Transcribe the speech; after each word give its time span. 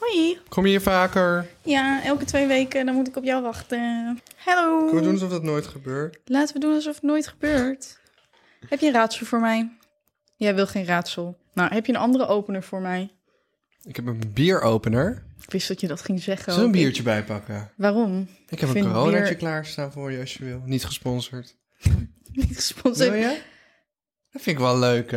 Hoi. 0.00 0.38
kom 0.48 0.64
je 0.64 0.70
hier 0.70 0.80
vaker? 0.80 1.46
Ja, 1.62 2.04
elke 2.04 2.24
twee 2.24 2.46
weken 2.46 2.86
dan 2.86 2.94
moet 2.94 3.08
ik 3.08 3.16
op 3.16 3.24
jou 3.24 3.42
wachten. 3.42 4.18
Hallo. 4.36 4.78
Kunnen 4.78 4.94
we 4.94 5.02
doen 5.02 5.12
alsof 5.12 5.30
dat 5.30 5.42
nooit 5.42 5.66
gebeurt? 5.66 6.18
Laten 6.24 6.54
we 6.54 6.60
doen 6.60 6.74
alsof 6.74 6.94
het 6.94 7.02
nooit 7.02 7.26
gebeurt. 7.26 7.98
Heb 8.68 8.80
je 8.80 8.86
een 8.86 8.92
raadsel 8.92 9.26
voor 9.26 9.40
mij? 9.40 9.72
Jij 10.36 10.54
wil 10.54 10.66
geen 10.66 10.84
raadsel. 10.84 11.38
Nou, 11.54 11.74
heb 11.74 11.86
je 11.86 11.92
een 11.92 11.98
andere 11.98 12.26
opener 12.26 12.62
voor 12.62 12.80
mij? 12.80 13.10
Ik 13.82 13.96
heb 13.96 14.06
een 14.06 14.20
bieropener. 14.34 15.24
Ik 15.42 15.50
wist 15.50 15.68
dat 15.68 15.80
je 15.80 15.86
dat 15.86 16.02
ging 16.02 16.22
zeggen. 16.22 16.52
Zullen 16.52 16.70
we 16.70 16.76
een 16.76 16.82
biertje 16.82 17.02
bijpakken? 17.02 17.70
Waarom? 17.76 18.20
Ik 18.20 18.28
heb 18.48 18.52
Ik 18.58 18.62
een 18.62 18.68
vind 18.68 18.86
coronaatje 18.86 19.20
bier- 19.24 19.36
klaarstaan 19.36 19.92
voor 19.92 20.12
je 20.12 20.20
als 20.20 20.34
je 20.34 20.44
wil. 20.44 20.62
Niet 20.64 20.84
gesponsord. 20.84 21.56
Niet 22.32 22.46
Wil 22.46 22.54
gesponsord. 22.54 23.12
je? 23.14 23.40
Dat 24.32 24.42
vind 24.42 24.56
ik 24.56 24.62
wel 24.62 24.78
leuk. 24.78 25.10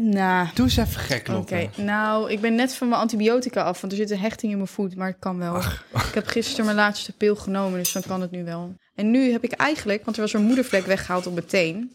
Nou, 0.00 0.48
Doe 0.54 0.64
eens 0.64 0.76
even 0.76 1.00
gek, 1.00 1.28
oké. 1.28 1.70
Nou, 1.76 2.30
ik 2.30 2.40
ben 2.40 2.54
net 2.54 2.74
van 2.74 2.88
mijn 2.88 3.00
antibiotica 3.00 3.62
af, 3.62 3.80
want 3.80 3.92
er 3.92 3.98
zit 3.98 4.10
een 4.10 4.18
hechting 4.18 4.52
in 4.52 4.58
mijn 4.58 4.68
voet, 4.68 4.96
maar 4.96 5.08
het 5.08 5.18
kan 5.18 5.38
wel. 5.38 5.56
Ik 5.92 6.14
heb 6.14 6.26
gisteren 6.26 6.64
mijn 6.64 6.76
laatste 6.76 7.12
pil 7.12 7.36
genomen, 7.36 7.78
dus 7.78 7.92
dan 7.92 8.02
kan 8.02 8.20
het 8.20 8.30
nu 8.30 8.44
wel. 8.44 8.74
En 8.94 9.10
nu 9.10 9.32
heb 9.32 9.44
ik 9.44 9.52
eigenlijk, 9.52 10.04
want 10.04 10.16
er 10.16 10.22
was 10.22 10.32
een 10.32 10.42
moedervlek 10.42 10.86
weggehaald 10.86 11.26
op 11.26 11.34
mijn 11.34 11.46
teen. 11.46 11.92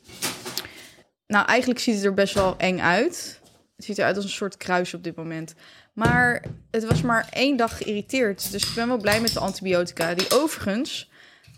Nou, 1.28 1.46
eigenlijk 1.46 1.80
ziet 1.80 1.96
het 1.96 2.04
er 2.04 2.14
best 2.14 2.34
wel 2.34 2.58
eng 2.58 2.80
uit. 2.80 3.40
Het 3.76 3.86
ziet 3.86 3.98
eruit 3.98 4.16
als 4.16 4.26
een 4.26 4.32
soort 4.32 4.58
kruis 4.58 4.94
op 4.94 5.04
dit 5.04 5.16
moment. 5.16 5.54
Maar 5.94 6.44
het 6.72 6.86
was 6.86 7.02
maar 7.02 7.28
één 7.30 7.58
dag 7.58 7.78
geïrriteerd. 7.78 8.52
Dus 8.52 8.70
ik 8.70 8.76
ben 8.76 8.88
wel 8.88 8.98
blij 8.98 9.22
met 9.22 9.34
de 9.34 9.40
antibiotica. 9.40 10.14
Die 10.14 10.32
overigens 10.32 11.10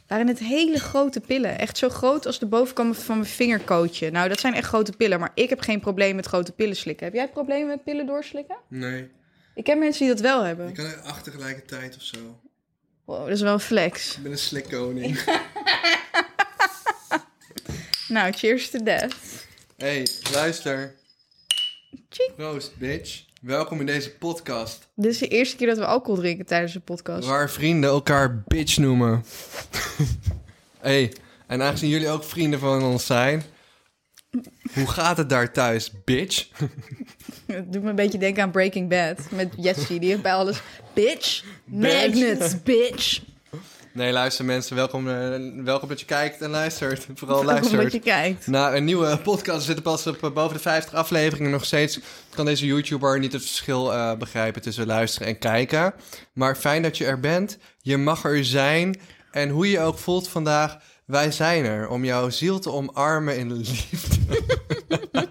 waren 0.10 0.28
het 0.28 0.40
hele 0.40 0.80
grote 0.80 1.20
pillen. 1.20 1.60
Echt 1.60 1.78
zo 1.78 1.90
groot 1.90 2.26
als 2.26 2.40
de 2.40 2.46
bovenkant 2.46 2.98
van 2.98 3.18
mijn 3.18 3.30
vingerkootje. 3.30 4.12
Nou, 4.12 4.30
dat 4.30 4.40
zijn 4.40 4.54
echt 4.54 4.68
grote 4.68 4.92
pillen. 4.92 5.20
Maar 5.20 5.32
ik 5.34 5.50
heb 5.50 5.60
geen 5.62 5.80
probleem 5.80 6.16
met 6.16 6.26
grote 6.26 6.52
pillen 6.52 6.76
slikken. 6.76 7.06
Heb 7.06 7.16
jij 7.16 7.30
problemen 7.30 7.68
met 7.68 7.84
pillen 7.84 8.06
doorslikken? 8.06 8.56
Nee, 8.68 9.10
Ik 9.56 9.64
ken 9.64 9.80
mensen 9.80 10.06
die 10.06 10.14
dat 10.16 10.24
wel 10.24 10.44
hebben. 10.44 10.68
ik 10.68 10.74
kan 10.76 10.86
er 10.86 11.00
acht 11.02 11.24
tegelijkertijd 11.24 11.96
of 11.96 12.02
zo. 12.02 12.40
Wow, 13.06 13.20
dat 13.20 13.30
is 13.36 13.42
wel 13.42 13.54
een 13.54 13.60
flex. 13.60 14.16
Ik 14.18 14.24
ben 14.24 14.32
een 14.32 14.38
slikkoning. 14.38 15.20
Nou, 18.08 18.32
cheers 18.32 18.70
to 18.70 18.84
that. 18.84 19.16
hey, 19.78 20.08
luister. 20.34 20.96
Cheek. 22.12 22.36
Proost, 22.36 22.78
bitch. 22.78 23.24
Welkom 23.42 23.80
in 23.80 23.86
deze 23.86 24.12
podcast. 24.12 24.88
Dit 24.96 25.12
is 25.12 25.18
de 25.18 25.28
eerste 25.28 25.56
keer 25.56 25.68
dat 25.68 25.78
we 25.78 25.86
alcohol 25.86 26.22
drinken 26.22 26.46
tijdens 26.46 26.74
de 26.74 26.80
podcast. 26.80 27.28
Waar 27.28 27.50
vrienden 27.50 27.90
elkaar 27.90 28.44
bitch 28.48 28.78
noemen. 28.78 29.24
hey, 30.80 31.14
en 31.48 31.62
aangezien 31.62 31.90
jullie 31.90 32.10
ook 32.10 32.24
vrienden 32.24 32.60
van 32.60 32.84
ons 32.84 33.06
zijn... 33.06 33.44
Hoe 34.74 34.88
gaat 34.88 35.18
het 35.18 35.30
daar 35.30 35.52
thuis, 35.52 35.92
bitch? 36.06 36.48
Het 37.46 37.74
doet 37.74 37.84
me 37.84 37.90
een 37.90 37.96
beetje 37.96 38.18
denken 38.18 38.44
aan 38.44 38.52
Breaking 38.52 38.90
Bad. 38.90 39.32
Met 39.32 39.54
Jesse, 39.58 40.00
die 40.00 40.10
heeft 40.10 40.22
bij 40.22 40.34
alles... 40.34 40.62
Bitch, 40.94 41.44
magnets, 41.66 42.64
bitch. 42.64 43.22
Nee, 44.00 44.12
luister 44.12 44.46
mensen, 44.46 44.76
welkom, 44.76 45.10
eh, 45.10 45.64
welkom 45.64 45.90
dat 45.90 46.00
je 46.00 46.06
kijkt 46.06 46.42
en 46.42 46.50
luistert. 46.50 47.08
Vooral 47.16 47.38
Welkom 47.38 47.54
luistert. 47.54 47.82
dat 47.82 47.92
je 47.92 48.00
kijkt. 48.00 48.48
Na 48.48 48.76
een 48.76 48.84
nieuwe 48.84 49.18
podcast 49.18 49.58
we 49.58 49.64
zitten 49.64 49.84
pas 49.84 50.08
op 50.08 50.24
eh, 50.24 50.32
boven 50.32 50.56
de 50.56 50.62
50 50.62 50.94
afleveringen. 50.94 51.52
Nog 51.52 51.66
steeds 51.66 52.00
kan 52.30 52.46
deze 52.46 52.66
YouTuber 52.66 53.20
niet 53.20 53.34
het 53.34 53.42
verschil 53.42 53.94
eh, 53.94 54.16
begrijpen 54.18 54.62
tussen 54.62 54.86
luisteren 54.86 55.28
en 55.28 55.38
kijken. 55.38 55.94
Maar 56.34 56.56
fijn 56.56 56.82
dat 56.82 56.98
je 56.98 57.06
er 57.06 57.20
bent. 57.20 57.58
Je 57.82 57.98
mag 57.98 58.24
er 58.24 58.46
zijn. 58.46 59.00
En 59.32 59.50
hoe 59.50 59.66
je 59.66 59.72
je 59.72 59.80
ook 59.80 59.98
voelt 59.98 60.28
vandaag, 60.28 60.78
wij 61.06 61.32
zijn 61.32 61.66
er 61.66 61.88
om 61.88 62.06
jouw 62.06 62.30
ziel 62.30 62.60
te 62.60 62.72
omarmen 62.72 63.38
in 63.38 63.54
liefde. 63.54 64.18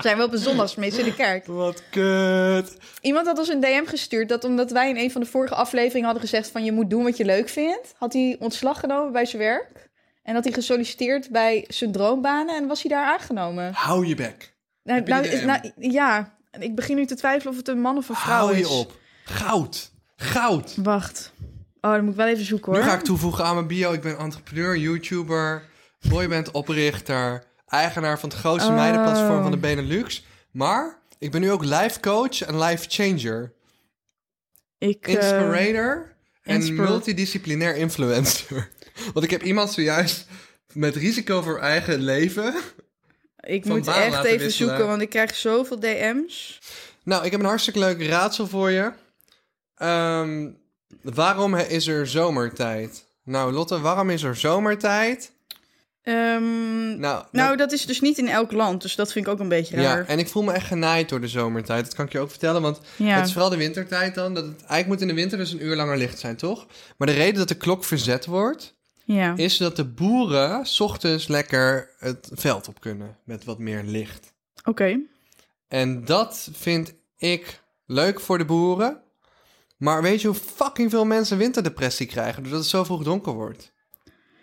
Zijn 0.00 0.16
we 0.16 0.22
op 0.22 0.32
een 0.32 0.38
zondagsmis 0.38 0.98
in 0.98 1.04
de 1.04 1.14
kerk. 1.14 1.46
Wat 1.46 1.82
kut. 1.90 2.76
Iemand 3.00 3.26
had 3.26 3.38
ons 3.38 3.48
een 3.48 3.60
DM 3.60 3.84
gestuurd 3.84 4.28
dat 4.28 4.44
omdat 4.44 4.70
wij 4.70 4.88
in 4.88 4.96
een 4.96 5.10
van 5.10 5.20
de 5.20 5.26
vorige 5.26 5.54
afleveringen 5.54 6.04
hadden 6.04 6.22
gezegd 6.22 6.50
van 6.50 6.64
je 6.64 6.72
moet 6.72 6.90
doen 6.90 7.04
wat 7.04 7.16
je 7.16 7.24
leuk 7.24 7.48
vindt, 7.48 7.94
had 7.98 8.12
hij 8.12 8.36
ontslag 8.38 8.80
genomen 8.80 9.12
bij 9.12 9.26
zijn 9.26 9.42
werk. 9.42 9.88
En 10.22 10.34
had 10.34 10.44
hij 10.44 10.52
gesolliciteerd 10.52 11.30
bij 11.30 11.64
zijn 11.68 11.92
droombanen 11.92 12.56
en 12.56 12.66
was 12.66 12.82
hij 12.82 12.90
daar 12.90 13.06
aangenomen. 13.06 13.72
Hou 13.72 14.06
je 14.06 14.14
bek. 14.14 14.54
Nou, 14.82 15.02
nou, 15.02 15.44
nou, 15.44 15.70
ja, 15.78 16.36
ik 16.58 16.74
begin 16.74 16.96
nu 16.96 17.06
te 17.06 17.14
twijfelen 17.14 17.52
of 17.52 17.58
het 17.58 17.68
een 17.68 17.80
man 17.80 17.96
of 17.96 18.08
een 18.08 18.14
vrouw 18.14 18.36
Hou 18.36 18.52
is. 18.52 18.58
je 18.58 18.68
op. 18.68 18.92
Goud. 19.24 19.90
Goud. 20.16 20.74
Wacht. 20.82 21.32
Oh, 21.80 21.90
dan 21.90 22.00
moet 22.00 22.10
ik 22.10 22.16
wel 22.16 22.26
even 22.26 22.44
zoeken 22.44 22.72
hoor. 22.72 22.82
Nu 22.82 22.88
ga 22.88 22.94
ik 22.94 23.04
toevoegen 23.04 23.44
aan 23.44 23.54
mijn 23.54 23.66
bio. 23.66 23.92
Ik 23.92 24.00
ben 24.00 24.18
entrepreneur, 24.18 24.76
YouTuber, 24.76 25.62
boyband 26.08 26.50
oprichter, 26.50 27.44
eigenaar 27.66 28.20
van 28.20 28.28
het 28.28 28.38
grootste 28.38 28.68
Oh. 28.70 28.74
meidenplatform 28.76 29.42
van 29.42 29.50
de 29.50 29.56
Benelux. 29.56 30.24
Maar 30.50 30.98
ik 31.18 31.30
ben 31.30 31.40
nu 31.40 31.50
ook 31.50 31.64
life 31.64 32.00
coach 32.00 32.42
en 32.42 32.58
life 32.58 32.84
changer, 32.88 33.52
ik, 34.78 35.06
eh, 35.08 35.14
inspirator 35.14 36.16
en 36.42 36.54
inspir- 36.54 36.74
multidisciplinair 36.88 37.76
influencer. 37.76 38.70
Want 39.12 39.24
ik 39.24 39.30
heb 39.30 39.42
iemand 39.42 39.72
zojuist 39.72 40.26
met 40.72 40.96
risico 40.96 41.42
voor 41.42 41.58
eigen 41.58 42.00
leven. 42.00 42.54
ik 43.40 43.64
moet 43.64 43.86
echt 43.88 44.24
even 44.24 44.38
wisselen. 44.38 44.50
zoeken, 44.50 44.86
want 44.86 45.02
ik 45.02 45.10
krijg 45.10 45.34
zoveel 45.34 45.80
DM's. 45.80 46.58
Nou, 47.02 47.24
ik 47.24 47.30
heb 47.30 47.40
een 47.40 47.46
hartstikke 47.46 47.78
leuk 47.78 48.02
raadsel 48.02 48.46
voor 48.46 48.70
je. 48.70 48.92
Ehm, 49.74 50.50
waarom 51.02 51.54
is 51.56 51.86
er 51.86 52.06
zomertijd? 52.06 53.04
Nou, 53.24 53.52
Lotte, 53.52 53.80
waarom 53.80 54.10
is 54.10 54.22
er 54.22 54.36
zomertijd? 54.36 55.32
Ehm, 56.04 56.98
Nou, 57.00 57.24
nou, 57.32 57.56
dat 57.56 57.72
is 57.72 57.86
dus 57.86 58.00
niet 58.00 58.18
in 58.18 58.28
elk 58.28 58.52
land, 58.52 58.82
dus 58.82 58.94
dat 58.94 59.12
vind 59.12 59.26
ik 59.26 59.32
ook 59.32 59.38
een 59.38 59.48
beetje 59.48 59.76
Ja, 59.76 59.82
raar. 59.94 60.06
en 60.06 60.18
ik 60.18 60.28
voel 60.28 60.42
me 60.42 60.52
echt 60.52 60.66
genaaid 60.66 61.08
door 61.08 61.20
de 61.20 61.28
zomertijd. 61.28 61.84
Dat 61.84 61.94
kan 61.94 62.04
ik 62.06 62.12
je 62.12 62.18
ook 62.18 62.30
vertellen, 62.30 62.62
want 62.62 62.80
Ja. 62.96 63.16
het 63.16 63.26
is 63.26 63.32
vooral 63.32 63.50
de 63.50 63.56
wintertijd 63.56 64.14
dan. 64.14 64.34
Dat 64.34 64.44
het, 64.44 64.56
eigenlijk 64.58 64.86
moet 64.86 65.00
in 65.00 65.06
de 65.08 65.14
winter 65.14 65.38
dus 65.38 65.52
een 65.52 65.64
uur 65.64 65.76
langer 65.76 65.96
licht 65.96 66.18
zijn, 66.18 66.36
toch? 66.36 66.66
Maar 66.96 67.08
de 67.08 67.14
reden 67.14 67.34
dat 67.38 67.48
de 67.48 67.54
klok 67.56 67.84
verzet 67.84 68.26
wordt, 68.26 68.74
ja. 69.04 69.32
is 69.36 69.56
dat 69.56 69.76
de 69.76 69.84
boeren 69.84 70.66
's 70.66 70.80
ochtends 70.80 71.26
lekker 71.28 71.90
het 71.98 72.30
veld 72.32 72.68
op 72.68 72.80
kunnen 72.80 73.16
met 73.24 73.44
wat 73.44 73.58
meer 73.58 73.82
licht. 73.82 74.32
Oké. 74.64 74.98
En 75.68 76.04
dat 76.04 76.48
vind 76.52 76.94
ik 77.18 77.60
leuk 77.86 78.20
voor 78.20 78.38
de 78.38 78.44
boeren. 78.44 79.02
Maar 79.76 80.02
weet 80.02 80.20
je 80.20 80.26
hoe 80.28 80.36
fucking 80.56 80.90
veel 80.90 81.04
mensen 81.04 81.38
winterdepressie 81.38 82.06
krijgen 82.06 82.42
doordat 82.42 82.60
het 82.60 82.68
zo 82.70 82.84
vroeg 82.84 83.02
donker 83.02 83.32
wordt? 83.32 83.72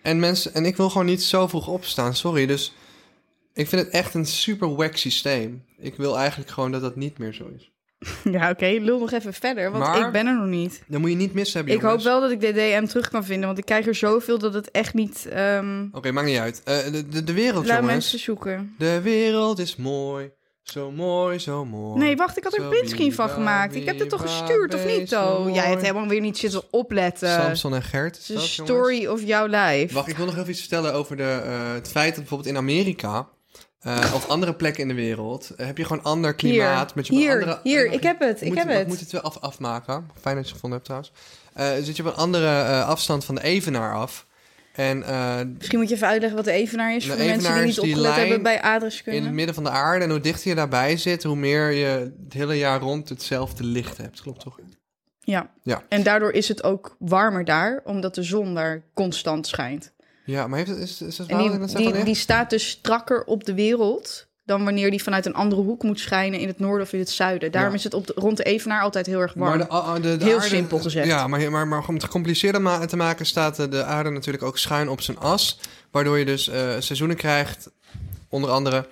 En, 0.01 0.19
mensen, 0.19 0.53
en 0.53 0.65
ik 0.65 0.77
wil 0.77 0.89
gewoon 0.89 1.05
niet 1.07 1.23
zo 1.23 1.47
vroeg 1.47 1.67
opstaan, 1.67 2.15
sorry. 2.15 2.45
Dus 2.45 2.73
ik 3.53 3.67
vind 3.67 3.81
het 3.81 3.91
echt 3.93 4.13
een 4.13 4.25
super 4.25 4.75
wack 4.75 4.95
systeem. 4.97 5.63
Ik 5.77 5.95
wil 5.95 6.17
eigenlijk 6.17 6.49
gewoon 6.49 6.71
dat 6.71 6.81
dat 6.81 6.95
niet 6.95 7.17
meer 7.17 7.33
zo 7.33 7.51
is. 7.55 7.69
Ja, 8.31 8.49
oké. 8.49 8.65
Lul 8.65 8.99
nog 8.99 9.11
even 9.11 9.33
verder, 9.33 9.71
want 9.71 9.83
Maar- 9.83 10.05
ik 10.05 10.11
ben 10.11 10.27
er 10.27 10.35
nog 10.37 10.47
niet. 10.47 10.83
Dan 10.87 11.01
moet 11.01 11.09
je 11.09 11.15
niet 11.15 11.33
missen 11.33 11.57
hebben, 11.57 11.75
Ik 11.75 11.81
hoop 11.81 12.01
wel 12.01 12.21
dat 12.21 12.31
ik 12.31 12.39
de 12.41 12.53
DM 12.53 12.85
terug 12.85 13.09
kan 13.09 13.23
vinden, 13.25 13.45
want 13.45 13.57
ik 13.57 13.65
krijg 13.65 13.87
er 13.87 13.95
zoveel 13.95 14.37
dat 14.39 14.53
het 14.53 14.71
echt 14.71 14.93
niet... 14.93 15.25
ehm 15.29 15.85
Oké, 15.91 16.11
maakt 16.11 16.27
niet 16.27 16.37
uit. 16.37 16.61
Eh, 16.63 16.91
de, 16.91 17.07
de, 17.07 17.23
de 17.23 17.33
wereld, 17.33 17.65
laat 17.65 17.75
jongens. 17.77 17.93
mensen 17.93 18.19
zoeken. 18.19 18.75
De 18.77 19.01
wereld 19.01 19.59
is 19.59 19.75
mooi. 19.75 20.31
Zo 20.71 20.91
mooi, 20.91 21.39
zo 21.39 21.65
mooi. 21.65 21.99
Nee, 21.99 22.15
wacht, 22.15 22.37
ik 22.37 22.43
had 22.43 22.53
er 22.53 22.63
een 22.63 22.69
printscreen 22.69 23.13
van 23.13 23.29
gemaakt. 23.29 23.75
Ik 23.75 23.85
heb 23.85 23.99
het 23.99 24.09
toch 24.09 24.21
gestuurd, 24.21 24.73
of 24.73 24.85
niet, 24.85 25.11
mooi. 25.11 25.53
Jij 25.53 25.67
hebt 25.67 25.81
helemaal 25.81 26.07
weer 26.07 26.21
niet 26.21 26.37
zitten 26.37 26.63
opletten. 26.71 27.29
Samson 27.29 27.73
en 27.75 27.83
Gert. 27.83 28.17
Het 28.17 28.29
is 28.29 28.35
een 28.35 28.65
story 28.65 29.05
of 29.05 29.23
jouw 29.23 29.45
life. 29.45 29.93
Wacht, 29.93 30.07
ik 30.07 30.17
wil 30.17 30.25
nog 30.25 30.37
even 30.37 30.49
iets 30.49 30.59
vertellen 30.59 30.93
over 30.93 31.17
de, 31.17 31.41
eh, 31.45 31.73
het 31.73 31.87
feit 31.87 32.09
dat 32.09 32.15
bijvoorbeeld 32.19 32.49
in 32.49 32.57
Amerika... 32.57 33.27
eh, 33.79 34.11
of 34.15 34.27
andere 34.27 34.53
plekken 34.53 34.81
in 34.81 34.87
de 34.87 34.93
wereld... 34.93 35.49
eh, 35.49 35.65
heb 35.65 35.77
je 35.77 35.85
gewoon 35.85 36.03
ander 36.03 36.33
klimaat. 36.33 36.85
Hier, 36.87 36.95
met 36.95 37.07
je 37.07 37.15
hier, 37.15 37.33
andere, 37.33 37.59
hier, 37.63 37.91
ik 37.91 38.03
heb 38.03 38.19
het, 38.19 38.41
ik 38.41 38.47
moet, 38.47 38.57
heb 38.57 38.67
het. 38.67 38.87
moet 38.87 38.99
het 38.99 39.11
wel 39.11 39.21
af, 39.21 39.37
afmaken. 39.39 40.09
Fijn 40.21 40.35
dat 40.35 40.47
je 40.47 40.53
het 40.53 40.61
gevonden 40.61 40.79
hebt 40.79 41.11
trouwens. 41.55 41.85
Zit 41.87 41.95
je 41.95 42.03
op 42.03 42.09
een 42.09 42.19
andere 42.19 42.83
afstand 42.83 43.25
van 43.25 43.35
de 43.35 43.43
evenaar 43.43 43.95
af. 43.95 44.25
En 44.81 45.03
eh, 45.03 45.39
Misschien 45.57 45.79
moet 45.79 45.89
je 45.89 45.95
even 45.95 46.07
uitleggen 46.07 46.37
wat 46.37 46.45
de 46.45 46.51
evenaar 46.51 46.95
is... 46.95 47.07
Voor 47.07 47.15
de 47.15 47.23
mensen 47.23 47.53
die 47.53 47.63
niet 47.63 47.75
die 47.75 47.83
opgelet 47.83 48.15
hebben 48.15 48.43
bij 48.43 48.61
in 49.05 49.23
het 49.23 49.33
midden 49.33 49.55
van 49.55 49.63
de 49.63 49.69
aarde. 49.69 50.05
En 50.05 50.11
hoe 50.11 50.19
dichter 50.19 50.49
je 50.49 50.55
daarbij 50.55 50.97
zit, 50.97 51.23
hoe 51.23 51.35
meer 51.35 51.71
je 51.71 52.13
het 52.23 52.33
hele 52.33 52.57
jaar 52.57 52.79
rond 52.79 53.09
hetzelfde 53.09 53.63
licht 53.63 53.97
hebt. 53.97 54.21
Klopt 54.21 54.39
toch? 54.39 54.59
Ja. 55.19 55.51
Ja. 55.63 55.83
En 55.89 56.03
daardoor 56.03 56.31
is 56.31 56.47
het 56.47 56.63
ook 56.63 56.95
warmer 56.99 57.45
daar, 57.45 57.81
omdat 57.83 58.15
de 58.15 58.23
zon 58.23 58.55
daar 58.55 58.83
constant 58.93 59.47
schijnt. 59.47 59.93
Ja, 60.25 60.47
maar 60.47 60.57
heeft 60.57 60.69
het, 60.69 60.79
is, 60.79 61.01
is 61.01 61.15
dat 61.15 61.27
En 61.27 61.37
waar? 61.37 61.67
die, 61.67 61.91
die, 61.91 62.03
die 62.03 62.15
staat 62.15 62.49
dus 62.49 62.69
strakker 62.69 63.23
op 63.23 63.43
de 63.43 63.53
wereld 63.53 64.27
dan 64.51 64.63
wanneer 64.63 64.89
die 64.91 65.03
vanuit 65.03 65.25
een 65.25 65.33
andere 65.33 65.61
hoek 65.61 65.83
moet 65.83 65.99
schijnen 65.99 66.39
in 66.39 66.47
het 66.47 66.59
noorden 66.59 66.85
of 66.85 66.93
in 66.93 66.99
het 66.99 67.09
zuiden. 67.09 67.51
Daarom 67.51 67.71
Ja. 67.71 67.77
is 67.77 67.83
het 67.83 67.93
op 67.93 68.07
de, 68.07 68.13
rond 68.15 68.37
de 68.37 68.43
evenaar 68.43 68.81
altijd 68.81 69.05
heel 69.05 69.19
erg 69.19 69.33
warm. 69.33 69.57
Maar 69.57 69.67
de, 69.67 69.73
ah, 69.73 69.95
de, 69.95 70.17
de 70.17 70.23
Heel 70.25 70.35
aarde- 70.35 70.47
simpel 70.47 70.79
gezegd. 70.79 71.07
Ja, 71.07 71.27
maar, 71.27 71.51
maar, 71.51 71.67
maar 71.67 71.87
om 71.87 71.93
het 71.93 72.03
gecompliceerder 72.03 72.87
te 72.87 72.95
maken... 72.95 73.25
staat 73.25 73.55
de, 73.55 73.67
de 73.67 73.83
aarde 73.83 74.09
natuurlijk 74.09 74.43
ook 74.43 74.57
schuin 74.57 74.89
op 74.89 75.01
zijn 75.01 75.17
as. 75.17 75.59
Waardoor 75.91 76.17
je 76.19 76.25
dus 76.25 76.47
eh, 76.49 76.75
seizoenen 76.79 77.15
krijgt, 77.17 77.69
onder 78.29 78.49
andere. 78.49 78.87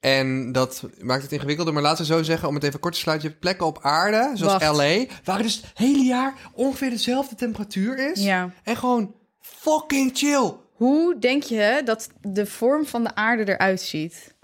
En 0.00 0.52
dat 0.52 0.82
maakt 1.00 1.22
het 1.22 1.32
ingewikkelder. 1.32 1.74
Maar 1.74 1.82
laten 1.82 2.06
we 2.06 2.12
zo 2.12 2.22
zeggen, 2.22 2.48
om 2.48 2.54
het 2.54 2.64
even 2.64 2.80
kort 2.80 2.94
te 2.94 3.00
sluiten... 3.00 3.26
je 3.26 3.32
hebt 3.34 3.44
plekken 3.46 3.66
op 3.66 3.78
aarde, 3.82 4.30
zoals 4.34 4.52
Wacht. 4.64 4.76
L.A... 4.76 5.04
waar 5.24 5.42
dus 5.42 5.56
het 5.56 5.64
hele 5.74 6.04
jaar 6.04 6.34
ongeveer 6.52 6.90
dezelfde 6.90 7.34
temperatuur 7.34 8.10
is. 8.12 8.22
Ja. 8.22 8.50
En 8.62 8.76
gewoon 8.76 9.14
fucking 9.40 10.10
chill. 10.14 10.52
Hoe 10.72 11.18
denk 11.18 11.42
je 11.42 11.82
dat 11.84 12.08
de 12.20 12.46
vorm 12.46 12.86
van 12.86 13.04
de 13.04 13.14
aarde 13.14 13.48
eruit 13.52 13.80
ziet? 13.80 14.34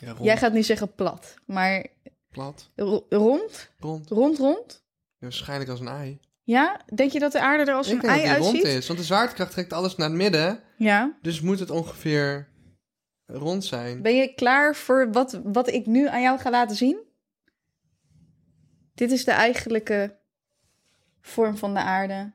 Ja, 0.00 0.14
Jij 0.20 0.36
gaat 0.36 0.52
nu 0.52 0.62
zeggen 0.62 0.94
plat, 0.94 1.34
maar 1.46 1.86
plat, 2.30 2.70
ro- 2.76 3.06
rond? 3.08 3.70
rond. 3.78 4.08
Rond, 4.08 4.38
rond? 4.38 4.82
Waarschijnlijk 5.18 5.70
als 5.70 5.80
een 5.80 5.88
ei. 5.88 6.20
Ja? 6.42 6.80
Denk 6.94 7.10
je 7.12 7.18
dat 7.18 7.32
de 7.32 7.40
aarde 7.40 7.70
er 7.70 7.76
als 7.76 7.88
een 7.88 8.00
ei 8.02 8.22
die 8.22 8.32
rond 8.34 8.44
uitziet? 8.44 8.64
is, 8.64 8.86
want 8.86 8.98
de 8.98 9.04
zwaartekracht 9.04 9.52
trekt 9.52 9.72
alles 9.72 9.96
naar 9.96 10.08
het 10.08 10.16
midden. 10.16 10.60
Ja. 10.76 11.18
Dus 11.22 11.40
moet 11.40 11.58
het 11.58 11.70
ongeveer 11.70 12.48
rond 13.26 13.64
zijn. 13.64 14.02
Ben 14.02 14.16
je 14.16 14.34
klaar 14.34 14.76
voor 14.76 15.12
wat, 15.12 15.40
wat 15.44 15.68
ik 15.68 15.86
nu 15.86 16.08
aan 16.08 16.22
jou 16.22 16.38
ga 16.38 16.50
laten 16.50 16.76
zien? 16.76 16.98
Dit 18.94 19.10
is 19.10 19.24
de 19.24 19.30
eigenlijke 19.30 20.18
vorm 21.20 21.56
van 21.56 21.74
de 21.74 21.80
aarde. 21.80 22.32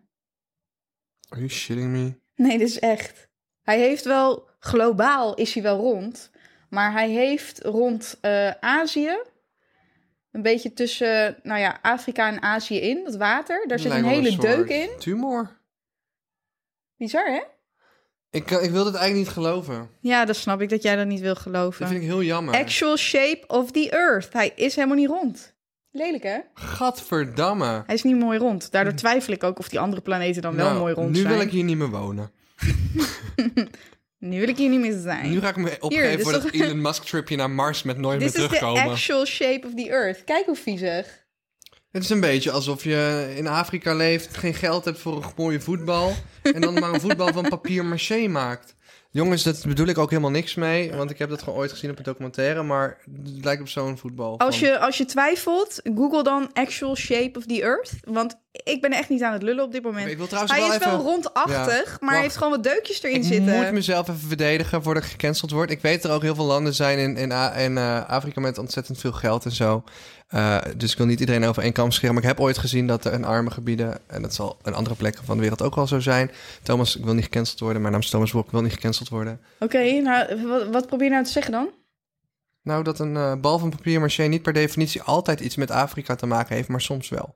Are 1.30 1.42
you 1.42 1.50
shitting 1.50 1.92
me? 1.92 2.14
Nee, 2.36 2.58
dit 2.58 2.68
is 2.68 2.80
echt. 2.80 3.28
Hij 3.62 3.80
heeft 3.80 4.04
wel, 4.04 4.48
globaal 4.60 5.34
is 5.36 5.54
hij 5.54 5.64
wel 5.64 5.78
rond. 5.78 6.30
Maar 6.70 6.92
hij 6.92 7.10
heeft 7.10 7.60
rond 7.64 8.18
eh, 8.22 8.50
Azië, 8.60 9.18
een 10.32 10.42
beetje 10.42 10.74
tussen, 10.74 11.36
nou 11.44 11.60
ja, 11.60 11.80
Afrika 11.82 12.28
en 12.28 12.42
Azië 12.42 12.78
in, 12.80 13.04
dat 13.04 13.16
water. 13.16 13.64
Daar 13.68 13.80
zit 13.80 13.92
een 13.92 14.02
Lijkt 14.02 14.20
hele 14.20 14.38
deuk 14.38 14.70
in. 14.70 14.90
Tumor. 15.00 15.58
Bizar, 16.98 17.26
hè? 17.28 17.42
Ik, 18.30 18.46
kan- 18.46 18.64
ik 18.64 18.72
wil 18.72 18.84
dit 18.84 18.96
eigenlijk 18.96 19.26
niet 19.28 19.34
geloven. 19.36 19.90
Ja, 20.00 20.26
dat 20.26 20.36
snap 20.36 20.62
ik 20.62 20.70
dat 20.70 20.82
jij 20.84 20.96
dat 20.96 21.08
niet 21.08 21.20
wil 21.20 21.34
Dat 21.34 21.42
geloven. 21.44 21.88
vind 21.88 22.02
ik 22.02 22.06
heel 22.08 22.24
jammer. 22.24 22.54
Actual 22.56 22.98
shape 22.98 23.44
of 23.48 23.72
the 23.72 23.90
earth. 23.90 24.34
Hij 24.34 24.52
is 24.56 24.76
helemaal 24.76 24.98
niet 24.98 25.10
rond. 25.10 25.54
Lelijk, 25.92 26.24
hè? 26.24 26.40
Gadverdamme. 26.54 27.84
Hij 27.86 27.96
is 27.96 28.04
niet 28.04 28.20
mooi 28.20 28.40
rond. 28.40 28.72
Daardoor 28.72 28.94
twijfel 28.94 29.34
ik 29.34 29.44
ook 29.44 29.60
of 29.60 29.70
die 29.70 29.80
andere 29.80 30.02
planeten 30.02 30.42
dan 30.42 30.56
wel 30.56 30.66
Nou, 30.68 30.80
mooi 30.80 30.94
rond 30.94 31.10
nu 31.10 31.16
zijn. 31.22 31.34
wil 31.34 31.42
ik 31.42 31.52
hier 31.52 31.64
niet 31.64 31.78
meer 31.78 31.90
wonen. 31.90 32.32
Nu 34.30 34.40
wil 34.40 34.50
ik 34.50 34.58
hier 34.58 34.70
niet 34.70 34.80
meer 34.80 34.98
zijn. 35.02 35.30
Nu 35.30 35.40
ga 35.40 35.50
ik 35.50 35.56
me 35.56 35.78
opgeven 35.80 36.22
voor 36.22 36.32
dat 36.32 36.52
Elon 36.52 36.82
Musk 36.82 37.04
tripje 37.04 37.36
naar 37.36 37.50
Mars 37.50 37.84
met 37.84 37.98
nooit 37.98 38.20
meer 38.20 38.28
Dit 38.28 38.36
is 38.38 38.42
de 38.42 38.48
terugkomen. 38.48 38.84
actual 38.92 39.26
shape 39.26 39.68
of 39.68 39.74
the 39.74 39.90
earth. 39.90 40.24
Kijk 40.24 40.46
hoe 40.46 40.56
viezig. 40.56 41.24
Het 41.92 42.04
is 42.04 42.10
een 42.10 42.20
beetje 42.20 42.52
alsof 42.52 42.84
je 42.84 43.34
in 43.36 43.48
Afrika 43.48 43.94
leeft, 43.96 44.38
geen 44.38 44.54
geld 44.54 44.86
hebt 44.86 45.00
voor 45.00 45.16
een 45.24 45.32
mooie 45.36 45.62
voetbal 45.62 46.14
en 46.42 46.62
dan 46.62 46.74
maar 46.74 46.94
een 46.94 47.00
voetbal 47.02 47.34
van 47.34 47.50
papier 47.50 47.86
maché 47.86 48.28
maakt. 48.28 48.76
Jongens, 49.12 49.44
dat 49.44 49.64
bedoel 49.68 49.88
ik 49.88 49.98
ook 49.98 50.10
helemaal 50.10 50.32
niks 50.32 50.56
mee, 50.56 50.92
want 50.92 51.10
ik 51.10 51.18
heb 51.18 51.30
dat 51.30 51.44
gewoon 51.44 51.60
ooit 51.60 51.72
gezien 51.72 51.90
op 51.92 51.98
een 51.98 52.04
documentaire, 52.04 52.64
maar 52.64 52.98
het 53.24 53.44
lijkt 53.46 53.62
op 53.62 53.68
zo'n 53.70 53.98
voetbal. 53.98 54.40
Als 54.40 54.58
van- 54.58 54.68
je, 54.68 54.80
als 54.80 54.98
je 54.98 55.06
twijfelt, 55.06 55.82
google 55.96 56.24
dan 56.24 56.50
actual 56.54 56.96
shape 56.96 57.38
of 57.38 57.46
the 57.46 57.62
earth. 57.62 57.92
Want 58.04 58.44
ik 58.64 58.82
ben 58.82 58.92
echt 58.92 59.10
niet 59.10 59.24
aan 59.24 59.34
het 59.34 59.44
lullen 59.44 59.64
op 59.64 59.72
dit 59.72 59.84
moment. 59.84 60.08
Ik 60.08 60.18
wil 60.18 60.28
trouwens 60.28 60.54
Hij 60.54 60.62
wel 60.62 60.72
is 60.72 60.80
even... 60.80 60.92
wel 60.92 61.02
rondachtig, 61.02 61.98
maar 62.00 62.14
hij 62.14 62.22
heeft 62.22 62.38
gewoon 62.38 62.52
wat 62.52 62.64
deukjes 62.64 63.04
erin 63.04 63.16
ik 63.16 63.24
zitten. 63.24 63.56
moet 63.56 63.72
mezelf 63.72 64.08
even 64.08 64.28
verdedigen 64.28 64.84
voordat 64.84 65.04
ik 65.04 65.10
gecanceld 65.10 65.52
word. 65.52 65.72
Ik 65.72 65.82
weet 65.82 66.04
er 66.04 66.12
ook 66.12 66.22
heel 66.22 66.36
veel 66.36 66.46
landen 66.46 66.74
zijn 66.74 67.00
in, 67.00 67.18
in, 67.18 67.78
eh, 67.78 68.10
Afrika 68.10 68.42
met 68.42 68.58
ontzettend 68.58 68.98
veel 68.98 69.12
geld 69.12 69.46
en 69.46 69.52
zo. 69.52 69.84
Eh, 70.28 70.58
dus 70.78 70.92
ik 70.92 70.98
wil 70.98 71.08
niet 71.08 71.20
iedereen 71.20 71.46
over 71.46 71.64
één 71.64 71.72
kam 71.72 71.92
scheren. 71.92 72.14
Maar 72.14 72.24
ik 72.24 72.30
heb 72.30 72.40
ooit 72.40 72.58
gezien 72.58 72.88
dat 72.88 73.06
er 73.06 73.14
in 73.14 73.26
arme 73.26 73.52
gebieden, 73.52 73.98
en 74.08 74.22
dat 74.22 74.34
zal 74.34 74.58
in 74.64 74.74
andere 74.74 74.96
plekken 74.96 75.26
van 75.26 75.36
de 75.36 75.42
wereld 75.42 75.62
ook 75.62 75.76
wel 75.76 75.88
zo 75.88 76.00
zijn. 76.00 76.32
Thomas, 76.64 76.96
ik 76.98 77.04
wil 77.04 77.14
niet 77.14 77.24
gecanceld 77.24 77.60
worden. 77.60 77.82
Mijn 77.82 77.94
naam 77.94 78.02
is 78.02 78.10
Thomas 78.10 78.32
Wok, 78.32 78.46
ik 78.46 78.52
wil 78.52 78.62
niet 78.62 78.74
gecanceld 78.74 79.10
worden. 79.10 79.42
Oké, 79.60 80.02
nou, 80.02 80.48
wat, 80.48 80.68
wat 80.68 80.88
probeer 80.88 81.08
je 81.08 81.14
nou 81.14 81.26
te 81.26 81.32
zeggen 81.32 81.52
dan? 81.52 81.70
Nou, 82.66 82.84
dat 82.84 83.00
een 83.00 83.16
eh, 83.16 83.36
bal 83.36 83.60
van 83.60 83.70
papier 83.70 84.00
maché 84.00 84.24
niet 84.24 84.42
per 84.42 84.54
definitie 84.54 85.02
altijd 85.02 85.40
iets 85.40 85.56
met 85.56 85.72
Afrika 85.72 86.16
te 86.16 86.26
maken 86.26 86.56
heeft, 86.56 86.68
maar 86.68 86.82
soms 86.82 87.10
wel. 87.10 87.36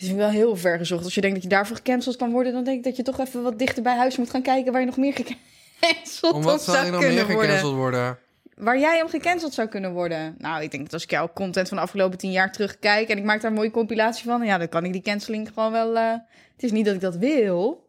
Het 0.00 0.08
is 0.08 0.14
wel 0.14 0.28
heel 0.28 0.56
ver 0.56 0.78
gezocht. 0.78 1.04
Als 1.04 1.14
je 1.14 1.20
denkt 1.20 1.34
dat 1.34 1.44
je 1.44 1.50
daarvoor 1.50 1.76
gecanceld 1.76 2.16
kan 2.16 2.30
worden, 2.30 2.52
dan 2.52 2.64
denk 2.64 2.78
ik 2.78 2.84
dat 2.84 2.96
je 2.96 3.02
toch 3.02 3.18
even 3.20 3.42
wat 3.42 3.58
dichter 3.58 3.82
bij 3.82 3.96
huis 3.96 4.16
moet 4.16 4.30
gaan 4.30 4.42
kijken 4.42 4.72
waar 4.72 4.80
je 4.80 4.86
nog 4.86 4.96
meer 4.96 5.12
gecanceld 5.12 6.32
Om 6.34 6.42
wat 6.42 6.64
je 6.64 6.70
zou 6.70 6.90
nog 6.90 6.98
kunnen 7.00 7.14
meer 7.14 7.26
worden. 7.26 7.42
gecanceld 7.44 7.74
worden? 7.74 8.18
Waar 8.54 8.78
jij 8.78 9.02
om 9.02 9.08
gecanceld 9.08 9.54
zou 9.54 9.68
kunnen 9.68 9.92
worden. 9.92 10.34
Nou, 10.38 10.62
ik 10.62 10.70
denk 10.70 10.82
dat 10.84 10.92
als 10.92 11.02
ik 11.02 11.10
jouw 11.10 11.30
content 11.34 11.68
van 11.68 11.76
de 11.76 11.82
afgelopen 11.82 12.18
tien 12.18 12.30
jaar 12.30 12.52
terugkijk 12.52 13.08
en 13.08 13.18
ik 13.18 13.24
maak 13.24 13.40
daar 13.40 13.50
een 13.50 13.56
mooie 13.56 13.70
compilatie 13.70 14.24
van, 14.24 14.44
ja, 14.44 14.58
dan 14.58 14.68
kan 14.68 14.84
ik 14.84 14.92
die 14.92 15.02
canceling 15.02 15.50
gewoon 15.54 15.72
wel. 15.72 15.96
eh, 15.96 16.12
Het 16.54 16.62
is 16.64 16.70
niet 16.72 16.84
dat 16.84 16.94
ik 16.94 17.00
dat 17.00 17.16
wil. 17.16 17.88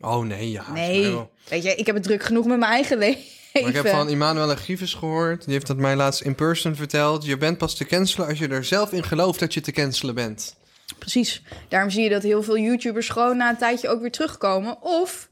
Oh 0.00 0.24
nee, 0.24 0.50
ja. 0.50 0.72
Nee, 0.72 1.18
weet 1.48 1.62
je, 1.62 1.74
ik 1.74 1.86
heb 1.86 1.94
het 1.94 2.04
druk 2.04 2.22
genoeg 2.22 2.46
met 2.46 2.58
mijn 2.58 2.72
eigen 2.72 2.98
leven. 3.04 3.22
Maar 3.52 3.62
ik 3.68 3.74
heb 3.74 3.86
van 3.88 4.08
Immanuel 4.08 4.56
Grievous 4.56 4.94
gehoord. 4.94 5.44
Die 5.44 5.52
heeft 5.52 5.66
dat 5.66 5.76
mij 5.76 5.96
laatst 5.96 6.20
in 6.20 6.34
person 6.34 6.76
verteld. 6.76 7.24
Je 7.24 7.36
bent 7.36 7.58
pas 7.58 7.74
te 7.76 7.84
cancelen 7.84 8.28
als 8.28 8.38
je 8.38 8.48
er 8.48 8.64
zelf 8.64 8.92
in 8.92 9.04
gelooft 9.04 9.40
dat 9.40 9.54
je 9.54 9.60
te 9.60 9.72
cancelen 9.72 10.14
bent. 10.14 10.56
Precies. 10.98 11.42
Daarom 11.68 11.90
zie 11.90 12.02
je 12.02 12.08
dat 12.10 12.22
heel 12.22 12.42
veel 12.42 12.58
YouTubers 12.58 13.08
gewoon 13.08 13.36
na 13.36 13.48
een 13.50 13.56
tijdje 13.56 13.88
ook 13.88 14.00
weer 14.00 14.10
terugkomen. 14.10 14.82
Of 14.82 15.28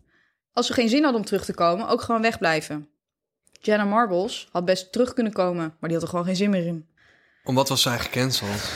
als 0.53 0.67
ze 0.67 0.73
geen 0.73 0.89
zin 0.89 1.03
hadden 1.03 1.21
om 1.21 1.27
terug 1.27 1.45
te 1.45 1.55
komen, 1.55 1.89
ook 1.89 2.01
gewoon 2.03 2.23
wegblijven. 2.23 2.89
Jenna 3.61 3.85
Marbles 3.85 4.49
had 4.53 4.65
best 4.65 4.93
terug 4.93 5.13
kunnen 5.15 5.33
komen, 5.33 5.65
maar 5.81 5.89
die 5.91 5.93
had 5.93 6.03
er 6.03 6.09
gewoon 6.09 6.25
geen 6.25 6.37
zin 6.37 6.51
meer 6.51 6.67
in. 6.67 6.87
Om 7.45 7.55
wat 7.55 7.69
was 7.69 7.83
zij 7.83 7.99
gecanceld? 7.99 8.71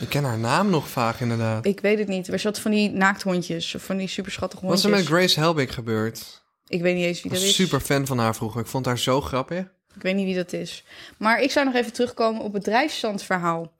Ik 0.00 0.08
ken 0.08 0.24
haar 0.24 0.38
naam 0.38 0.70
nog 0.70 0.88
vaak 0.88 1.20
inderdaad. 1.20 1.66
Ik 1.66 1.80
weet 1.80 1.98
het 1.98 2.08
niet. 2.08 2.28
Er 2.28 2.38
zat 2.38 2.58
van 2.58 2.70
die 2.70 2.90
naakhondjes 2.90 3.74
of 3.74 3.82
van 3.82 3.96
die 3.96 4.08
superschattige 4.08 4.66
Wat 4.66 4.76
is 4.76 4.82
hondjes. 4.82 5.04
er 5.06 5.10
met 5.12 5.18
Grace 5.20 5.40
Helbig 5.40 5.74
gebeurd? 5.74 6.42
Ik 6.66 6.82
weet 6.82 6.94
niet 6.94 7.04
eens 7.04 7.16
wie 7.22 7.24
Ik 7.24 7.30
dat 7.30 7.40
was 7.40 7.48
is. 7.48 7.54
super 7.54 7.80
fan 7.80 8.06
van 8.06 8.18
haar 8.18 8.34
vroeger. 8.34 8.60
Ik 8.60 8.66
vond 8.66 8.86
haar 8.86 8.98
zo 8.98 9.20
grappig. 9.20 9.64
Ik 9.94 10.02
weet 10.02 10.14
niet 10.14 10.24
wie 10.24 10.34
dat 10.34 10.52
is. 10.52 10.84
Maar 11.16 11.40
ik 11.40 11.50
zou 11.50 11.66
nog 11.66 11.74
even 11.74 11.92
terugkomen 11.92 12.42
op 12.42 12.52
het 12.52 12.64
drijfstandverhaal. 12.64 13.72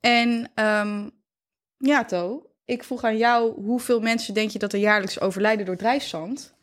En 0.00 0.50
ehm, 0.54 1.08
ja, 1.78 2.04
To, 2.04 2.50
ik 2.64 2.84
vroeg 2.84 3.04
aan 3.04 3.16
jou 3.16 3.62
hoeveel 3.62 4.00
mensen 4.00 4.34
denk 4.34 4.50
je 4.50 4.58
dat 4.58 4.72
er 4.72 4.78
jaarlijks 4.78 5.20
overlijden 5.20 5.66
door 5.66 5.76
drijfzand? 5.76 6.54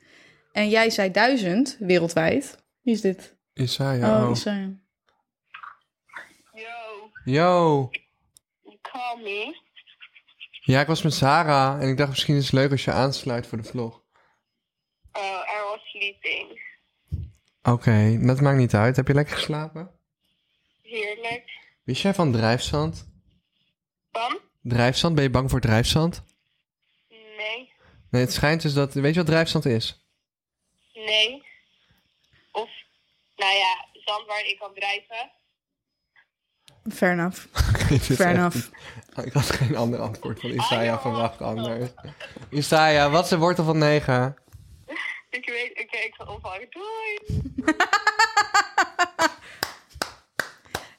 En 0.52 0.70
jij 0.70 0.90
zei 0.90 1.12
duizend 1.12 1.78
wereldwijd. 1.80 2.64
Wie 2.82 2.94
is 2.94 3.02
dit? 3.02 3.36
Isaiah. 3.54 4.22
oh, 4.22 4.26
Oh, 4.26 4.32
Isaiah. 4.36 4.70
Yo, 6.54 7.10
Yo. 7.24 7.90
you 8.64 8.78
call 8.82 9.22
me? 9.24 9.60
Ja, 10.64 10.82
ik 10.82 10.88
was 10.88 11.02
met 11.02 11.14
Sarah 11.14 11.82
en 11.82 11.90
ik 11.90 11.98
dacht 11.98 12.10
misschien 12.10 12.36
is 12.36 12.44
het 12.44 12.52
leuk 12.54 12.72
als 12.72 12.84
je 12.84 12.92
aansluit 12.92 13.48
voor 13.48 13.58
de 13.58 13.64
vlog. 13.64 14.04
Oh, 15.12 15.22
I 15.24 15.64
was 15.70 15.80
sleeping. 15.90 16.62
Oké, 17.64 18.18
dat 18.22 18.42
maakt 18.42 18.58
niet 18.58 18.74
uit. 18.74 18.96
Heb 18.96 19.08
je 19.08 19.14
lekker 19.14 19.36
geslapen? 19.36 19.92
Heerlijk. 20.82 21.50
Wist 21.84 22.02
jij 22.02 22.14
van 22.14 22.32
drijfzand? 22.32 23.08
Van? 24.12 24.40
Drijfzand? 24.62 25.16
Ben 25.16 25.24
je 25.24 25.30
bang 25.30 25.50
voor 25.50 25.60
drijfzand? 25.62 26.24
Nee. 27.10 27.72
Nee, 28.10 28.22
het 28.22 28.34
schijnt 28.34 28.62
dus 28.62 28.74
dat... 28.74 28.94
Weet 28.94 29.14
je 29.14 29.20
wat 29.20 29.30
drijfzand 29.30 29.66
is? 29.66 30.06
Nee. 30.94 31.44
Of, 32.52 32.70
nou 33.36 33.54
ja, 33.56 33.86
zand 33.94 34.28
waar 34.28 34.46
ik 34.46 34.60
kan 34.60 34.74
drijven. 34.74 35.32
Fair 36.94 37.12
enough. 37.12 37.38
Fair 38.02 38.20
echt- 38.30 38.38
enough. 38.38 38.68
Ik 39.26 39.34
had 39.34 39.52
geen 39.52 39.76
ander 39.76 40.00
antwoord 40.00 40.40
van 40.40 40.50
Isaiah 40.50 41.02
verwacht 41.02 41.42
anders. 41.42 41.90
Isaiah, 42.50 43.12
wat 43.12 43.24
is 43.24 43.30
de 43.30 43.38
wortel 43.38 43.64
van 43.64 43.78
9? 43.78 44.36
Ik 45.30 45.46
weet, 45.46 45.70
oké, 45.72 45.98
ik 45.98 46.14
ga 46.18 46.26
ophangen. 46.26 46.68
Doei. 46.70 47.18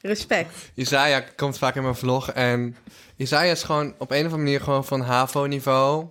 Respect. 0.02 0.70
Isaiah 0.74 1.22
komt 1.36 1.58
vaak 1.58 1.74
in 1.74 1.82
mijn 1.82 1.94
vlog 1.94 2.30
en 2.30 2.76
Isaiah 3.16 3.50
is 3.50 3.62
gewoon 3.62 3.94
op 3.98 4.10
een 4.10 4.16
of 4.18 4.24
andere 4.24 4.36
manier 4.42 4.60
gewoon 4.60 4.84
van 4.84 5.00
HAVO-niveau. 5.00 6.06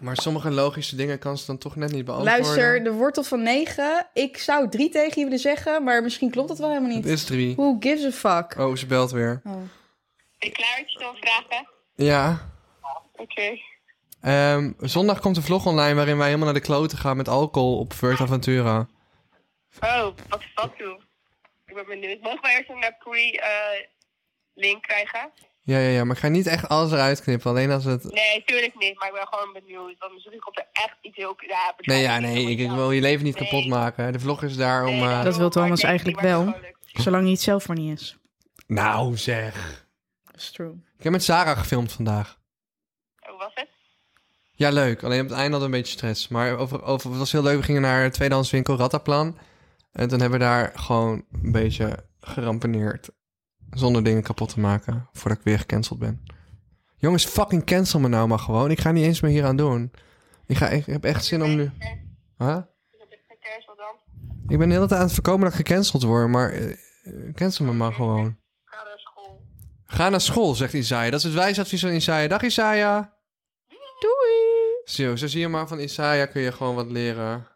Maar 0.00 0.16
sommige 0.16 0.50
logische 0.50 0.96
dingen 0.96 1.18
kan 1.18 1.38
ze 1.38 1.46
dan 1.46 1.58
toch 1.58 1.76
net 1.76 1.92
niet 1.92 2.04
beantwoorden. 2.04 2.40
Luister, 2.42 2.84
de 2.84 2.92
wortel 2.92 3.22
van 3.22 3.42
9. 3.42 4.06
Ik 4.12 4.38
zou 4.38 4.68
drie 4.68 4.88
tegen 4.90 5.18
je 5.18 5.24
willen 5.24 5.38
zeggen, 5.38 5.84
maar 5.84 6.02
misschien 6.02 6.30
klopt 6.30 6.48
dat 6.48 6.58
wel 6.58 6.68
helemaal 6.68 6.90
Het 6.90 7.04
niet. 7.04 7.12
is 7.12 7.24
drie. 7.24 7.54
Who 7.56 7.76
gives 7.80 8.04
a 8.04 8.10
fuck? 8.10 8.58
Oh, 8.58 8.76
ze 8.76 8.86
belt 8.86 9.10
weer. 9.10 9.40
Oh. 9.44 9.52
Ben 9.52 9.68
je 10.38 10.50
klaar 10.50 10.78
met 10.80 10.92
je 10.92 10.98
dan 10.98 11.16
vragen? 11.16 11.68
Ja. 11.94 12.50
Oké. 13.16 13.58
Ehm, 14.20 14.72
zondag 14.78 15.20
komt 15.20 15.36
een 15.36 15.42
vlog 15.42 15.66
online 15.66 15.94
waarin 15.94 16.16
wij 16.16 16.26
helemaal 16.26 16.46
naar 16.46 16.60
de 16.60 16.66
kloten 16.66 16.98
gaan 16.98 17.16
met 17.16 17.28
alcohol 17.28 17.78
op 17.78 17.92
Ventura. 17.94 18.86
Oh, 19.80 20.02
wat 20.28 20.40
is 20.40 20.52
dat 20.54 20.70
doen? 20.78 21.00
Ik 21.80 21.86
ben 21.86 22.00
benieuwd. 22.00 22.20
Mogen 22.20 22.42
wij 22.42 22.56
eerst 22.56 22.70
een 22.70 22.94
pre-link 24.54 24.82
krijgen? 24.82 25.30
Ja, 25.62 25.78
ja, 25.78 25.88
ja, 25.88 26.04
maar 26.04 26.16
ik 26.16 26.22
ga 26.22 26.28
niet 26.28 26.46
echt 26.46 26.68
alles 26.68 26.92
eruit 26.92 27.20
knippen. 27.22 27.50
Alleen 27.50 27.70
als 27.70 27.84
het... 27.84 28.04
Nee, 28.04 28.42
tuurlijk 28.44 28.74
niet. 28.78 28.98
Maar 28.98 29.08
ik 29.08 29.14
ben 29.14 29.26
gewoon 29.30 29.52
benieuwd. 29.52 29.98
Want 29.98 30.12
misschien 30.12 30.38
komt 30.40 30.58
er 30.58 30.66
echt 30.72 30.96
iets 31.00 31.16
heel... 31.16 31.36
Ja, 31.46 31.74
Nee, 31.78 32.00
ja, 32.02 32.18
nee, 32.18 32.50
ik, 32.50 32.58
ik 32.58 32.70
wil 32.70 32.90
je 32.92 33.00
leven 33.00 33.24
niet 33.24 33.38
Nee. 33.38 33.48
kapot 33.48 33.66
maken. 33.66 34.12
De 34.12 34.20
vlog 34.20 34.42
is 34.42 34.56
daar 34.56 34.84
om... 34.86 34.94
eh, 35.02 35.24
Dat 35.24 35.36
wil 35.36 35.50
Thomas 35.50 35.82
eigenlijk 35.82 36.20
wel. 36.20 36.54
Zolang 36.92 37.22
hij 37.22 37.32
het 37.32 37.40
zelf 37.40 37.68
maar 37.68 37.76
niet 37.76 38.00
is. 38.00 38.16
Nou, 38.66 39.16
zeg. 39.16 39.86
That's 40.30 40.50
true. 40.50 40.72
Ik 40.98 41.02
heb 41.04 41.12
met 41.12 41.24
Sarah 41.24 41.58
gefilmd 41.58 41.92
vandaag. 41.92 42.38
Hoe 43.20 43.38
was 43.38 43.52
het? 43.54 43.68
Ja, 44.52 44.70
leuk. 44.70 45.02
Alleen 45.02 45.20
op 45.22 45.28
het 45.28 45.38
einde 45.38 45.50
hadden 45.50 45.70
we 45.70 45.76
een 45.76 45.82
beetje 45.82 45.96
stress. 45.96 46.28
Maar 46.28 46.56
over, 46.56 46.82
over, 46.82 47.10
het 47.10 47.18
was 47.18 47.32
heel 47.32 47.42
leuk. 47.42 47.56
We 47.56 47.62
gingen 47.62 47.82
naar 47.82 48.10
tweedehandswinkel, 48.10 48.76
Rattaplan. 48.76 49.38
En 49.92 50.08
toen 50.08 50.20
hebben 50.20 50.38
we 50.38 50.44
daar 50.44 50.72
gewoon 50.74 51.24
een 51.42 51.52
beetje 51.52 52.04
gerampeneerd. 52.20 53.10
Zonder 53.70 54.04
dingen 54.04 54.22
kapot 54.22 54.48
te 54.48 54.60
maken. 54.60 55.08
Voordat 55.12 55.38
ik 55.38 55.44
weer 55.44 55.58
gecanceld 55.58 55.98
ben. 55.98 56.24
Jongens, 56.96 57.24
fucking 57.24 57.64
cancel 57.64 58.00
me 58.00 58.08
nou 58.08 58.28
maar 58.28 58.38
gewoon. 58.38 58.70
Ik 58.70 58.80
ga 58.80 58.92
niet 58.92 59.04
eens 59.04 59.20
meer 59.20 59.30
hier 59.30 59.44
aan 59.44 59.56
doen. 59.56 59.92
Ik, 60.46 60.56
ga, 60.56 60.68
ik 60.68 60.86
heb 60.86 61.04
echt 61.04 61.24
zin 61.24 61.42
om 61.42 61.56
nu... 61.56 61.70
Huh? 62.38 62.56
Ik 62.90 62.98
heb 62.98 63.10
het 63.10 63.20
gecanceld 63.28 63.76
dan. 63.76 63.94
Ik 64.46 64.58
ben 64.58 64.68
de 64.68 64.74
hele 64.74 64.86
tijd 64.86 65.00
aan 65.00 65.06
het 65.06 65.14
voorkomen 65.14 65.50
dat 65.50 65.58
ik 65.58 65.66
gecanceld 65.66 66.02
word. 66.02 66.28
Maar 66.28 66.52
eh, 66.52 66.76
cancel 67.34 67.64
me 67.64 67.72
maar 67.72 67.92
gewoon. 67.92 68.36
Ga 68.64 68.84
naar 68.84 68.98
school. 68.98 69.40
Ga 69.84 70.08
naar 70.08 70.20
school, 70.20 70.54
zegt 70.54 70.72
Isaiah. 70.72 71.10
Dat 71.10 71.20
is 71.20 71.24
het 71.24 71.34
wijsadvies 71.34 71.80
van 71.80 71.90
Isaiah. 71.90 72.30
Dag 72.30 72.42
Isaiah. 72.42 73.04
Doei! 73.98 74.82
Zo, 74.84 75.16
zo 75.16 75.26
zie 75.26 75.40
je 75.40 75.48
maar 75.48 75.68
van 75.68 75.80
Isaiah 75.80 76.30
kun 76.30 76.42
je 76.42 76.52
gewoon 76.52 76.74
wat 76.74 76.90
leren. 76.90 77.46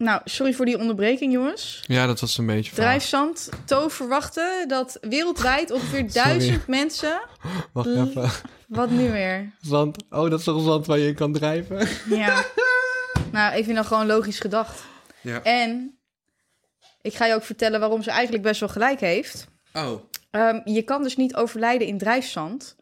Nou, 0.00 0.20
sorry 0.24 0.52
voor 0.52 0.64
die 0.64 0.78
onderbreking, 0.78 1.32
jongens. 1.32 1.84
Ja, 1.86 2.06
dat 2.06 2.20
was 2.20 2.38
een 2.38 2.46
beetje. 2.46 2.74
Drijfzand. 2.74 3.48
To 3.64 3.88
verwachten 3.88 4.68
dat 4.68 4.98
wereldwijd 5.00 5.70
ongeveer 5.70 6.12
duizend 6.22 6.66
mensen... 6.66 7.20
Wacht 7.72 7.88
even. 7.88 8.30
Wat 8.68 8.90
nu 8.90 9.10
weer? 9.10 9.52
Zand. 9.60 10.04
Oh, 10.10 10.30
dat 10.30 10.38
is 10.38 10.44
toch 10.44 10.56
een 10.56 10.64
zand 10.64 10.86
waar 10.86 10.98
je 10.98 11.06
in 11.06 11.14
kan 11.14 11.32
drijven? 11.32 11.88
Ja. 12.18 12.44
nou, 13.32 13.56
ik 13.56 13.64
vind 13.64 13.76
dat 13.76 13.86
gewoon 13.86 14.06
logisch 14.06 14.38
gedacht. 14.40 14.82
Ja. 15.20 15.42
En 15.42 15.98
ik 17.02 17.14
ga 17.14 17.26
je 17.26 17.34
ook 17.34 17.44
vertellen 17.44 17.80
waarom 17.80 18.02
ze 18.02 18.10
eigenlijk 18.10 18.42
best 18.42 18.60
wel 18.60 18.68
gelijk 18.68 19.00
heeft. 19.00 19.46
Oh. 19.72 20.02
Ehm, 20.30 20.60
je 20.64 20.82
kan 20.82 21.02
dus 21.02 21.16
niet 21.16 21.34
overlijden 21.34 21.86
in 21.86 21.98
drijfzand, 21.98 22.76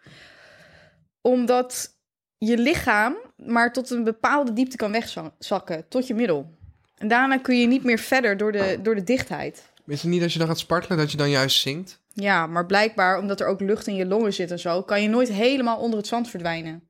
omdat 1.20 1.96
je 2.38 2.58
lichaam 2.58 3.16
maar 3.36 3.72
tot 3.72 3.90
een 3.90 4.04
bepaalde 4.04 4.52
diepte 4.52 4.76
kan 4.76 4.92
wegzakken, 4.92 5.88
tot 5.88 6.06
je 6.06 6.14
middel. 6.14 6.56
En 6.98 7.08
daarna 7.08 7.38
kun 7.38 7.60
je 7.60 7.66
niet 7.66 7.84
meer 7.84 7.98
verder 7.98 8.36
door 8.36 8.52
de, 8.52 8.78
door 8.82 8.94
de 8.94 9.04
dichtheid. 9.04 9.70
Is 9.86 10.02
het 10.02 10.10
niet 10.10 10.22
als 10.22 10.32
je 10.32 10.38
dan 10.38 10.48
gaat 10.48 10.58
spartelen 10.58 10.98
dat 10.98 11.10
je 11.10 11.16
dan 11.16 11.30
juist 11.30 11.60
zinkt? 11.60 12.00
Ja, 12.12 12.46
maar 12.46 12.66
blijkbaar, 12.66 13.18
omdat 13.18 13.40
er 13.40 13.46
ook 13.46 13.60
lucht 13.60 13.86
in 13.86 13.94
je 13.94 14.06
longen 14.06 14.32
zit 14.32 14.50
en 14.50 14.58
zo, 14.58 14.82
kan 14.82 15.02
je 15.02 15.08
nooit 15.08 15.28
helemaal 15.28 15.78
onder 15.78 15.98
het 15.98 16.06
zand 16.06 16.30
verdwijnen. 16.30 16.88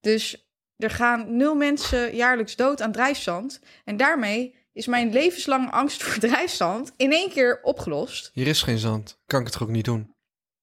Dus 0.00 0.50
er 0.76 0.90
gaan 0.90 1.36
nul 1.36 1.54
mensen 1.54 2.16
jaarlijks 2.16 2.56
dood 2.56 2.82
aan 2.82 2.92
drijfzand. 2.92 3.60
En 3.84 3.96
daarmee 3.96 4.54
is 4.72 4.86
mijn 4.86 5.12
levenslange 5.12 5.70
angst 5.70 6.02
voor 6.02 6.22
drijfzand 6.28 6.92
in 6.96 7.12
één 7.12 7.30
keer 7.30 7.58
opgelost. 7.62 8.30
Hier 8.32 8.46
is 8.46 8.62
geen 8.62 8.78
zand. 8.78 9.18
Kan 9.26 9.38
ik 9.38 9.44
het 9.46 9.54
toch 9.54 9.62
ook 9.62 9.74
niet 9.74 9.84
doen? 9.84 10.14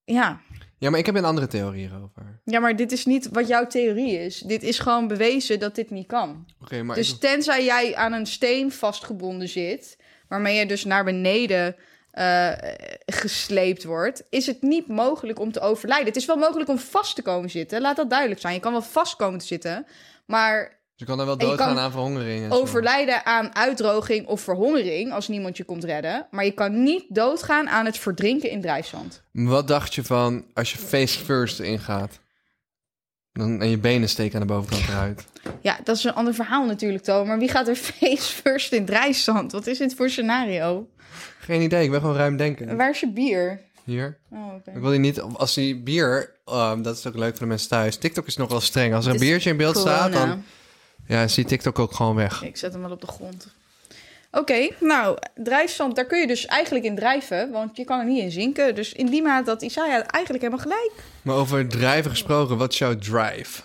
Ja, 0.04 0.42
Ja, 0.78 0.90
maar 0.90 1.00
ik 1.00 1.06
heb 1.06 1.16
een 1.16 1.26
andere 1.26 1.48
theorie 1.48 1.80
hierover. 1.88 2.40
Ja, 2.46 2.60
maar 2.60 2.76
dit 2.76 2.92
is 2.92 3.06
niet 3.06 3.30
wat 3.32 3.48
jouw 3.48 3.68
theorie 3.68 4.20
is. 4.20 4.40
Dit 4.40 4.64
is 4.64 4.80
gewoon 4.80 5.08
bewezen 5.08 5.60
dat 5.60 5.76
dit 5.76 5.90
niet 5.90 6.08
kan. 6.08 6.46
Oké, 6.62 6.84
maar 6.84 6.96
Dus 6.96 7.14
ik- 7.14 7.20
tenzij 7.20 7.64
jij 7.64 7.96
aan 7.96 8.14
een 8.14 8.26
steen 8.26 8.72
vastgebonden 8.72 9.50
zit, 9.50 9.98
waarmee 10.28 10.56
je 10.58 10.66
dus 10.66 10.84
naar 10.86 11.04
beneden 11.04 11.76
eh, 12.12 12.52
gesleept 13.06 13.84
wordt, 13.84 14.24
is 14.30 14.46
het 14.46 14.62
niet 14.62 14.88
mogelijk 14.88 15.40
om 15.40 15.52
te 15.52 15.60
overlijden. 15.60 16.08
Het 16.08 16.16
is 16.16 16.26
wel 16.26 16.36
mogelijk 16.38 16.70
om 16.70 16.78
vast 16.78 17.16
te 17.16 17.22
komen 17.22 17.50
zitten. 17.50 17.82
Laat 17.82 17.96
dat 17.96 18.10
duidelijk 18.10 18.42
zijn. 18.42 18.54
Je 18.54 18.60
kan 18.60 18.72
wel 18.72 18.82
vast 18.82 19.16
komen 19.16 19.40
te 19.40 19.46
zitten, 19.46 19.86
maar 20.26 20.75
je 20.96 21.06
kan 21.06 21.18
dan 21.18 21.26
wel 21.26 21.38
doodgaan 21.38 21.78
aan 21.78 21.92
verhongering. 21.92 22.44
en 22.44 22.52
zo. 22.52 22.60
overlijden 22.60 23.26
aan 23.26 23.56
uitdroging 23.56 24.28
of 24.28 24.42
verhongering 24.42 25.12
als 25.14 25.28
niemand 25.28 25.58
je 25.58 25.64
komt 25.64 25.84
redden. 25.84 26.28
Maar 26.32 26.46
je 26.46 26.52
kan 26.52 26.84
niet 26.84 27.06
doodgaan 27.10 27.70
aan 27.70 27.86
het 27.86 27.98
verdrinken 27.98 28.50
in 28.50 28.62
drijfzand. 28.62 29.24
Wat 29.32 29.68
dacht 29.68 29.96
je 29.96 30.04
van 30.04 30.46
als 30.54 30.72
je 30.72 30.78
face 30.78 31.20
first 31.20 31.60
ingaat? 31.60 32.20
Dan, 33.32 33.62
en 33.62 33.70
je 33.70 33.78
benen 33.78 34.10
steken 34.10 34.42
aan 34.42 34.48
de 34.48 34.54
bovenkant 34.54 34.88
eruit. 34.88 35.26
Ja, 35.62 35.80
dat 35.84 35.98
is 35.98 36.04
een 36.04 36.14
ander 36.14 36.34
verhaal 36.34 36.66
natuurlijk, 36.66 37.04
Toon. 37.04 37.28
Maar 37.28 37.40
wie 37.40 37.50
gaat 37.50 37.68
er 37.68 37.76
face 38.00 38.34
first 38.34 38.74
in 38.74 38.86
drijfzand? 38.86 39.52
Wat 39.52 39.68
is 39.68 39.78
dit 39.78 39.96
voor 39.96 40.10
scenario? 40.10 40.88
Geen 41.40 41.62
idee, 41.62 41.84
ik 41.84 41.92
ben 41.92 42.00
gewoon 42.00 42.16
ruim 42.16 42.38
denken. 42.38 42.78
Waar 42.78 42.90
is 42.90 43.00
je 43.00 43.12
bier? 43.12 43.62
Hier. 43.84 44.18
Oh. 44.30 44.54
Ik 44.66 44.82
wil 44.82 44.90
die 44.90 45.00
niet, 45.00 45.22
als 45.22 45.54
die 45.54 45.76
bier, 45.76 46.36
ehm, 46.46 46.82
dat 46.82 46.98
is 46.98 47.08
ook 47.08 47.16
leuk 47.16 47.32
voor 47.32 47.40
de 47.40 47.46
mensen 47.46 47.70
thuis. 47.70 47.98
TikTok 47.98 48.28
is 48.28 48.38
nog 48.38 48.50
wel 48.50 48.60
streng. 48.60 48.94
Als 48.94 49.06
er 49.06 49.14
een 49.14 49.20
biertje 49.20 49.50
in 49.50 49.58
beeld 49.58 49.78
staat, 49.78 50.12
dan 50.14 50.44
ja, 51.08 51.26
die 51.26 51.46
TikTok 51.46 51.80
ook 51.80 51.94
gewoon 51.94 52.16
weg. 52.16 52.44
Ik 52.44 52.58
zet 52.58 52.74
hem 52.74 52.82
wel 52.82 52.92
op 52.92 53.02
de 53.02 53.08
grond. 53.08 53.54
Oké, 54.32 54.70
nou, 54.80 55.18
drijfzand, 55.36 55.96
daar 55.96 56.06
kun 56.06 56.20
je 56.20 56.28
dus 56.28 56.46
eigenlijk 56.46 56.86
in 56.86 56.96
drijven, 56.96 57.52
want 57.52 57.78
je 57.78 57.84
kan 57.84 58.00
er 58.00 58.06
niet 58.06 58.22
in 58.22 58.32
zinken. 58.32 58.76
Dus 58.76 58.94
in 58.94 59.06
die 59.06 59.22
maat 59.22 59.46
dat 59.46 59.62
Isaiah 59.62 60.04
eigenlijk 60.08 60.44
helemaal 60.44 60.60
gelijk. 60.60 60.92
Maar 61.22 61.36
over 61.36 61.68
drijven 61.68 62.12
gesproken, 62.12 62.58
wat 62.58 62.72
is 62.72 62.78
jouw 62.78 62.96
drive? 62.96 63.62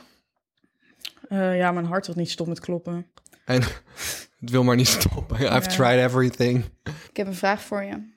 Eh, 1.28 1.56
ja, 1.58 1.72
mijn 1.72 1.86
hart 1.86 2.06
wil 2.06 2.14
niet 2.18 2.30
stoppen 2.30 2.54
met 2.54 2.64
kloppen. 2.64 3.06
En 3.44 3.62
het 4.40 4.50
wil 4.50 4.64
maar 4.64 4.76
niet 4.76 4.88
stoppen. 4.88 5.36
I've 5.36 5.44
Ja. 5.52 5.60
tried 5.60 5.98
everything. 6.04 6.64
Ik 7.10 7.16
heb 7.16 7.26
een 7.26 7.34
vraag 7.34 7.62
voor 7.62 7.82
je. 7.82 8.08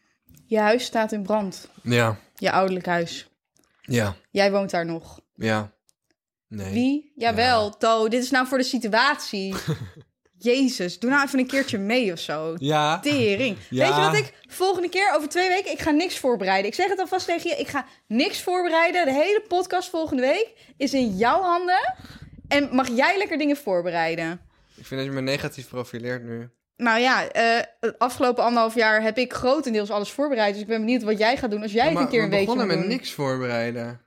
Je 0.46 0.60
huis 0.60 0.84
staat 0.84 1.12
in 1.12 1.24
brand. 1.24 1.68
Ja, 1.84 2.18
Je 2.36 2.52
ouderlijk 2.52 2.86
huis. 2.86 3.28
ja, 3.82 4.16
Jij 4.32 4.52
woont 4.52 4.70
daar 4.70 4.86
nog. 4.86 5.20
ja. 5.36 5.72
Nee. 6.56 6.74
Wie? 6.74 7.12
Jawel, 7.16 7.78
To, 7.78 8.08
dit 8.08 8.24
is 8.24 8.32
nou 8.32 8.48
voor 8.48 8.58
de 8.58 8.64
situatie. 8.64 9.56
Jezus, 10.38 11.00
doe 11.00 11.10
nou 11.10 11.26
even 11.26 11.40
een 11.40 11.48
keertje 11.48 11.78
mee 11.78 12.12
of 12.12 12.20
zo. 12.20 12.56
Ja. 12.58 13.00
Tering. 13.00 13.58
Ja. 13.70 13.86
Weet 13.86 13.96
je 13.96 14.02
wat 14.02 14.16
ik 14.16 14.34
volgende 14.48 14.90
keer 14.90 15.14
over 15.16 15.30
twee 15.30 15.50
weken, 15.50 15.72
ik 15.72 15.80
ga 15.80 15.92
niks 15.92 16.18
voorbereiden. 16.18 16.68
Ik 16.68 16.76
zeg 16.76 16.90
het 16.90 17.00
alvast 17.00 17.26
tegen 17.26 17.50
je, 17.50 17.56
ik 17.56 17.68
ga 17.68 17.86
niks 18.08 18.42
voorbereiden. 18.42 19.06
De 19.06 19.14
hele 19.14 19.44
podcast 19.48 19.90
volgende 19.90 20.22
week 20.22 20.54
is 20.78 20.94
in 20.94 21.18
jouw 21.18 21.42
handen. 21.42 21.96
En 22.48 22.70
mag 22.72 22.88
jij 22.88 23.18
lekker 23.18 23.38
dingen 23.38 23.58
voorbereiden? 23.58 24.42
Ik 24.76 24.86
vind 24.86 25.02
dat 25.02 25.10
je 25.10 25.16
me 25.16 25.22
negatief 25.22 25.68
profileert 25.70 26.24
nu. 26.24 26.50
Nou 26.78 27.00
ja, 27.00 27.28
eh, 27.28 27.66
het 27.80 28.00
afgelopen 28.00 28.44
anderhalf 28.44 28.76
jaar 28.76 29.02
heb 29.02 29.18
ik 29.18 29.34
grotendeels 29.34 29.90
alles 29.90 30.12
voorbereid. 30.12 30.54
Dus 30.54 30.62
ik 30.62 30.68
ben 30.68 30.80
benieuwd 30.80 31.04
wat 31.04 31.18
jij 31.18 31.38
gaat 31.38 31.52
doen 31.52 31.62
als 31.62 31.72
jij 31.72 31.92
maar 31.94 32.04
een 32.04 32.10
keer 32.10 32.24
een 32.24 32.30
we 32.30 32.36
weekje 32.36 32.54
begonnen 32.54 32.80
met 32.80 32.88
niks 32.88 33.12
voorbereiden. 33.12 34.02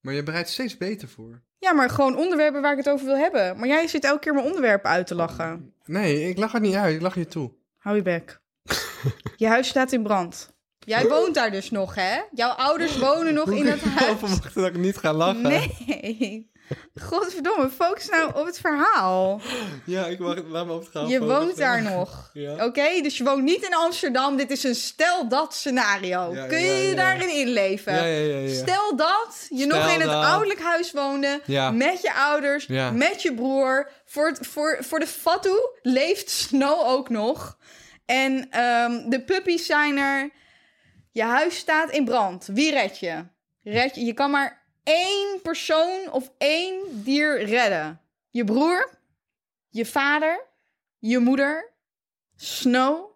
Maar 0.00 0.14
je 0.14 0.22
bereidt 0.22 0.48
steeds 0.48 0.76
beter 0.76 1.08
voor. 1.08 1.42
Ja, 1.58 1.72
maar 1.72 1.90
gewoon 1.90 2.16
onderwerpen 2.16 2.62
waar 2.62 2.72
ik 2.72 2.78
het 2.78 2.88
over 2.88 3.06
wil 3.06 3.16
hebben. 3.16 3.58
Maar 3.58 3.68
jij 3.68 3.86
zit 3.86 4.04
elke 4.04 4.18
keer 4.18 4.34
mijn 4.34 4.46
onderwerpen 4.46 4.90
uit 4.90 5.06
te 5.06 5.14
lachen. 5.14 5.74
Nee, 5.84 6.28
ik 6.28 6.38
lach 6.38 6.52
het 6.52 6.62
niet 6.62 6.74
uit. 6.74 6.94
Ik 6.94 7.00
lach 7.00 7.14
je 7.14 7.26
toe. 7.26 7.52
Hou 7.78 7.96
je 7.96 8.02
bek. 8.02 8.40
je 9.36 9.46
huis 9.46 9.68
staat 9.68 9.92
in 9.92 10.02
brand. 10.02 10.54
Jij 10.78 11.08
woont 11.08 11.34
daar 11.34 11.50
dus 11.50 11.70
nog, 11.70 11.94
hè? 11.94 12.20
Jouw 12.32 12.50
ouders 12.50 12.98
wonen 12.98 13.34
nog 13.34 13.50
in 13.50 13.66
het 13.66 13.80
huis. 13.80 14.18
verwachten 14.18 14.62
dat 14.62 14.70
ik 14.70 14.76
niet 14.76 14.96
ga 14.96 15.12
lachen? 15.12 15.42
Nee. 15.42 16.50
Godverdomme, 17.02 17.70
focus 17.70 18.08
nou 18.08 18.30
op 18.34 18.46
het 18.46 18.60
verhaal. 18.60 19.40
Ja, 19.86 20.04
ik 20.06 20.18
mag, 20.18 20.36
laat 20.48 20.66
me 20.66 20.72
op 20.72 20.80
het 20.80 20.90
gaan. 20.90 21.08
Je 21.08 21.20
woont 21.24 21.56
daar 21.56 21.82
nog. 21.82 22.08
Ja. 22.32 22.64
Oké, 22.64 23.00
dus 23.02 23.16
je 23.18 23.24
woont 23.24 23.42
niet 23.42 23.62
in 23.66 23.74
Amsterdam. 23.74 24.36
Dit 24.36 24.50
is 24.50 24.64
een 24.64 24.74
stel 24.74 25.28
dat 25.28 25.54
scenario. 25.54 26.34
Ja, 26.34 26.46
Kun 26.46 26.60
je 26.60 26.72
je 26.88 26.94
daarin 26.94 27.28
inleven? 27.34 27.94
Ja, 27.94 28.04
ja, 28.04 28.34
ja, 28.34 28.38
ja. 28.38 28.54
Stel 28.54 28.96
dat 28.96 29.46
je 29.48 29.64
Stel 29.64 29.78
nog 29.78 29.92
in 29.92 30.00
het 30.00 30.10
ouderlijk 30.10 30.60
huis 30.60 30.92
woonde. 30.92 31.40
Ja. 31.44 31.70
Met 31.70 32.00
je 32.02 32.14
ouders, 32.14 32.66
Ja. 32.66 32.90
met 32.90 33.22
je 33.22 33.34
broer. 33.34 33.90
Voor, 34.04 34.36
voor, 34.40 34.78
voor 34.80 34.98
de 34.98 35.06
fatu 35.06 35.54
leeft 35.82 36.30
Snow 36.30 36.86
ook 36.86 37.08
nog. 37.08 37.56
En 38.06 38.50
ehm, 38.50 39.08
de 39.08 39.22
puppies 39.24 39.66
zijn 39.66 39.96
er. 39.98 40.30
Je 41.12 41.22
huis 41.22 41.56
staat 41.56 41.90
in 41.90 42.04
brand. 42.04 42.48
Wie 42.52 42.72
red 42.72 42.98
je? 42.98 43.24
Red 43.62 43.94
je? 43.94 44.04
Je 44.04 44.12
kan 44.12 44.30
maar 44.30 44.59
één 44.90 45.40
persoon 45.42 46.12
of 46.12 46.30
één 46.38 46.82
dier 46.92 47.44
redden. 47.44 48.00
Je 48.30 48.44
broer, 48.44 48.90
je 49.68 49.86
vader, 49.86 50.44
je 50.98 51.18
moeder, 51.18 51.68
Snow 52.36 53.10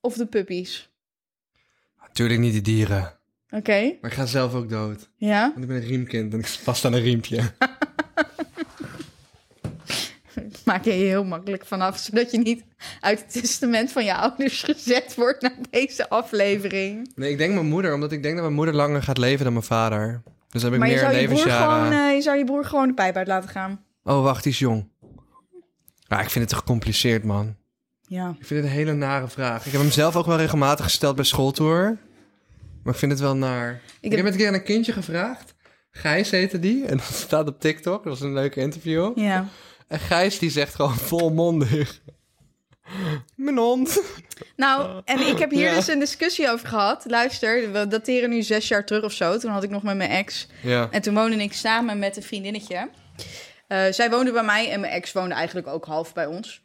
of 0.00 0.14
de 0.14 0.26
puppies. 0.26 0.90
Natuurlijk 2.00 2.40
niet 2.40 2.52
die 2.52 2.62
dieren. 2.62 3.18
Oké, 3.50 3.96
Maar 4.00 4.10
ik 4.10 4.16
ga 4.16 4.26
zelf 4.26 4.54
ook 4.54 4.68
dood. 4.68 5.08
ja. 5.16 5.40
Want 5.50 5.62
ik 5.62 5.66
ben 5.68 5.76
een 5.76 5.86
riemkind 5.88 6.32
en 6.32 6.38
ik 6.38 6.46
zit 6.46 6.60
vast 6.60 6.84
aan 6.84 6.92
een 6.92 7.02
riempje. 7.02 7.40
Maak 10.64 10.84
je 10.84 10.92
je 10.92 11.04
heel 11.06 11.24
makkelijk 11.24 11.66
vanaf, 11.66 11.98
zodat 11.98 12.30
je 12.30 12.38
niet 12.38 12.64
uit 13.00 13.20
het 13.20 13.32
testament 13.32 13.92
van 13.92 14.04
je 14.04 14.14
ouders 14.14 14.62
gezet 14.62 15.14
wordt 15.14 15.42
naar 15.42 15.56
deze 15.70 16.08
aflevering. 16.08 17.12
Nee, 17.14 17.30
ik 17.30 17.38
denk 17.38 17.54
mijn 17.54 17.66
moeder, 17.66 17.94
omdat 17.94 18.12
ik 18.12 18.22
denk 18.22 18.34
dat 18.34 18.42
mijn 18.44 18.56
moeder 18.56 18.74
langer 18.74 19.02
gaat 19.02 19.18
leven 19.18 19.44
dan 19.44 19.52
mijn 19.52 19.64
vader. 19.64 20.22
Dus 20.56 20.64
heb 20.64 20.72
ik 20.72 20.78
Maar 20.78 20.88
je 20.88 20.94
meer 20.94 21.02
zou 21.04 21.16
je, 21.16 21.24
broer 21.26 21.36
levensjaren. 21.36 21.86
gewoon, 21.86 22.08
eh, 22.08 22.14
je 22.14 22.20
zou 22.22 22.38
je 22.38 22.44
broer 22.44 22.64
gewoon 22.64 22.88
de 22.88 22.94
pijp 22.94 23.16
uit 23.16 23.26
laten 23.26 23.48
gaan. 23.50 23.84
Oh, 24.04 24.22
wacht, 24.22 24.42
die 24.42 24.52
is 24.52 24.58
jong. 24.58 24.88
Ja, 25.98 26.20
ik 26.20 26.30
vind 26.30 26.34
het 26.44 26.48
te 26.48 26.54
gecompliceerd, 26.56 27.24
man. 27.24 27.56
Ja. 28.00 28.28
Ik 28.38 28.46
vind 28.46 28.60
het 28.60 28.68
een 28.70 28.76
hele 28.76 28.92
nare 28.92 29.28
vraag. 29.28 29.66
Ik 29.66 29.72
heb 29.72 29.80
hem 29.80 29.90
zelf 29.90 30.16
ook 30.16 30.26
wel 30.26 30.36
regelmatig 30.36 30.84
gesteld 30.84 31.16
bij 31.16 31.24
schooltour. 31.24 31.98
Maar 32.82 32.92
ik 32.92 32.98
vind 32.98 33.12
het 33.12 33.20
wel 33.20 33.36
naar. 33.36 33.80
Ik, 34.00 34.10
heb- 34.10 34.20
heb 34.24 34.32
een 34.32 34.36
keer 34.38 34.48
aan 34.48 34.54
een 34.54 34.62
kindje 34.64 34.92
gevraagd. 34.92 35.54
Gijs 35.90 36.30
heette 36.30 36.58
die. 36.58 36.84
En 36.86 36.96
dat 36.96 37.06
staat 37.06 37.48
op 37.48 37.60
TikTok. 37.60 38.04
Dat 38.04 38.12
was 38.12 38.20
een 38.20 38.32
leuke 38.32 38.60
interview. 38.60 39.18
Ja. 39.18 39.48
En 39.88 39.98
Gijs 39.98 40.38
die 40.38 40.50
zegt 40.50 40.74
gewoon 40.74 40.96
volmondig... 40.96 42.00
Mijn 43.36 43.56
hond. 43.56 44.02
Nou, 44.56 45.02
en 45.04 45.20
ik 45.20 45.38
heb 45.38 45.50
hier 45.50 45.68
Ja. 45.68 45.74
dus 45.74 45.88
een 45.88 45.98
discussie 45.98 46.50
over 46.50 46.68
gehad. 46.68 47.04
Luister, 47.08 47.72
we 47.72 47.86
dateren 47.88 48.30
nu 48.30 48.42
zes 48.42 48.68
jaar 48.68 48.84
terug 48.84 49.04
of 49.04 49.12
zo. 49.12 49.38
Toen 49.38 49.50
had 49.50 49.62
ik 49.62 49.70
nog 49.70 49.82
met 49.82 49.96
mijn 49.96 50.10
ex. 50.10 50.46
Ja. 50.62 50.88
En 50.90 51.02
toen 51.02 51.14
woonde 51.14 51.36
ik 51.36 51.52
samen 51.52 51.98
met 51.98 52.16
een 52.16 52.22
vriendinnetje. 52.22 52.88
Eh, 53.68 53.84
zij 53.90 54.10
woonde 54.10 54.32
bij 54.32 54.42
mij 54.44 54.70
en 54.70 54.80
mijn 54.80 54.92
ex 54.92 55.12
woonde 55.12 55.34
eigenlijk 55.34 55.66
ook 55.66 55.84
half 55.84 56.12
bij 56.12 56.26
ons. 56.26 56.62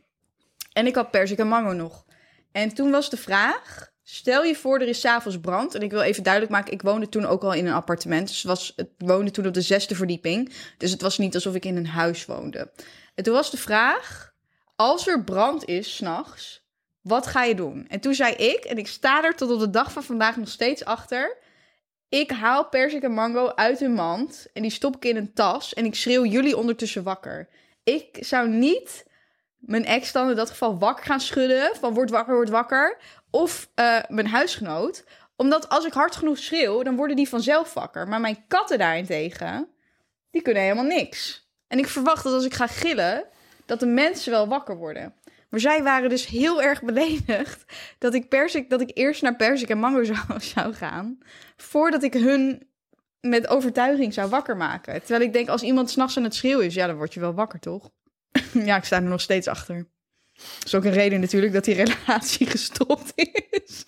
En 0.73 0.85
ik 0.87 0.95
had 0.95 1.11
persik 1.11 1.39
en 1.39 1.47
mango 1.47 1.71
nog. 1.71 2.05
En 2.51 2.73
toen 2.73 2.91
was 2.91 3.09
de 3.09 3.17
vraag... 3.17 3.89
Stel 4.03 4.43
je 4.43 4.55
voor, 4.55 4.79
er 4.79 4.87
is 4.87 4.99
s'avonds 4.99 5.39
brand. 5.39 5.75
En 5.75 5.81
ik 5.81 5.91
wil 5.91 6.01
even 6.01 6.23
duidelijk 6.23 6.53
maken, 6.53 6.73
ik 6.73 6.81
woonde 6.81 7.09
toen 7.09 7.25
ook 7.25 7.43
al 7.43 7.53
in 7.53 7.65
een 7.67 7.73
appartement. 7.73 8.27
Dus 8.27 8.43
was, 8.43 8.73
het 8.75 8.89
woonde 8.97 9.31
toen 9.31 9.47
op 9.47 9.53
de 9.53 9.61
zesde 9.61 9.95
verdieping. 9.95 10.53
Dus 10.77 10.91
het 10.91 11.01
was 11.01 11.17
niet 11.17 11.35
alsof 11.35 11.55
ik 11.55 11.65
in 11.65 11.75
een 11.77 11.87
huis 11.87 12.25
woonde. 12.25 12.71
En 13.15 13.23
toen 13.23 13.33
was 13.33 13.51
de 13.51 13.57
vraag, 13.57 14.30
als 14.81 15.07
er 15.07 15.23
brand 15.23 15.65
is 15.65 15.95
s'nachts, 15.95 16.63
wat 17.01 17.27
ga 17.27 17.43
je 17.43 17.55
doen? 17.55 17.85
En 17.87 17.99
toen 17.99 18.13
zei 18.13 18.33
ik, 18.33 18.63
en 18.63 18.77
ik 18.77 18.87
sta 18.87 19.23
er 19.23 19.35
tot 19.35 19.51
op 19.51 19.59
de 19.59 19.69
dag 19.69 19.91
van 19.91 20.03
vandaag 20.03 20.37
nog 20.37 20.49
steeds 20.49 20.85
achter... 20.85 21.37
Ik 22.09 22.31
haal 22.31 22.65
persik 22.65 23.03
en 23.03 23.11
mango 23.11 23.51
uit 23.55 23.79
hun 23.79 23.93
mand 23.93 24.47
en 24.53 24.61
die 24.61 24.71
stop 24.71 24.95
ik 24.95 25.05
in 25.05 25.15
een 25.15 25.33
tas 25.33 25.73
en 25.73 25.85
ik 25.85 25.95
schreeuw 25.95 26.25
jullie 26.25 26.57
ondertussen 26.57 27.03
wakker. 27.03 27.47
Ik 27.83 28.17
zou 28.19 28.49
niet 28.49 29.05
mijn 29.57 29.85
ex 29.85 30.11
dan 30.11 30.29
in 30.29 30.35
dat 30.35 30.49
geval 30.49 30.79
wakker 30.79 31.05
gaan 31.05 31.19
schudden 31.19 31.75
van 31.79 31.93
word 31.93 32.09
wakker, 32.09 32.35
word 32.35 32.49
wakker. 32.49 32.97
Of 33.29 33.69
eh, 33.75 33.97
mijn 34.07 34.27
huisgenoot. 34.27 35.03
Omdat 35.35 35.69
als 35.69 35.85
ik 35.85 35.93
hard 35.93 36.15
genoeg 36.15 36.37
schreeuw, 36.37 36.83
dan 36.83 36.95
worden 36.95 37.15
die 37.15 37.29
vanzelf 37.29 37.73
wakker. 37.73 38.07
Maar 38.07 38.21
mijn 38.21 38.43
katten 38.47 38.77
daarentegen, 38.77 39.67
die 40.31 40.41
kunnen 40.41 40.63
helemaal 40.63 40.83
niks. 40.83 41.49
En 41.67 41.79
ik 41.79 41.87
verwacht 41.87 42.23
dat 42.23 42.33
als 42.33 42.45
ik 42.45 42.53
ga 42.53 42.67
gillen, 42.67 43.25
dat 43.71 43.79
de 43.79 43.85
mensen 43.85 44.31
wel 44.31 44.47
wakker 44.47 44.77
worden. 44.77 45.13
Maar 45.49 45.59
zij 45.59 45.83
waren 45.83 46.09
dus 46.09 46.27
heel 46.27 46.61
erg 46.61 46.81
beledigd 46.81 47.65
dat 47.97 48.13
ik, 48.13 48.29
persik, 48.29 48.69
dat 48.69 48.81
ik 48.81 48.91
eerst 48.93 49.21
naar 49.21 49.35
persik 49.35 49.69
en 49.69 49.77
mango 49.77 50.03
zou, 50.53 50.73
gaan. 50.73 51.17
Voordat 51.57 52.03
ik 52.03 52.13
hun 52.13 52.67
met 53.19 53.47
overtuiging 53.47 54.13
zou 54.13 54.29
wakker 54.29 54.57
maken. 54.57 54.99
Terwijl 54.99 55.21
ik 55.21 55.33
denk, 55.33 55.49
als 55.49 55.61
iemand 55.61 55.89
s'nachts 55.89 56.17
aan 56.17 56.23
het 56.23 56.35
schreeuwen 56.35 56.65
is, 56.65 56.73
ja, 56.73 56.87
dan 56.87 56.95
word 56.95 57.13
je 57.13 57.19
wel 57.19 57.33
wakker, 57.33 57.59
toch? 57.59 57.89
ja, 58.69 58.77
ik 58.77 58.83
sta 58.83 58.95
er 58.95 59.01
nog 59.01 59.21
steeds 59.21 59.47
achter. 59.47 59.87
Dat 60.33 60.65
is 60.65 60.75
ook 60.75 60.85
een 60.85 60.91
reden 60.91 61.19
natuurlijk 61.19 61.53
dat 61.53 61.65
die 61.65 61.75
relatie 61.83 62.47
gestopt 62.55 63.13
is. 63.15 63.85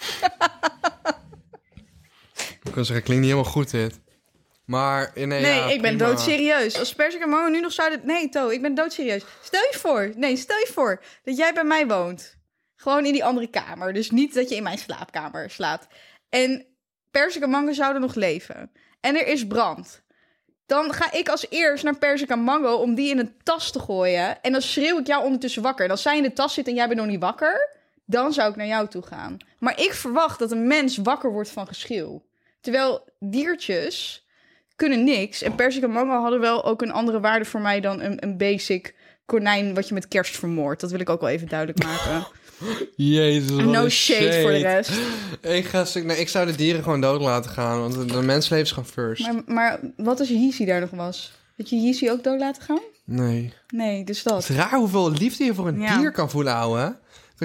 Ik 2.63 2.73
wil 2.73 2.85
zeggen, 2.85 3.05
klinkt 3.05 3.23
niet 3.23 3.31
helemaal 3.31 3.51
goed 3.51 3.71
dit. 3.71 3.99
Maar 4.65 5.11
eh, 5.13 5.27
nee, 5.27 5.41
Nee, 5.41 5.55
ja, 5.55 5.69
ik 5.69 5.81
ben 5.81 5.95
prima. 5.97 6.09
doodserieus. 6.11 6.79
Als 6.79 6.93
Persik 6.93 7.21
en 7.21 7.29
Mango 7.29 7.47
nu 7.49 7.59
nog 7.59 7.71
zouden... 7.71 8.01
Nee, 8.03 8.29
To, 8.29 8.49
ik 8.49 8.61
ben 8.61 8.75
doodserieus. 8.75 9.23
Stel 9.43 9.61
je 9.71 9.77
voor, 9.77 10.11
nee, 10.15 10.35
stel 10.37 10.57
je 10.57 10.69
voor 10.73 11.01
dat 11.23 11.37
jij 11.37 11.53
bij 11.53 11.63
mij 11.63 11.87
woont. 11.87 12.35
Gewoon 12.75 13.05
in 13.05 13.13
die 13.13 13.25
andere 13.25 13.47
kamer. 13.47 13.93
Dus 13.93 14.11
niet 14.11 14.33
dat 14.33 14.49
je 14.49 14.55
in 14.55 14.63
mijn 14.63 14.77
slaapkamer 14.77 15.49
slaapt. 15.49 15.87
En 16.29 16.65
Persik 17.11 17.41
en 17.43 17.49
Mango 17.49 17.71
zouden 17.73 18.01
nog 18.01 18.15
leven. 18.15 18.71
En 19.01 19.15
er 19.15 19.27
is 19.27 19.47
brand. 19.47 20.01
Dan 20.65 20.93
ga 20.93 21.11
ik 21.11 21.29
als 21.29 21.45
eerst 21.49 21.83
naar 21.83 21.97
Persik 21.97 22.29
en 22.29 22.39
Mango 22.39 22.73
om 22.73 22.95
die 22.95 23.09
in 23.09 23.19
een 23.19 23.35
tas 23.43 23.71
te 23.71 23.79
gooien. 23.79 24.41
En 24.41 24.51
dan 24.51 24.61
schreeuw 24.61 24.99
ik 24.99 25.07
jou 25.07 25.23
ondertussen 25.23 25.61
wakker. 25.61 25.85
En 25.85 25.91
als 25.91 26.01
zij 26.01 26.17
in 26.17 26.23
de 26.23 26.33
tas 26.33 26.53
zit 26.53 26.67
en 26.67 26.73
jij 26.73 26.87
bent 26.87 26.99
nog 26.99 27.09
niet 27.09 27.21
wakker... 27.21 27.69
dan 28.05 28.33
zou 28.33 28.49
ik 28.49 28.55
naar 28.55 28.67
jou 28.67 28.87
toe 28.87 29.01
gaan. 29.01 29.37
Maar 29.59 29.79
ik 29.81 29.93
verwacht 29.93 30.39
dat 30.39 30.51
een 30.51 30.67
mens 30.67 30.97
wakker 30.97 31.31
wordt 31.31 31.49
van 31.49 31.67
geschreeuw. 31.67 32.25
Terwijl 32.61 33.07
diertjes 33.19 34.25
kunnen 34.75 35.03
niks. 35.03 35.41
En 35.41 35.55
persik 35.55 35.83
en 35.83 35.91
mango 35.91 36.21
hadden 36.21 36.39
wel 36.39 36.65
ook 36.65 36.81
een 36.81 36.91
andere 36.91 37.19
waarde 37.19 37.45
voor 37.45 37.61
mij 37.61 37.79
dan 37.79 38.01
een, 38.01 38.23
een 38.23 38.37
basic 38.37 38.95
konijn 39.25 39.73
wat 39.73 39.87
je 39.87 39.93
met 39.93 40.07
kerst 40.07 40.37
vermoordt. 40.37 40.81
Dat 40.81 40.91
wil 40.91 40.99
ik 40.99 41.09
ook 41.09 41.21
wel 41.21 41.29
even 41.29 41.47
duidelijk 41.47 41.83
maken. 41.83 42.27
Jezus, 42.95 43.49
no 43.51 43.89
shade, 43.89 44.41
voor 44.41 44.51
de 44.51 44.57
rest. 44.57 44.91
Ik, 45.41 45.65
ga, 45.65 45.85
nee, 46.03 46.17
ik 46.17 46.29
zou 46.29 46.45
de 46.45 46.55
dieren 46.55 46.83
gewoon 46.83 47.01
dood 47.01 47.21
laten 47.21 47.51
gaan, 47.51 47.79
want 47.79 47.93
de, 47.93 48.05
de 48.05 48.21
mensenlevens 48.21 48.71
gaan 48.71 48.85
first. 48.85 49.25
Maar, 49.25 49.41
maar 49.45 49.79
wat 49.97 50.19
als 50.19 50.29
Yeezy 50.29 50.65
daar 50.65 50.79
nog 50.79 50.89
was? 50.89 51.31
Had 51.57 51.69
je 51.69 51.75
Yeezy 51.75 52.09
ook 52.09 52.23
dood 52.23 52.39
laten 52.39 52.61
gaan? 52.61 52.79
Nee. 53.05 53.53
Nee, 53.67 54.03
dus 54.03 54.17
Het 54.17 54.27
dat. 54.27 54.49
is 54.49 54.49
raar 54.55 54.73
hoeveel 54.77 55.11
liefde 55.11 55.43
je 55.43 55.53
voor 55.53 55.67
een 55.67 55.81
Ja. 55.81 55.97
dier 55.97 56.11
kan 56.11 56.29
voelen, 56.29 56.53
ouwe. 56.53 56.95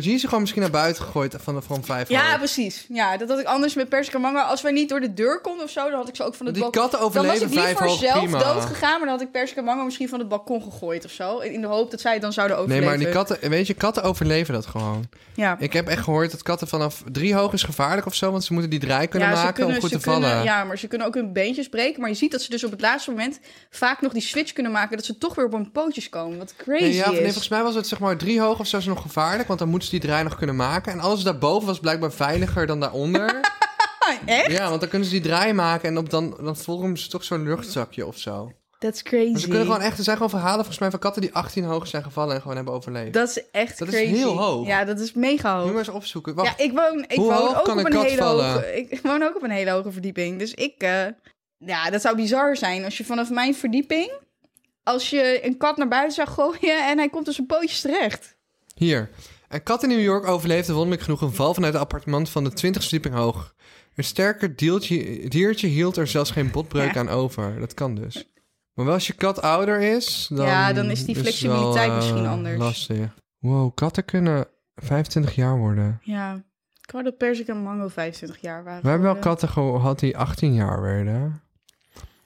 Had 0.05 0.21
je 0.21 0.25
gewoon 0.27 0.41
misschien 0.41 0.63
naar 0.63 0.71
buiten 0.71 1.05
gegooid 1.05 1.35
van 1.39 1.55
de 1.55 1.63
van 1.63 1.85
vijf 1.85 2.09
Ja, 2.09 2.37
precies. 2.37 2.87
Ja, 2.89 3.17
dat 3.17 3.29
had 3.29 3.39
ik 3.39 3.47
anders 3.47 3.75
met 3.75 3.89
persik 3.89 4.15
en 4.15 4.21
mango. 4.21 4.39
Als 4.41 4.63
wij 4.63 4.73
niet 4.73 4.89
door 4.89 5.01
de 5.01 5.15
deur 5.15 5.41
konden 5.41 5.65
of 5.65 5.71
zo, 5.71 5.89
dan 5.91 5.99
had 5.99 6.09
ik 6.09 6.17
ze 6.17 6.25
ook 6.25 6.35
van 6.35 6.47
het 6.47 6.55
Die 6.55 6.71
katten 6.71 6.91
Dan 6.91 7.13
was 7.13 7.17
overleven 7.17 7.47
ik 7.49 7.55
liever 7.55 7.91
zelf 7.91 8.19
prima. 8.23 8.39
dood 8.39 8.65
gegaan, 8.65 8.91
maar 8.91 8.99
dan 9.01 9.09
had 9.09 9.21
ik 9.21 9.31
persik 9.31 9.57
en 9.57 9.65
mango 9.65 9.85
misschien 9.85 10.09
van 10.09 10.19
het 10.19 10.29
balkon 10.29 10.63
gegooid 10.63 11.05
of 11.05 11.11
zo. 11.11 11.39
In 11.39 11.61
de 11.61 11.67
hoop 11.67 11.91
dat 11.91 12.01
zij 12.01 12.13
het 12.13 12.23
dan 12.23 12.33
zouden 12.33 12.57
Nee, 12.57 12.65
overleven. 12.67 12.89
maar 12.97 13.05
die 13.05 13.15
katten, 13.15 13.51
weet 13.51 13.67
je, 13.67 13.75
katten 13.75 14.03
overleven 14.03 14.55
dat 14.55 14.67
gewoon. 14.67 15.09
Ja. 15.35 15.57
Ik 15.59 15.73
heb 15.73 15.89
echt 15.89 16.03
gehoord 16.03 16.31
dat 16.31 16.43
katten 16.43 16.69
vanaf 16.69 17.03
drie 17.13 17.35
hoog 17.35 17.53
is 17.53 17.63
gevaarlijk 17.63 18.07
of 18.07 18.15
zo, 18.15 18.31
want 18.31 18.45
ze 18.45 18.53
moeten 18.53 18.71
die 18.71 18.81
draai 18.81 19.07
kunnen 19.07 19.29
Ja, 19.29 19.35
maken 19.35 19.55
kunnen- 19.55 19.75
om 19.75 19.81
goed 19.81 19.91
te 19.91 20.01
vallen. 20.01 20.21
kunnen- 20.29 20.45
ja, 20.45 20.65
maar 20.65 20.79
ze 20.79 20.87
kunnen 20.87 21.07
ook 21.07 21.15
hun 21.15 21.33
beentjes 21.33 21.69
breken. 21.69 22.01
Maar 22.01 22.11
je 22.11 22.17
ziet 22.17 22.31
dat 22.33 22.43
ze 22.43 22.51
dus 22.51 22.65
op 22.65 22.71
het 22.71 22.81
laatste 22.81 23.11
moment 23.11 23.41
vaak 23.71 24.01
nog 24.01 24.13
die 24.13 24.23
switch 24.23 24.53
kunnen 24.53 24.73
maken... 24.73 24.97
dat 24.97 25.07
ze 25.07 25.19
toch 25.19 25.35
weer 25.35 25.45
op 25.45 25.53
hun 25.53 25.71
pootjes 25.73 26.09
komen. 26.09 26.39
Wat 26.39 26.55
crazy 26.57 26.83
Nee, 26.83 26.95
ja, 26.95 27.11
nee, 27.11 27.23
volgens 27.23 27.49
mij 27.49 27.63
was 27.63 27.75
het 27.75 27.87
zeg 27.87 27.99
maar 27.99 28.17
drie 28.17 28.41
hoog 28.41 28.59
of 28.61 28.67
zo 28.67 28.77
is 28.77 28.85
nog 28.85 29.03
gevaarlijk, 29.03 29.49
want 29.49 29.59
dan 29.61 29.69
moeten 29.69 29.88
die 29.91 30.01
draai 30.01 30.23
nog 30.25 30.37
kunnen 30.37 30.57
maken. 30.57 30.93
En 30.93 31.01
alles 31.01 31.23
daarboven 31.23 31.67
was 31.67 31.81
blijkbaar 31.81 32.13
veiliger 32.13 32.67
dan 32.67 32.81
daaronder. 32.81 33.41
Echt? 34.27 34.51
ja, 34.51 34.69
want 34.69 34.81
dan 34.81 34.89
kunnen 34.89 35.09
ze 35.09 35.15
die 35.15 35.23
draai 35.25 35.53
maken 35.53 35.89
en 35.89 35.99
op 35.99 36.11
dan, 36.11 36.37
dan 36.43 36.57
vormen 36.57 36.99
ze 36.99 37.09
toch 37.09 37.25
zo'n 37.25 37.43
luchtzakje 37.43 38.07
of 38.07 38.19
zo. 38.19 38.53
That's 38.79 39.03
crazy. 39.03 39.31
Maar 39.31 39.41
ze 39.41 39.47
kunnen 39.49 39.67
gewoon 39.67 39.81
echt, 39.81 39.99
er 39.99 40.05
zijn 40.05 40.17
gewoon 40.17 40.31
verhalen 40.31 40.57
volgens 40.57 40.79
mij 40.79 40.91
van 40.91 40.99
katten 40.99 41.23
die 41.23 41.35
18 41.35 41.65
hoog 41.65 41.87
zijn 41.87 42.03
gevallen 42.03 42.35
en 42.35 42.41
gewoon 42.41 42.57
hebben 42.57 42.75
overleefd. 42.75 43.13
Dat 43.13 43.29
is 43.29 43.43
echt 43.51 43.79
Dat 43.79 43.89
is 43.89 43.95
crazy. 43.95 44.13
heel 44.15 44.37
hoog. 44.37 44.67
Ja, 44.67 44.85
dat 44.85 45.01
is 45.01 45.13
mega 45.13 45.59
hoog. 45.59 45.69
maar 45.71 45.79
eens 45.79 45.89
opzoeken. 45.89 46.35
Wacht, 46.35 46.59
Ja, 46.59 46.65
ik 46.65 46.73
woon, 46.73 47.05
ik 47.09 47.17
Hoe 47.17 47.33
woon 47.33 47.57
ook 47.57 47.69
op 47.69 47.77
een 47.77 47.97
hele 48.03 48.17
vallen? 48.17 48.53
hoge... 48.53 48.75
Ik 48.91 49.01
woon 49.03 49.23
ook 49.23 49.37
op 49.37 49.43
een 49.43 49.51
hele 49.51 49.71
hoge 49.71 49.93
verdieping. 49.93 50.39
Dus 50.39 50.55
ik... 50.55 50.75
eh, 50.79 51.05
ja, 51.59 51.91
dat 51.91 52.01
zou 52.01 52.17
bizar 52.17 52.57
zijn 52.57 52.85
als 52.85 52.97
je 52.97 53.05
vanaf 53.05 53.31
mijn 53.31 53.55
verdieping... 53.55 54.13
als 54.83 55.11
je 55.11 55.41
een 55.47 55.57
kat 55.57 55.77
naar 55.77 55.89
buiten 55.89 56.15
zou 56.15 56.29
gooien... 56.29 56.87
en 56.89 56.99
hij 56.99 57.09
komt 57.09 57.29
op 57.29 57.35
zijn 57.35 57.47
pootjes 57.47 57.81
terecht. 57.81 58.37
hier. 58.75 59.11
Een 59.49 59.63
kat 59.63 59.83
in 59.83 59.89
New 59.89 60.01
York 60.03 60.27
overleefde 60.27 60.73
wonderlijk 60.73 61.03
genoeg 61.03 61.21
een 61.21 61.33
val 61.33 61.55
vanuit 61.55 61.73
het 61.73 61.83
appartement 61.83 62.29
van 62.31 62.45
de 62.45 62.53
20 62.53 62.83
verdieping 62.83 63.15
hoog. 63.15 63.55
Een 63.95 64.05
sterker 64.05 64.57
diertje, 64.57 65.29
diertje 65.29 65.67
hield 65.67 65.97
er 65.97 66.07
zelfs 66.07 66.31
geen 66.31 66.51
botbreuk 66.51 66.95
Ja. 66.95 67.01
aan 67.01 67.09
over. 67.09 67.61
Dat 67.61 67.75
kan 67.75 67.95
dus. 67.95 68.29
Maar 68.75 68.85
wel 68.85 68.95
als 68.95 69.07
je 69.07 69.13
kat 69.13 69.43
ouder 69.43 69.81
is, 69.81 70.27
dan, 70.31 70.47
Ja, 70.47 70.73
dan 70.73 70.91
is 70.91 71.05
die 71.05 71.17
flexibiliteit 71.17 71.75
wel, 71.75 71.91
eh, 71.91 71.97
misschien 71.97 72.27
anders. 72.27 72.59
Lastig. 72.59 73.15
Wow, 73.39 73.75
katten 73.75 74.05
kunnen 74.05 74.47
25 74.75 75.35
jaar 75.35 75.59
worden. 75.59 76.01
Ja, 76.03 76.35
ik 76.83 76.91
wou 76.91 77.05
dat 77.05 77.17
persik 77.17 77.49
en 77.49 77.63
mango 77.63 77.89
25 77.89 78.41
jaar 78.41 78.65
waren. 78.65 78.83
We 78.83 78.89
hebben 78.89 79.13
wel 79.13 79.21
katten 79.23 79.49
gehad 79.49 79.99
die 79.99 80.17
18 80.17 80.55
jaar 80.55 80.83
werden. 80.83 81.43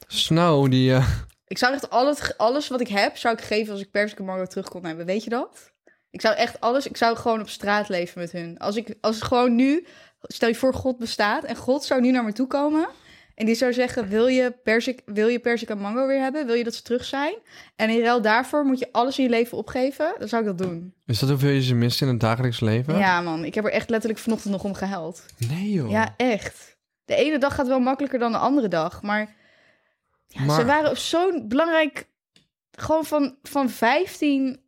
Snow, 0.07 0.71
die... 0.71 0.93
eh, 0.95 1.09
Ik 1.47 1.59
zou 1.59 1.75
echt 1.75 1.91
al 1.91 2.07
het, 2.07 2.39
alles 2.39 2.69
wat 2.69 2.81
ik 2.81 2.89
heb, 2.89 3.17
zou 3.17 3.35
ik 3.35 3.41
geven 3.45 3.73
als 3.73 3.81
ik 3.83 3.91
persik 3.91 4.19
en 4.19 4.25
mango 4.25 4.45
terug 4.47 4.69
kon 4.69 4.85
hebben. 4.85 5.07
Weet 5.07 5.25
je 5.25 5.31
dat? 5.31 5.72
Ik 6.13 6.21
zou 6.21 6.35
echt 6.35 6.61
alles, 6.61 6.87
ik 6.87 6.97
zou 6.97 7.17
gewoon 7.17 7.41
op 7.41 7.49
straat 7.49 7.89
leven 7.89 8.21
met 8.21 8.33
hun. 8.33 8.59
Als 8.59 8.77
ik, 8.77 8.95
als 9.01 9.15
het 9.15 9.25
gewoon 9.25 9.55
nu, 9.55 9.87
stel 10.23 10.49
je 10.49 10.55
voor 10.55 10.75
God 10.75 10.99
bestaat 10.99 11.45
en 11.45 11.57
God 11.57 11.85
zou 11.85 12.01
nu 12.01 12.11
naar 12.11 12.25
me 12.25 12.33
toe 12.33 12.47
komen 12.47 12.89
en 13.35 13.47
die 13.47 13.55
zou 13.55 13.73
zeggen, 13.73 14.09
wil 14.09 14.27
je 14.27 14.51
persik, 14.63 15.03
wil 15.05 15.29
je 15.29 15.39
persik 15.39 15.69
en 15.69 15.79
mango 15.79 16.07
weer 16.07 16.21
hebben? 16.21 16.47
Wil 16.47 16.55
je 16.55 16.65
dat 16.65 16.75
ze 16.75 16.83
terug 16.83 17.05
zijn? 17.05 17.35
En 17.77 17.91
in 17.91 18.01
ruil 18.01 18.23
daarvoor 18.23 18.65
moet 18.65 18.79
je 18.79 18.89
alles 18.93 19.19
in 19.19 19.25
je 19.25 19.31
leven 19.31 19.59
opgeven. 19.59 20.15
Dan 20.19 20.29
zou 20.29 20.43
ik 20.43 20.49
dat 20.49 20.69
doen. 20.69 20.95
is 21.07 21.19
dat 21.19 21.29
hoeveel 21.29 21.51
je 21.51 21.63
ze 21.63 21.75
mist 21.75 22.01
in 22.03 22.09
het 22.09 22.21
dagelijks 22.21 22.61
leven? 22.61 22.99
Ja 22.99 23.21
man, 23.21 23.45
ik 23.45 23.55
heb 23.55 23.65
er 23.65 23.73
echt 23.73 23.91
letterlijk 23.91 24.21
vanochtend 24.21 24.53
nog 24.53 24.65
om 24.65 24.75
gehuild. 24.75 25.25
Nee 25.49 25.71
joh. 25.71 25.91
Ja, 25.91 26.15
echt. 26.17 26.77
De 27.05 27.15
ene 27.15 27.39
dag 27.39 27.55
gaat 27.55 27.67
wel 27.67 27.81
makkelijker 27.81 28.19
dan 28.19 28.33
de 28.33 28.39
andere 28.39 28.69
dag. 28.69 29.03
Maar, 29.03 29.35
ja, 30.27 30.43
Maar- 30.43 30.61
ze 30.61 30.67
waren 30.67 30.91
op 30.91 30.97
zo'n 30.97 31.49
belangrijk... 31.49 32.11
Gewoon 32.79 33.05
van, 33.05 33.37
van 33.43 33.71
15 33.71 34.61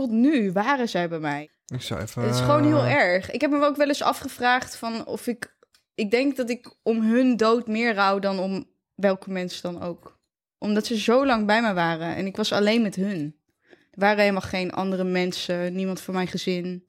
tot 0.00 0.10
nu 0.10 0.52
waren 0.52 0.88
zij 0.88 1.08
bij 1.08 1.18
mij. 1.18 1.50
Ik 1.66 1.82
zou 1.82 2.00
even... 2.00 2.22
Het 2.22 2.34
is 2.34 2.40
gewoon 2.40 2.64
heel 2.64 2.84
eh, 2.84 2.92
erg. 2.92 3.30
Ik 3.30 3.40
heb 3.40 3.50
me 3.50 3.64
ook 3.64 3.76
wel 3.76 3.88
eens 3.88 4.02
afgevraagd 4.02 4.76
van 4.76 5.06
of 5.06 5.26
ik... 5.26 5.56
Ik 5.94 6.10
denk 6.10 6.36
dat 6.36 6.50
ik 6.50 6.74
om 6.82 7.02
hun 7.02 7.36
dood 7.36 7.66
meer 7.66 7.94
rouw 7.94 8.18
dan 8.18 8.38
om 8.38 8.66
welke 8.94 9.30
mensen 9.30 9.62
dan 9.62 9.82
ook. 9.82 10.18
Omdat 10.58 10.86
ze 10.86 10.98
zo 10.98 11.26
lang 11.26 11.46
bij 11.46 11.62
me 11.62 11.72
waren 11.72 12.16
en 12.16 12.26
ik 12.26 12.36
was 12.36 12.52
alleen 12.52 12.82
met 12.82 12.94
hun. 12.94 13.36
Er 13.70 14.00
waren 14.00 14.18
helemaal 14.18 14.40
geen 14.40 14.72
andere 14.72 15.04
mensen, 15.04 15.74
niemand 15.74 16.00
van 16.00 16.14
mijn 16.14 16.28
gezin. 16.28 16.84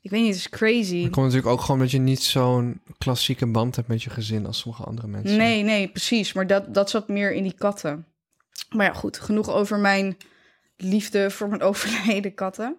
Ik 0.00 0.10
weet 0.10 0.20
niet, 0.20 0.34
het 0.34 0.38
is 0.38 0.48
crazy. 0.48 1.02
Het 1.02 1.12
komt 1.12 1.26
natuurlijk 1.26 1.52
ook 1.52 1.60
gewoon 1.60 1.80
dat 1.80 1.90
je 1.90 1.98
niet 1.98 2.22
zo'n 2.22 2.80
klassieke 2.98 3.46
band 3.46 3.76
hebt 3.76 3.88
met 3.88 4.02
je 4.02 4.10
gezin 4.10 4.46
als 4.46 4.58
sommige 4.58 4.84
andere 4.84 5.06
mensen. 5.06 5.36
Nee, 5.36 5.62
nee, 5.62 5.88
precies. 5.88 6.32
Maar 6.32 6.46
dat, 6.46 6.74
dat 6.74 6.90
zat 6.90 7.08
meer 7.08 7.32
in 7.32 7.42
die 7.42 7.54
katten. 7.54 8.06
Maar 8.70 8.86
ja, 8.86 8.92
goed. 8.92 9.18
Genoeg 9.18 9.50
over 9.50 9.78
mijn 9.78 10.16
liefde 10.78 11.30
voor 11.30 11.48
mijn 11.48 11.62
overleden 11.70 12.34
katten. 12.34 12.76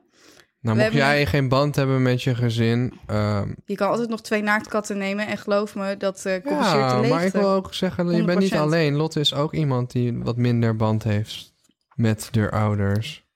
Nou, 0.62 0.78
mocht 0.78 0.90
hebben 0.90 1.08
jij 1.08 1.26
geen 1.26 1.48
band 1.50 1.76
hebben 1.76 2.02
met 2.02 2.24
je 2.24 2.36
gezin... 2.36 3.00
ehm, 3.08 3.54
Je 3.66 3.76
kan 3.76 3.90
altijd 3.90 4.10
nog 4.10 4.22
twee 4.22 4.42
naaktkatten 4.42 4.98
nemen 4.98 5.28
en 5.28 5.38
geloof 5.38 5.76
me, 5.76 5.98
dat 5.98 6.26
eh 6.26 6.34
compenseert 6.44 6.74
de 6.74 6.80
ja, 6.80 7.00
leegte. 7.00 7.16
maar 7.16 7.26
ik 7.26 7.32
wil 7.32 7.50
ook 7.50 7.74
zeggen, 7.74 8.16
je 8.16 8.24
bent 8.24 8.40
niet 8.40 8.54
100%. 8.54 8.58
alleen. 8.58 8.96
Lotte 8.96 9.20
is 9.20 9.34
ook 9.34 9.54
iemand 9.54 9.92
die 9.92 10.18
wat 10.18 10.38
minder 10.38 10.76
band 10.76 11.04
heeft 11.04 11.54
met 11.96 12.28
de 12.32 12.52
ouders. 12.52 13.28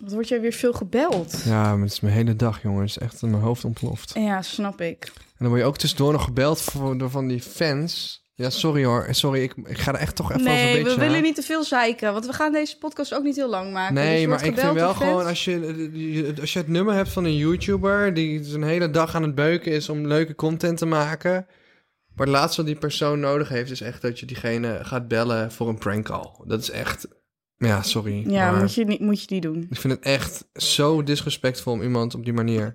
Wat 0.00 0.12
word 0.12 0.28
jij 0.28 0.40
weer 0.40 0.52
veel 0.52 0.72
gebeld? 0.72 1.42
Ja, 1.44 1.78
het 1.78 1.90
is 1.92 2.00
mijn 2.00 2.14
hele 2.14 2.36
dag, 2.36 2.62
jongens. 2.62 2.98
Echt 2.98 3.22
mijn 3.22 3.34
hoofd 3.34 3.64
ontploft. 3.64 4.14
Ja, 4.14 4.42
snap 4.42 4.80
ik. 4.80 5.04
En 5.14 5.20
dan 5.38 5.48
word 5.48 5.60
je 5.60 5.66
ook 5.66 5.76
tussendoor 5.78 6.12
nog 6.12 6.24
gebeld 6.24 6.60
voor, 6.60 6.98
door 6.98 7.10
van 7.10 7.26
die 7.28 7.40
fans. 7.40 8.22
Ja, 8.40 8.50
sorry 8.50 8.84
hoor. 8.84 9.06
Sorry, 9.10 9.42
ik, 9.42 9.54
ik 9.64 9.78
ga 9.78 9.92
er 9.94 9.98
echt 10.00 10.16
toch 10.16 10.30
even 10.32 10.40
over 10.40 10.52
een 10.52 10.58
Nee, 10.58 10.82
beetje 10.82 10.98
we 10.98 11.04
willen 11.06 11.22
niet 11.22 11.34
te 11.34 11.42
veel 11.42 11.64
zeiken, 11.64 12.12
want 12.12 12.26
we 12.26 12.32
gaan 12.32 12.52
deze 12.52 12.78
podcast 12.78 13.14
ook 13.14 13.22
niet 13.22 13.36
heel 13.36 13.48
lang 13.48 13.72
maken. 13.72 13.94
Dus 13.94 14.04
Nee, 14.04 14.20
je 14.20 14.28
maar 14.28 14.44
ik 14.44 14.58
vind 14.58 14.72
wel 14.74 14.94
gewoon 14.94 15.26
als 15.26 15.44
je, 15.44 15.88
die- 15.92 16.40
als 16.40 16.52
je 16.52 16.58
het 16.58 16.68
nummer 16.68 16.94
hebt 16.94 17.08
van 17.08 17.24
een 17.24 17.36
YouTuber 17.36 18.14
die 18.14 18.44
zijn 18.44 18.62
hele 18.62 18.90
dag 18.90 19.14
aan 19.14 19.22
het 19.22 19.34
beuken 19.34 19.72
is 19.72 19.88
om 19.88 20.06
leuke 20.06 20.34
content 20.34 20.78
te 20.78 20.86
maken. 20.86 21.46
Maar 22.14 22.26
het 22.26 22.36
laatste 22.36 22.56
wat 22.56 22.66
die 22.70 22.78
persoon 22.80 23.20
nodig 23.20 23.48
heeft 23.48 23.70
is 23.70 23.80
echt 23.80 24.02
dat 24.02 24.18
je 24.20 24.26
diegene 24.26 24.78
gaat 24.82 25.08
bellen 25.08 25.52
voor 25.52 25.68
een 25.68 25.78
prank 25.78 26.04
call. 26.04 26.30
Dat 26.44 26.60
is 26.60 26.70
echt, 26.70 27.08
ja, 27.56 27.82
sorry. 27.82 28.30
Ja, 28.30 28.52
moet 28.52 28.74
je, 28.74 28.84
niet, 28.84 29.00
moet 29.00 29.20
je 29.20 29.26
die 29.26 29.40
doen. 29.40 29.66
Ik 29.70 29.80
vind 29.80 29.92
het 29.92 30.02
echt 30.04 30.44
zo 30.54 31.02
disrespectvol 31.02 31.72
om 31.72 31.82
iemand 31.82 32.14
op 32.14 32.24
die 32.24 32.32
manier. 32.32 32.74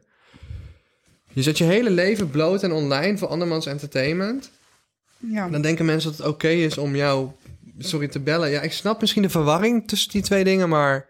Je 1.33 1.41
zet 1.41 1.57
je 1.57 1.63
hele 1.63 1.89
leven 1.89 2.29
bloot 2.29 2.63
en 2.63 2.71
online 2.71 3.17
voor 3.17 3.27
andermans 3.27 3.65
entertainment. 3.65 4.51
Ja. 5.31 5.49
Dan 5.49 5.61
denken 5.61 5.85
mensen 5.85 6.09
dat 6.09 6.19
het 6.19 6.27
oké 6.27 6.47
is 6.47 6.77
om 6.77 6.95
jou, 6.95 7.29
sorry, 7.77 8.07
te 8.07 8.19
bellen. 8.19 8.49
Ja, 8.49 8.61
ik 8.61 8.73
snap 8.73 9.01
misschien 9.01 9.21
de 9.21 9.29
verwarring 9.29 9.87
tussen 9.87 10.11
die 10.11 10.21
twee 10.21 10.43
dingen, 10.43 10.69
maar 10.69 11.09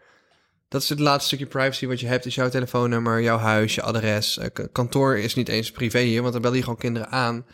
dat 0.68 0.82
is 0.82 0.90
het 0.90 1.00
laatste 1.00 1.28
stukje 1.28 1.46
privacy 1.46 1.88
wat 1.88 2.00
je 2.00 2.08
hebt. 2.08 2.26
Is 2.26 2.36
jouw 2.36 2.50
telefoonnummer, 2.50 3.22
jouw 3.22 3.38
huis, 3.38 3.76
je 3.76 3.82
adres. 3.82 4.38
Eh, 4.38 4.66
kantoor 4.72 5.18
is 5.18 5.36
niet 5.36 5.50
eens 5.50 5.72
privé 5.72 6.00
hier, 6.00 6.22
want 6.22 6.34
dan 6.34 6.42
bel 6.42 6.54
je 6.54 6.62
gewoon 6.62 6.78
kinderen 6.78 7.10
aan. 7.10 7.46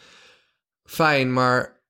Fijn, 0.84 1.34
maar 1.34 1.82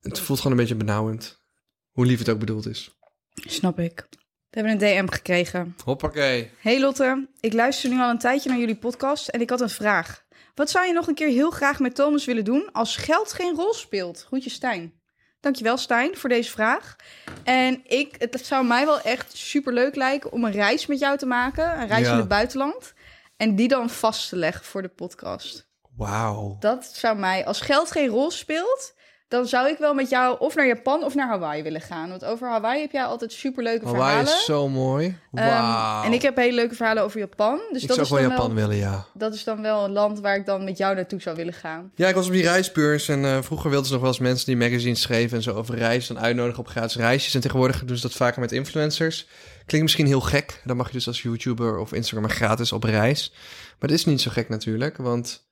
het 0.00 0.18
voelt 0.18 0.38
gewoon 0.40 0.52
een 0.52 0.62
beetje 0.62 0.84
benauwend. 0.84 1.42
Hoe 1.90 2.06
lief 2.06 2.18
het 2.18 2.28
ook 2.28 2.38
bedoeld 2.38 2.66
is. 2.66 2.98
Snap 3.34 3.78
ik. 3.78 4.06
We 4.50 4.60
hebben 4.60 4.72
een 4.72 5.06
DM 5.06 5.12
gekregen. 5.12 5.76
Hoppakee. 5.84 6.50
Hey 6.58 6.80
Lotte, 6.80 7.28
ik 7.40 7.52
luister 7.52 7.90
nu 7.90 8.00
al 8.00 8.10
een 8.10 8.18
tijdje 8.18 8.48
naar 8.48 8.58
jullie 8.58 8.76
podcast 8.76 9.28
en 9.28 9.40
ik 9.40 9.50
had 9.50 9.60
een 9.60 9.70
vraag. 9.70 10.24
Wat 10.60 10.70
zou 10.70 10.86
je 10.86 10.92
nog 10.92 11.06
een 11.06 11.14
keer 11.14 11.28
heel 11.28 11.50
graag 11.50 11.78
met 11.78 11.94
Thomas 11.94 12.24
willen 12.24 12.44
doen 12.44 12.68
als 12.72 12.96
geld 12.96 13.32
geen 13.32 13.54
rol 13.54 13.74
speelt? 13.74 14.24
Groetje 14.26 14.50
Stijn. 14.50 14.92
Dankjewel 15.40 15.76
Stijn 15.76 16.16
voor 16.16 16.28
deze 16.28 16.50
vraag. 16.50 16.96
En 17.44 17.80
ik, 17.84 18.14
het 18.18 18.46
zou 18.46 18.66
mij 18.66 18.86
wel 18.86 19.00
echt 19.00 19.36
super 19.36 19.72
leuk 19.72 19.94
lijken 19.94 20.32
om 20.32 20.44
een 20.44 20.52
reis 20.52 20.86
met 20.86 20.98
jou 20.98 21.18
te 21.18 21.26
maken. 21.26 21.80
Een 21.80 21.86
reis 21.86 22.06
Ja. 22.06 22.12
in 22.12 22.18
het 22.18 22.28
buitenland. 22.28 22.92
En 23.36 23.54
die 23.54 23.68
dan 23.68 23.90
vast 23.90 24.28
te 24.28 24.36
leggen 24.36 24.64
voor 24.64 24.82
de 24.82 24.88
podcast. 24.88 25.68
Wauw. 25.96 26.56
Dat 26.58 26.84
zou 26.84 27.18
mij, 27.18 27.46
als 27.46 27.60
geld 27.60 27.90
geen 27.90 28.08
rol 28.08 28.30
speelt, 28.30 28.94
dan 29.30 29.46
zou 29.46 29.68
ik 29.68 29.78
wel 29.78 29.94
met 29.94 30.10
jou 30.10 30.38
of 30.38 30.54
naar 30.54 30.66
Japan 30.66 31.04
of 31.04 31.14
naar 31.14 31.28
Hawaii 31.28 31.62
willen 31.62 31.80
gaan. 31.80 32.08
Want 32.08 32.24
over 32.24 32.48
Hawaii 32.48 32.80
heb 32.80 32.90
jij 32.92 33.04
altijd 33.04 33.32
super 33.32 33.62
leuke 33.62 33.84
Hawaii 33.84 34.02
verhalen. 34.02 34.32
is 34.32 34.44
zo 34.44 34.68
mooi. 34.68 35.18
Ehm, 35.34 36.04
en 36.04 36.12
ik 36.12 36.22
heb 36.22 36.36
hele 36.36 36.54
leuke 36.54 36.74
verhalen 36.74 37.02
over 37.02 37.18
Japan. 37.18 37.60
Dus 37.72 37.82
ik 37.82 37.88
dat 37.88 37.96
zou 37.96 38.00
is 38.00 38.12
wel 38.12 38.20
dan 38.20 38.30
Japan 38.30 38.54
wel, 38.54 38.66
willen, 38.66 38.76
ja. 38.76 39.06
dat 39.14 39.34
is 39.34 39.44
dan 39.44 39.62
wel 39.62 39.84
een 39.84 39.92
land 39.92 40.20
waar 40.20 40.36
ik 40.36 40.46
dan 40.46 40.64
met 40.64 40.78
jou 40.78 40.94
naartoe 40.94 41.20
zou 41.20 41.36
willen 41.36 41.52
gaan. 41.52 41.92
Ja, 41.94 42.08
ik 42.08 42.14
was 42.14 42.26
op 42.26 42.32
die 42.32 42.42
reisbeurs 42.42 43.08
en 43.08 43.24
eh, 43.24 43.38
vroeger 43.42 43.70
wilden 43.70 43.86
ze 43.86 43.92
nog 43.92 44.02
wel 44.02 44.10
eens 44.10 44.20
mensen 44.20 44.46
die 44.46 44.56
magazines 44.56 45.00
schreven 45.00 45.36
en 45.36 45.42
zo 45.42 45.54
over 45.54 45.74
reizen 45.74 46.14
dan 46.14 46.24
uitnodigen 46.24 46.60
op 46.60 46.68
gratis 46.68 46.96
reisjes. 46.96 47.34
En 47.34 47.40
tegenwoordig 47.40 47.84
doen 47.84 47.96
ze 47.96 48.02
dat 48.02 48.12
vaker 48.12 48.40
met 48.40 48.52
influencers. 48.52 49.26
Klinkt 49.66 49.86
misschien 49.86 50.06
heel 50.06 50.20
gek. 50.20 50.60
Dan 50.64 50.76
mag 50.76 50.86
je 50.86 50.92
dus 50.92 51.06
als 51.06 51.22
YouTuber 51.22 51.78
of 51.78 51.92
Instagrammer 51.92 52.36
gratis 52.36 52.72
op 52.72 52.84
reis. 52.84 53.32
Maar 53.78 53.88
dat 53.88 53.98
is 53.98 54.04
niet 54.04 54.20
zo 54.20 54.30
gek 54.30 54.48
natuurlijk, 54.48 54.96
want 54.96 55.48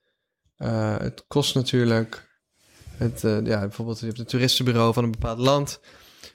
eh, 0.57 0.97
het 0.97 1.23
kost 1.27 1.55
natuurlijk... 1.55 2.27
Het, 2.99 3.23
eh, 3.23 3.45
ja, 3.45 3.59
bijvoorbeeld 3.59 3.99
je 3.99 4.05
hebt 4.05 4.19
een 4.19 4.25
toeristenbureau 4.25 4.93
van 4.93 5.03
een 5.03 5.11
bepaald 5.11 5.39
land. 5.39 5.79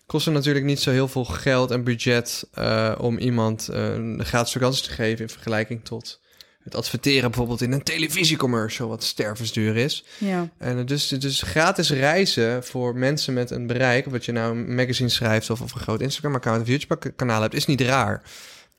Kost 0.06 0.26
er 0.26 0.32
natuurlijk 0.32 0.64
niet 0.64 0.80
zo 0.80 0.90
heel 0.90 1.08
veel 1.08 1.24
geld 1.24 1.70
en 1.70 1.84
budget 1.84 2.46
eh, 2.52 2.94
om 2.98 3.18
iemand 3.18 3.68
eh, 3.68 3.92
een 3.92 4.24
gratis 4.24 4.52
vakantie 4.52 4.82
te 4.82 4.90
geven 4.90 5.24
in 5.24 5.30
vergelijking 5.30 5.84
tot 5.84 6.20
het 6.62 6.74
adverteren 6.74 7.30
bijvoorbeeld 7.30 7.60
in 7.60 7.72
een 7.72 7.82
televisiecommercial, 7.82 8.88
wat 8.88 9.02
stervensduur 9.02 9.76
is. 9.76 10.04
Ja. 10.18 10.48
En 10.58 10.86
dus, 10.86 11.08
dus 11.08 11.42
gratis 11.42 11.90
reizen 11.90 12.64
voor 12.64 12.96
mensen 12.96 13.34
met 13.34 13.50
een 13.50 13.66
bereik, 13.66 14.06
of 14.06 14.12
wat 14.12 14.24
je 14.24 14.32
nou 14.32 14.56
een 14.56 14.74
magazine 14.74 15.08
schrijft 15.08 15.50
of, 15.50 15.60
of 15.60 15.74
een 15.74 15.80
groot 15.80 16.00
Instagram-account 16.00 16.60
of 16.62 16.68
YouTube-kanaal 16.68 17.42
hebt, 17.42 17.54
is 17.54 17.66
niet 17.66 17.80
raar. 17.80 18.22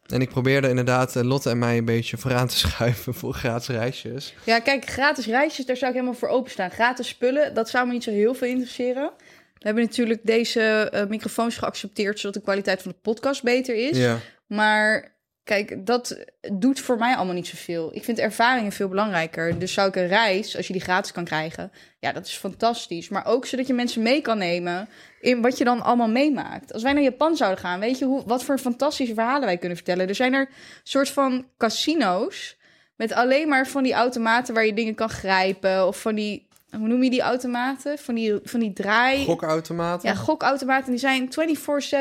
En 0.05 0.21
ik 0.21 0.29
probeerde 0.29 0.69
inderdaad 0.69 1.15
eh, 1.15 1.23
Lotte 1.23 1.49
en 1.49 1.59
mij 1.59 1.77
een 1.77 1.85
beetje 1.85 2.17
vooraan 2.17 2.47
te 2.47 2.57
schuiven 2.67 3.13
voor 3.13 3.33
gratis 3.33 3.67
reisjes. 3.67 4.33
ja, 4.43 4.59
kijk, 4.59 4.85
gratis 4.85 5.25
reisjes, 5.25 5.65
daar 5.65 5.77
zou 5.77 5.91
ik 5.91 5.97
helemaal 5.97 6.19
voor 6.19 6.29
openstaan. 6.29 6.71
Gratis 6.71 7.07
spullen, 7.07 7.53
dat 7.53 7.69
zou 7.69 7.87
me 7.87 7.93
niet 7.93 8.03
zo 8.03 8.11
heel 8.11 8.33
veel 8.33 8.47
interesseren. 8.47 9.11
We 9.53 9.71
hebben 9.71 9.83
natuurlijk 9.83 10.19
deze 10.23 10.61
eh, 10.61 11.05
microfoons 11.07 11.57
geaccepteerd, 11.57 12.19
zodat 12.19 12.33
de 12.33 12.41
kwaliteit 12.41 12.81
van 12.81 12.91
de 12.91 12.97
podcast 13.01 13.43
beter 13.43 13.75
is. 13.75 13.97
Ja. 13.97 14.19
Maar 14.47 15.14
kijk, 15.45 15.85
dat 15.85 16.25
doet 16.53 16.79
voor 16.79 16.97
mij 16.97 17.15
allemaal 17.15 17.33
niet 17.33 17.47
zoveel. 17.47 17.95
Ik 17.95 18.03
vind 18.03 18.19
ervaringen 18.19 18.71
veel 18.71 18.87
belangrijker. 18.87 19.59
Dus 19.59 19.73
zou 19.73 19.87
ik 19.87 19.95
een 19.95 20.07
reis, 20.07 20.57
als 20.57 20.67
je 20.67 20.73
die 20.73 20.81
gratis 20.81 21.11
kan 21.11 21.23
krijgen, 21.23 21.71
ja, 21.99 22.11
dat 22.11 22.25
is 22.25 22.37
fantastisch. 22.37 23.09
Maar 23.09 23.25
ook 23.25 23.45
zodat 23.45 23.67
je 23.67 23.73
mensen 23.73 24.01
mee 24.01 24.21
kan 24.21 24.37
nemen 24.37 24.89
in 25.19 25.41
wat 25.41 25.57
je 25.57 25.63
dan 25.63 25.81
allemaal 25.81 26.09
meemaakt. 26.09 26.73
Als 26.73 26.83
wij 26.83 26.93
naar 26.93 27.03
Japan 27.03 27.35
zouden 27.35 27.59
gaan, 27.59 27.79
weet 27.79 27.99
je 27.99 28.05
hoe, 28.05 28.23
wat 28.25 28.43
voor 28.43 28.57
fantastische 28.57 29.13
verhalen 29.13 29.45
wij 29.45 29.57
kunnen 29.57 29.77
vertellen. 29.77 30.07
Er 30.07 30.15
zijn 30.15 30.33
er 30.33 30.49
soort 30.83 31.09
van 31.09 31.45
casino's 31.57 32.57
met 32.95 33.13
alleen 33.13 33.47
maar 33.47 33.67
van 33.67 33.83
die 33.83 33.93
automaten 33.93 34.53
waar 34.53 34.65
je 34.65 34.73
dingen 34.73 34.95
kan 34.95 35.09
grijpen. 35.09 35.87
Of 35.87 36.01
van 36.01 36.15
die, 36.15 36.47
hoe 36.69 36.87
noem 36.87 37.03
je 37.03 37.09
die 37.09 37.21
automaten? 37.21 37.97
Van 37.97 38.15
die, 38.15 38.39
van 38.43 38.59
die 38.59 38.73
draai... 38.73 39.23
Gokautomaten. 39.23 40.09
Ja, 40.09 40.15
gokautomaten 40.15 40.91
die 40.91 40.99
zijn 40.99 41.29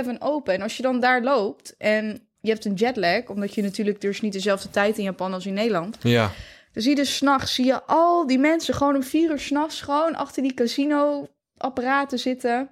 24/7 0.07 0.19
open. 0.19 0.55
En 0.55 0.63
als 0.63 0.77
je 0.77 0.83
dan 0.83 1.01
daar 1.01 1.23
loopt 1.23 1.75
en 1.79 2.24
je 2.45 2.51
hebt 2.51 2.65
een 2.65 2.75
jetlag, 2.75 3.29
omdat 3.29 3.55
je 3.55 3.63
natuurlijk 3.63 4.01
dus 4.01 4.21
niet 4.21 4.33
dezelfde 4.33 4.71
tijd 4.71 4.99
in 4.99 5.05
Japan 5.05 5.33
als 5.33 5.47
in 5.47 5.55
Nederland. 5.55 5.97
ja. 6.03 6.31
Dan 6.73 6.83
zie 6.83 6.93
je 6.93 7.03
dus 7.03 7.17
s'nachts, 7.17 7.55
zie 7.55 7.65
je 7.65 7.83
al 7.83 8.27
die 8.27 8.39
mensen 8.39 8.75
gewoon 8.75 8.95
om 8.95 9.03
vier 9.03 9.31
uur 9.31 9.39
s'nachts 9.39 9.81
gewoon 9.81 10.15
achter 10.15 10.43
die 10.43 10.55
casino-apparaten 10.55 12.19
zitten. 12.19 12.69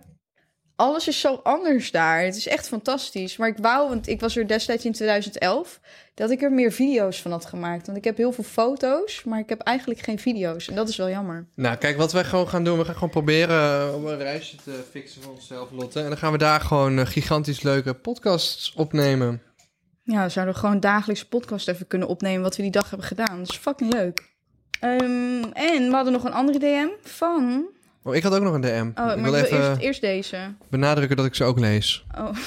Alles 0.76 1.08
is 1.08 1.20
zo 1.20 1.40
anders 1.42 1.90
daar. 1.90 2.24
Het 2.24 2.36
is 2.36 2.48
echt 2.48 2.68
fantastisch. 2.68 3.36
Maar 3.36 3.48
ik 3.48 3.56
wou, 3.58 3.88
want 3.88 4.08
ik 4.08 4.20
was 4.20 4.36
er 4.36 4.46
destijds 4.46 4.84
in 4.84 4.92
2011, 4.92 5.80
dat 6.14 6.30
ik 6.30 6.42
er 6.42 6.52
meer 6.52 6.72
video's 6.72 7.22
van 7.22 7.30
had 7.30 7.44
gemaakt. 7.44 7.86
Want 7.86 7.98
ik 7.98 8.04
heb 8.04 8.16
heel 8.16 8.32
veel 8.32 8.44
foto's, 8.44 9.24
maar 9.24 9.38
ik 9.38 9.48
heb 9.48 9.60
eigenlijk 9.60 10.00
geen 10.00 10.18
video's. 10.18 10.68
En 10.68 10.74
dat 10.74 10.88
is 10.88 10.96
wel 10.96 11.08
jammer. 11.08 11.46
Nou, 11.54 11.76
kijk, 11.76 11.96
wat 11.96 12.12
wij 12.12 12.24
gewoon 12.24 12.48
gaan 12.48 12.64
doen, 12.64 12.78
we 12.78 12.84
gaan 12.84 12.94
gewoon 12.94 13.10
proberen 13.10 13.88
eh, 13.88 13.94
om 13.94 14.06
een 14.06 14.18
reisje 14.18 14.56
te 14.56 14.80
fixen 14.90 15.22
voor 15.22 15.32
onszelf, 15.32 15.70
Lotte. 15.70 16.00
En 16.00 16.08
dan 16.08 16.18
gaan 16.18 16.32
we 16.32 16.38
daar 16.38 16.60
gewoon 16.60 16.98
eh, 16.98 17.06
gigantisch 17.06 17.62
leuke 17.62 17.94
podcasts 17.94 18.72
opnemen. 18.76 19.42
Ja, 20.04 20.22
we 20.22 20.28
zouden 20.28 20.54
gewoon 20.54 20.80
dagelijks 20.80 21.24
podcast 21.24 21.68
even 21.68 21.86
kunnen 21.86 22.08
opnemen 22.08 22.42
wat 22.42 22.56
we 22.56 22.62
die 22.62 22.70
dag 22.70 22.90
hebben 22.90 23.06
gedaan. 23.06 23.38
Dat 23.38 23.48
is 23.48 23.56
fucking 23.56 23.92
leuk. 23.92 24.30
Ehm, 24.80 25.42
en 25.52 25.88
we 25.88 25.92
hadden 25.94 26.12
nog 26.12 26.24
een 26.24 26.32
andere 26.32 26.58
DM 26.58 26.88
van... 27.02 27.66
Oh, 28.02 28.14
ik 28.14 28.22
had 28.22 28.34
ook 28.34 28.42
nog 28.42 28.54
een 28.54 28.60
DM. 28.60 28.90
Oh, 28.94 29.10
ik 29.16 29.22
wil 29.22 29.34
ik 29.34 29.48
wil 29.48 29.58
eerst, 29.58 29.80
eerst 29.80 30.00
deze. 30.00 30.54
benadrukken 30.70 31.16
dat 31.16 31.26
ik 31.26 31.34
ze 31.34 31.44
ook 31.44 31.58
lees. 31.58 32.04
Oh. 32.18 32.36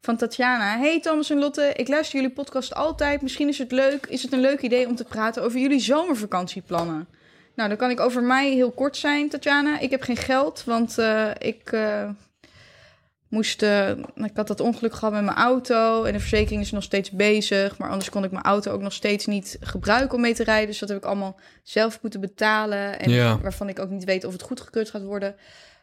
Van 0.00 0.16
Tatjana. 0.16 0.78
Hey 0.78 1.00
Thomas 1.00 1.30
en 1.30 1.38
Lotte, 1.38 1.72
ik 1.74 1.88
luister 1.88 2.20
jullie 2.20 2.34
podcast 2.34 2.74
altijd. 2.74 3.22
Misschien 3.22 3.48
is 3.48 3.58
het 3.58 3.72
leuk, 3.72 4.06
is 4.06 4.22
het 4.22 4.32
een 4.32 4.40
leuk 4.40 4.60
idee 4.60 4.86
om 4.86 4.94
te 4.94 5.04
praten 5.04 5.42
over 5.42 5.58
jullie 5.58 5.80
zomervakantieplannen. 5.80 7.08
Nou, 7.54 7.68
dan 7.68 7.78
kan 7.78 7.90
ik 7.90 8.00
over 8.00 8.22
mij 8.22 8.52
heel 8.52 8.70
kort 8.70 8.96
zijn, 8.96 9.28
Tatjana. 9.28 9.78
Ik 9.78 9.90
heb 9.90 10.02
geen 10.02 10.16
geld, 10.16 10.64
want 10.64 10.98
eh, 10.98 11.30
ik 11.38 11.72
eh, 11.72 12.08
moest... 13.28 13.62
eh, 13.62 13.88
ik 14.14 14.30
had 14.34 14.46
dat 14.46 14.60
ongeluk 14.60 14.92
gehad 14.94 15.12
met 15.14 15.24
mijn 15.24 15.36
auto 15.36 16.04
en 16.04 16.12
de 16.12 16.18
verzekering 16.20 16.62
is 16.62 16.70
nog 16.70 16.82
steeds 16.82 17.10
bezig. 17.10 17.78
Maar 17.78 17.90
anders 17.90 18.10
kon 18.10 18.24
ik 18.24 18.30
mijn 18.30 18.44
auto 18.44 18.72
ook 18.72 18.80
nog 18.82 18.92
steeds 18.92 19.26
niet 19.26 19.56
gebruiken 19.60 20.14
om 20.14 20.20
mee 20.20 20.34
te 20.34 20.44
rijden. 20.44 20.66
Dus 20.66 20.78
dat 20.78 20.88
heb 20.88 20.98
ik 20.98 21.04
allemaal 21.04 21.40
zelf 21.62 21.98
moeten 22.02 22.20
betalen. 22.20 22.98
En 23.00 23.10
Ja. 23.10 23.38
waarvan 23.40 23.68
ik 23.68 23.78
ook 23.78 23.90
niet 23.90 24.04
weet 24.04 24.24
of 24.24 24.32
het 24.32 24.42
goedgekeurd 24.42 24.90
gaat 24.90 25.02
worden. 25.02 25.34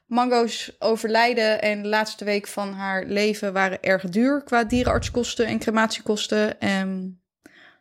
Mango's 0.05 0.71
overlijden 0.79 1.61
en 1.61 1.81
de 1.81 1.87
laatste 1.87 2.25
week 2.25 2.47
van 2.47 2.73
haar 2.73 3.05
leven 3.05 3.53
waren 3.53 3.81
erg 3.81 4.03
duur 4.09 4.43
qua 4.43 4.63
dierenartskosten 4.63 5.45
en 5.45 5.59
crematiekosten. 5.59 6.59
En 6.59 7.19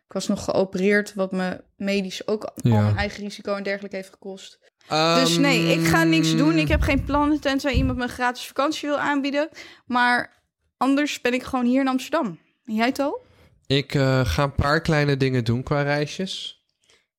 ik 0.07 0.13
was 0.13 0.27
nog 0.27 0.43
geopereerd, 0.43 1.13
wat 1.13 1.31
me 1.31 1.63
medisch 1.77 2.27
ook 2.27 2.43
al 2.43 2.53
Ja. 2.71 2.81
mijn 2.81 2.97
eigen 2.97 3.23
risico 3.23 3.55
en 3.55 3.63
dergelijke 3.63 3.95
heeft 3.95 4.09
gekost. 4.09 4.59
Dus 4.89 5.37
nee, 5.37 5.79
ik 5.79 5.87
ga 5.87 6.03
niks 6.03 6.29
Ehm, 6.29 6.37
doen. 6.37 6.57
Ik 6.57 6.67
heb 6.67 6.81
geen 6.81 7.03
plannen 7.03 7.39
tenzij 7.39 7.73
iemand 7.73 7.97
me 7.97 8.03
een 8.03 8.09
gratis 8.09 8.47
vakantie 8.47 8.89
wil 8.89 8.97
aanbieden. 8.97 9.49
Maar 9.85 10.43
anders 10.77 11.21
ben 11.21 11.33
ik 11.33 11.43
gewoon 11.43 11.65
hier 11.65 11.81
in 11.81 11.87
Amsterdam. 11.87 12.39
En 12.65 12.75
jij 12.75 12.91
To? 12.91 13.19
Ik 13.67 13.93
eh, 13.93 14.25
ga 14.25 14.43
een 14.43 14.55
paar 14.55 14.81
kleine 14.81 15.17
dingen 15.17 15.43
doen 15.43 15.63
qua 15.63 15.81
reisjes. 15.81 16.63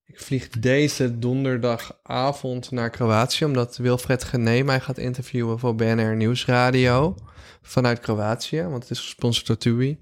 Ik 0.06 0.20
vlieg 0.20 0.48
deze 0.48 1.18
donderdagavond 1.18 2.70
naar 2.70 2.90
Kroatië, 2.90 3.44
omdat 3.44 3.76
Wilfred 3.76 4.24
Gené 4.24 4.62
mij 4.62 4.80
gaat 4.80 4.98
interviewen 4.98 5.58
voor 5.58 5.74
BNR 5.74 6.16
Nieuwsradio 6.16 7.14
vanuit 7.62 8.00
Kroatië, 8.00 8.62
want 8.62 8.82
het 8.82 8.90
is 8.90 9.00
gesponsord 9.00 9.46
door 9.46 9.56
TUI. 9.56 9.98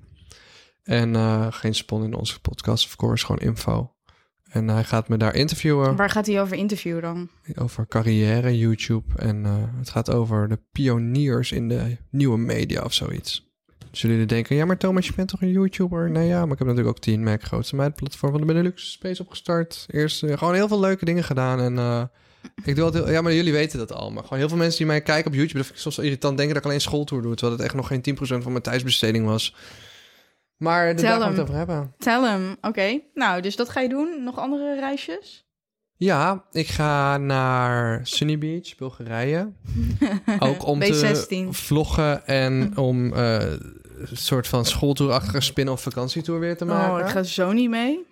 En 0.82 1.16
eh, 1.16 1.46
geen 1.50 1.74
spon 1.74 2.04
in 2.04 2.14
onze 2.14 2.40
podcast, 2.40 2.84
of 2.86 2.96
course, 2.96 3.24
gewoon 3.26 3.40
info. 3.40 3.93
En 4.54 4.68
hij 4.68 4.84
gaat 4.84 5.08
me 5.08 5.16
daar 5.16 5.34
interviewen 5.34 5.96
Waar 5.96 6.10
gaat 6.10 6.26
hij 6.26 6.40
over 6.40 6.56
interviewen 6.56 7.02
dan? 7.02 7.28
over 7.54 7.86
carrière, 7.88 8.58
YouTube. 8.58 9.14
En 9.16 9.44
eh, 9.44 9.52
het 9.78 9.90
gaat 9.90 10.10
over 10.10 10.48
de 10.48 10.58
pioniers 10.72 11.52
in 11.52 11.68
de 11.68 11.96
nieuwe 12.10 12.38
media 12.38 12.82
of 12.82 12.92
zoiets. 12.92 13.52
Zullen 13.90 14.14
jullie 14.16 14.30
denken, 14.30 14.56
ja 14.56 14.64
maar 14.64 14.76
Thomas, 14.78 15.06
je 15.06 15.12
bent 15.16 15.28
toch 15.28 15.42
een 15.42 15.50
YouTuber? 15.50 16.10
Nee 16.10 16.26
ja, 16.28 16.40
maar 16.42 16.52
ik 16.52 16.58
heb 16.58 16.66
natuurlijk 16.68 16.96
ook 16.96 17.02
10 17.02 17.22
Mac, 17.22 17.42
grootste 17.42 17.76
meidplatform 17.76 18.30
van 18.32 18.40
de 18.40 18.46
Benelux 18.46 18.92
Space 18.92 19.22
opgestart. 19.22 19.86
Eerst 19.90 20.22
eh, 20.22 20.38
gewoon 20.38 20.54
heel 20.54 20.68
veel 20.68 20.80
leuke 20.80 21.04
dingen 21.04 21.24
gedaan 21.24 21.60
en... 21.60 21.78
eh, 21.78 22.02
ik 22.64 22.74
doe 22.74 22.84
altijd, 22.84 23.08
ja, 23.08 23.20
maar 23.20 23.34
jullie 23.34 23.52
weten 23.52 23.78
dat 23.78 23.92
al. 23.92 24.10
Maar 24.10 24.22
gewoon 24.22 24.38
heel 24.38 24.48
veel 24.48 24.58
mensen 24.58 24.78
die 24.78 24.86
mij 24.86 25.00
kijken 25.00 25.30
op 25.30 25.36
YouTube, 25.36 25.56
dat 25.56 25.64
vind 25.66 25.76
ik 25.76 25.82
soms 25.82 25.96
wel 25.96 26.04
irritant, 26.04 26.36
denken 26.36 26.54
dat 26.54 26.64
ik 26.64 26.68
alleen 26.70 26.80
schooltour 26.80 27.22
doe. 27.22 27.34
Terwijl 27.34 27.56
het 27.58 27.66
echt 27.66 27.74
nog 27.74 27.86
geen 27.86 28.16
10% 28.16 28.42
van 28.42 28.50
mijn 28.52 28.62
thuisbesteding 28.62 29.26
was. 29.26 29.54
Maar 30.64 30.96
daar 30.96 31.06
gaan 31.06 31.18
we 31.18 31.24
het 31.24 31.40
over 31.40 31.54
hebben. 31.54 31.94
Tell 31.98 32.22
hem. 32.22 32.56
Oké. 32.60 33.00
Nou, 33.14 33.40
dus 33.40 33.56
dat 33.56 33.68
ga 33.68 33.80
je 33.80 33.88
doen. 33.88 34.24
Nog 34.24 34.38
andere 34.38 34.74
reisjes? 34.74 35.44
Ja, 35.96 36.44
ik 36.52 36.68
ga 36.68 37.16
naar 37.16 38.00
Sunny 38.06 38.38
Beach, 38.38 38.76
Bulgarije. 38.76 39.52
Ook 40.38 40.66
om 40.66 40.80
te 40.80 41.46
B16. 41.48 41.48
vloggen 41.50 42.26
en 42.26 42.72
om 42.76 43.12
eh, 43.12 43.40
een 43.98 44.16
soort 44.16 44.48
van 44.48 44.64
schooltourachtige 44.64 45.40
spin-off 45.40 45.82
vakantietour 45.82 46.40
weer 46.40 46.56
te 46.56 46.64
maken. 46.64 46.94
Oh, 46.94 47.00
ik 47.00 47.12
ga 47.12 47.22
zo 47.22 47.52
niet 47.52 47.70
mee. 47.70 48.06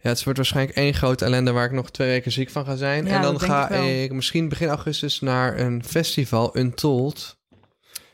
Ja, 0.00 0.08
het 0.08 0.24
wordt 0.24 0.38
waarschijnlijk 0.38 0.76
één 0.76 0.94
grote 0.94 1.24
ellende 1.24 1.52
waar 1.52 1.64
ik 1.64 1.72
nog 1.72 1.90
twee 1.90 2.08
weken 2.08 2.32
ziek 2.32 2.50
van 2.50 2.64
ga 2.64 2.76
zijn. 2.76 3.06
Ja, 3.06 3.16
en 3.16 3.22
dan 3.22 3.40
ga 3.40 3.68
ik 3.68 4.02
ik 4.04 4.12
misschien 4.12 4.48
begin 4.48 4.68
augustus 4.68 5.20
naar 5.20 5.58
een 5.58 5.84
festival, 5.84 6.58
Untold, 6.58 7.38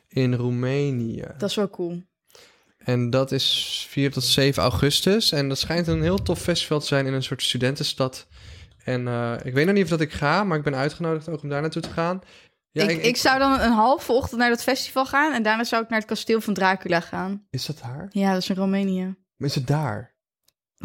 in 0.08 0.35
Roemenië. 0.35 1.24
Dat 1.38 1.50
is 1.50 1.56
wel 1.56 1.70
cool. 1.70 2.02
En 2.85 3.11
dat 3.11 3.33
is 3.33 3.87
4 3.88 4.12
tot 4.12 4.25
7 4.25 4.62
augustus. 4.62 5.33
En 5.33 5.49
dat 5.49 5.59
schijnt 5.59 5.87
een 5.87 6.03
heel 6.03 6.23
tof 6.23 6.40
festival 6.40 6.81
te 6.81 6.87
zijn 6.87 7.07
in 7.07 7.12
een 7.12 7.23
soort 7.23 7.42
studentenstad. 7.42 8.27
En 8.85 9.09
eh, 9.09 9.35
ik 9.42 9.55
weet 9.55 9.66
nog 9.66 9.75
niet 9.75 9.85
of 9.85 9.90
dat 9.90 10.01
ik 10.01 10.12
ga, 10.12 10.45
maar 10.45 10.59
ik 10.59 10.64
ben 10.64 10.75
uitgenodigd 10.75 11.29
ook 11.29 11.42
om 11.42 11.49
daar 11.49 11.61
naartoe 11.61 11.83
te 11.83 11.90
gaan. 11.90 12.21
Ja, 12.71 12.88
ik, 12.88 13.03
ik, 13.03 13.16
zou 13.16 13.38
dan 13.38 13.61
een 13.61 13.73
halve 13.73 14.12
ochtend 14.12 14.40
naar 14.40 14.49
dat 14.49 14.62
festival 14.62 15.07
gaan... 15.07 15.33
en 15.33 15.42
daarna 15.42 15.64
zou 15.64 15.83
ik 15.83 15.88
naar 15.88 15.99
het 15.99 16.09
kasteel 16.09 16.40
van 16.40 16.55
Dracula 16.55 17.01
gaan. 17.01 17.47
Is 17.51 17.66
dat 17.66 17.79
daar? 17.83 18.07
Ja, 18.11 18.33
dat 18.33 18.42
is 18.42 18.49
in 18.49 18.57
Roemenië. 18.57 19.14
Maar 19.37 19.49
is 19.49 19.55
het 19.55 19.66
daar? 19.66 20.14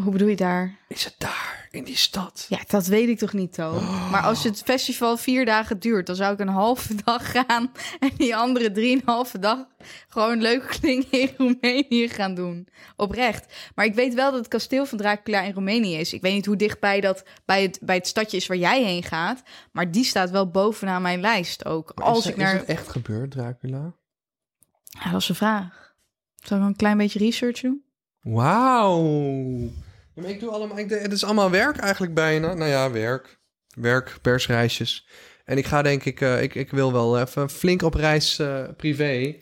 Hoe 0.04 0.12
bedoel 0.12 0.28
je 0.28 0.36
daar? 0.36 0.78
Is 0.88 1.04
het 1.04 1.16
daar, 1.18 1.57
in 1.78 1.84
die 1.84 1.98
stad? 1.98 2.46
Ja, 2.50 2.60
dat 2.68 2.86
weet 2.86 3.10
ik 3.10 3.18
toch 3.18 3.34
niet, 3.34 3.54
To. 3.54 3.82
Maar 4.12 4.22
als 4.22 4.44
het 4.44 4.62
festival 4.66 5.18
vier 5.18 5.46
dagen 5.46 5.80
duurt... 5.80 6.08
dan 6.08 6.16
zou 6.16 6.34
ik 6.34 6.40
een 6.40 6.48
halve 6.48 6.96
dag 7.04 7.32
gaan... 7.32 7.72
en 8.00 8.12
die 8.18 8.36
andere 8.36 8.72
drieënhalve 8.72 9.40
dag... 9.40 9.58
gewoon 10.08 10.42
leuke 10.42 10.80
dingen 10.80 11.12
in 11.12 11.30
Roemenië 11.38 12.10
gaan 12.10 12.34
doen. 12.34 12.68
Oprecht. 12.96 13.54
Maar 13.76 13.86
ik 13.86 13.94
weet 13.94 14.14
wel 14.14 14.32
dat 14.32 14.40
het 14.40 14.48
kasteel 14.48 14.86
van 14.86 14.98
Dracula 14.98 15.42
in 15.42 15.54
Roemenië 15.54 15.96
is. 15.96 16.14
Ik 16.14 16.22
weet 16.22 16.34
niet 16.34 16.46
hoe 16.46 16.56
dichtbij 16.56 17.02
dat 17.02 17.24
bij 17.46 17.62
het, 17.62 17.80
bij 17.82 17.96
het 17.96 18.08
stadje 18.08 18.38
is 18.38 18.48
waar 18.48 18.58
jij 18.58 18.84
heen 18.84 19.04
gaat... 19.04 19.44
maar 19.72 19.92
die 19.92 20.04
staat 20.04 20.30
wel 20.30 20.50
bovenaan 20.50 21.02
mijn 21.02 21.22
lijst 21.22 21.66
ook. 21.66 21.92
Maar 21.96 22.06
Als 22.06 22.26
is, 22.26 22.32
ik 22.32 22.38
naar... 22.38 22.54
is 22.54 22.60
het 22.60 22.70
echt 22.70 22.90
gebeurd, 22.90 23.32
Dracula? 23.32 23.94
Ja, 24.84 25.12
dat 25.12 25.22
is 25.22 25.30
een 25.30 25.36
vraag. 25.36 25.94
Zal 26.36 26.58
ik 26.58 26.64
een 26.64 26.76
klein 26.76 26.98
beetje 26.98 27.20
research 27.20 27.62
doen? 27.62 27.84
Wauw. 28.22 29.72
Ja, 30.18 30.24
maar 30.24 30.32
ik 30.32 30.40
doe 30.40 30.50
allemaal, 30.50 30.78
ik, 30.78 30.90
het 30.90 31.12
is 31.12 31.24
allemaal 31.24 31.52
werk 31.52 31.78
eigenlijk 31.78 32.14
bijna. 32.14 32.54
Nou 32.54 32.70
ja, 32.70 32.92
werk. 32.92 33.40
Werk, 33.76 34.18
persreisjes. 34.22 35.08
En 35.46 35.58
ik 35.58 35.66
ga 35.66 35.82
denk 35.82 36.06
ik, 36.06 36.22
eh, 36.22 36.42
ik, 36.42 36.56
ik 36.56 36.70
wil 36.72 36.94
wel 36.94 37.20
even 37.20 37.50
flink 37.50 37.82
op 37.82 37.94
reis 37.94 38.40
eh, 38.40 38.64
privé. 38.78 39.36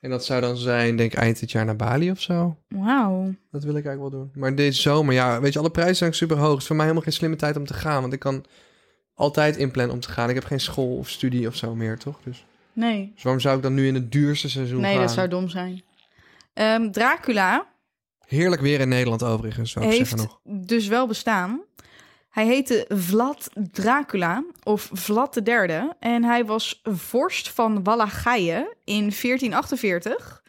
En 0.00 0.10
dat 0.10 0.24
zou 0.24 0.40
dan 0.40 0.56
zijn, 0.56 0.96
denk 0.96 1.12
ik, 1.12 1.18
eind 1.18 1.40
dit 1.40 1.50
jaar 1.50 1.64
naar 1.64 1.76
Bali 1.76 2.10
of 2.10 2.20
zo. 2.20 2.56
Wauw. 2.68 3.34
Dat 3.50 3.64
wil 3.64 3.76
ik 3.76 3.84
eigenlijk 3.86 4.00
wel 4.00 4.20
doen. 4.20 4.30
Maar 4.34 4.54
deze 4.54 4.80
zomer, 4.80 5.14
ja, 5.14 5.40
weet 5.40 5.52
je, 5.52 5.58
alle 5.58 5.70
prijzen 5.70 5.96
zijn 5.96 6.14
super 6.14 6.36
hoog. 6.36 6.50
Het 6.52 6.60
is 6.60 6.66
voor 6.66 6.76
mij 6.76 6.84
helemaal 6.84 7.06
geen 7.06 7.16
slimme 7.16 7.36
tijd 7.36 7.56
om 7.56 7.66
te 7.66 7.74
gaan. 7.74 8.00
Want 8.00 8.12
ik 8.12 8.18
kan 8.20 8.44
altijd 9.14 9.56
inplannen 9.56 9.94
om 9.94 10.00
te 10.00 10.10
gaan. 10.10 10.28
Ik 10.28 10.34
heb 10.34 10.44
geen 10.44 10.60
school 10.60 10.96
of 10.96 11.08
studie 11.08 11.46
of 11.46 11.56
zo 11.56 11.74
meer, 11.74 11.98
toch? 11.98 12.18
Dus, 12.24 12.44
Nee. 12.72 13.10
dus 13.14 13.22
waarom 13.22 13.40
zou 13.42 13.56
ik 13.56 13.62
dan 13.62 13.74
nu 13.74 13.86
in 13.86 13.94
het 13.94 14.12
duurste 14.12 14.48
seizoen 14.50 14.80
Nee, 14.80 14.92
gaan? 14.92 15.02
dat 15.02 15.12
zou 15.12 15.28
dom 15.28 15.48
zijn. 15.48 15.82
Ehm, 16.54 16.90
Dracula 16.90 17.66
Heerlijk 18.26 18.62
weer 18.62 18.80
in 18.80 18.88
Nederland 18.88 19.22
overigens, 19.22 19.70
zou 19.70 19.84
ik 19.84 19.92
zeggen 19.92 20.18
heeft 20.18 20.28
nog. 20.28 20.66
dus 20.66 20.86
wel 20.86 21.06
bestaan. 21.06 21.60
Hij 22.30 22.46
heette 22.46 22.84
Vlad 22.88 23.48
Dracula, 23.72 24.44
of 24.62 24.90
Vlad 24.92 25.34
de 25.34 25.42
derde. 25.42 25.96
En 25.98 26.24
hij 26.24 26.44
was 26.44 26.80
vorst 26.84 27.48
van 27.48 27.82
Wallachije 27.82 28.76
in 28.84 29.12
1448. 29.12 30.42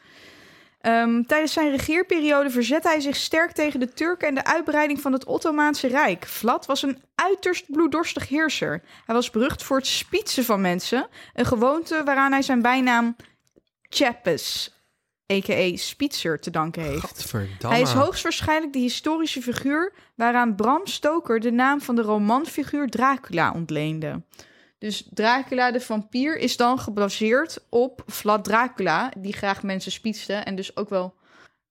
Ehm, 0.81 1.23
tijdens 1.23 1.53
zijn 1.53 1.71
regeerperiode 1.71 2.49
verzette 2.49 2.87
hij 2.87 2.99
zich 2.99 3.15
sterk 3.15 3.51
tegen 3.51 3.79
de 3.79 3.93
Turken 3.93 4.27
en 4.27 4.35
de 4.35 4.45
uitbreiding 4.45 5.01
van 5.01 5.13
het 5.13 5.25
Ottomaanse 5.25 5.87
Rijk. 5.87 6.25
Vlad 6.25 6.65
was 6.65 6.81
een 6.81 7.01
uiterst 7.15 7.71
bloeddorstig 7.71 8.27
heerser. 8.27 8.81
Hij 9.05 9.15
was 9.15 9.29
berucht 9.29 9.63
voor 9.63 9.77
het 9.77 9.87
spietsen 9.87 10.43
van 10.43 10.61
mensen, 10.61 11.07
een 11.33 11.45
gewoonte 11.45 12.03
waaraan 12.03 12.31
hij 12.31 12.41
zijn 12.41 12.61
bijnaam 12.61 13.15
Chappes, 13.89 14.74
a.k.a. 15.33 15.77
Spietser, 15.77 16.39
te 16.39 16.49
danken 16.49 16.83
heeft. 16.83 17.33
Hij 17.59 17.81
is 17.81 17.91
hoogstwaarschijnlijk 17.91 18.73
de 18.73 18.79
historische 18.79 19.41
figuur 19.41 19.93
waaraan 20.15 20.55
Bram 20.55 20.87
Stoker 20.87 21.39
de 21.39 21.51
naam 21.51 21.81
van 21.81 21.95
de 21.95 22.01
romanfiguur 22.01 22.89
Dracula 22.89 23.51
ontleende. 23.51 24.21
Dus 24.77 25.07
Dracula 25.13 25.71
de 25.71 25.81
vampier 25.81 26.37
is 26.37 26.57
dan 26.57 26.79
gebaseerd 26.79 27.65
op 27.69 28.03
Vlad 28.05 28.43
Dracula, 28.43 29.11
die 29.17 29.33
graag 29.33 29.63
mensen 29.63 29.91
spietste 29.91 30.33
en 30.33 30.55
dus 30.55 30.77
ook 30.77 30.89
wel, 30.89 31.13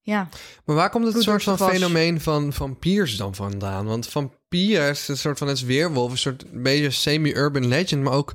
ja, 0.01 0.29
Maar 0.65 0.75
waar 0.75 0.89
komt 0.89 1.13
het 1.13 1.23
soort 1.23 1.43
van 1.43 1.57
was. 1.57 1.71
fenomeen 1.71 2.21
van 2.21 2.53
vampiers 2.53 3.17
dan 3.17 3.35
vandaan? 3.35 3.85
Want 3.85 4.07
vampier 4.07 4.89
is 4.89 5.07
een 5.07 5.17
soort 5.17 5.37
van 5.37 5.47
het 5.47 5.65
weerwolf, 5.65 6.11
een 6.11 6.17
soort 6.17 6.43
een 6.51 6.63
beetje 6.63 6.89
semi-urban 6.89 7.67
legend, 7.67 8.03
maar 8.03 8.13
ook, 8.13 8.33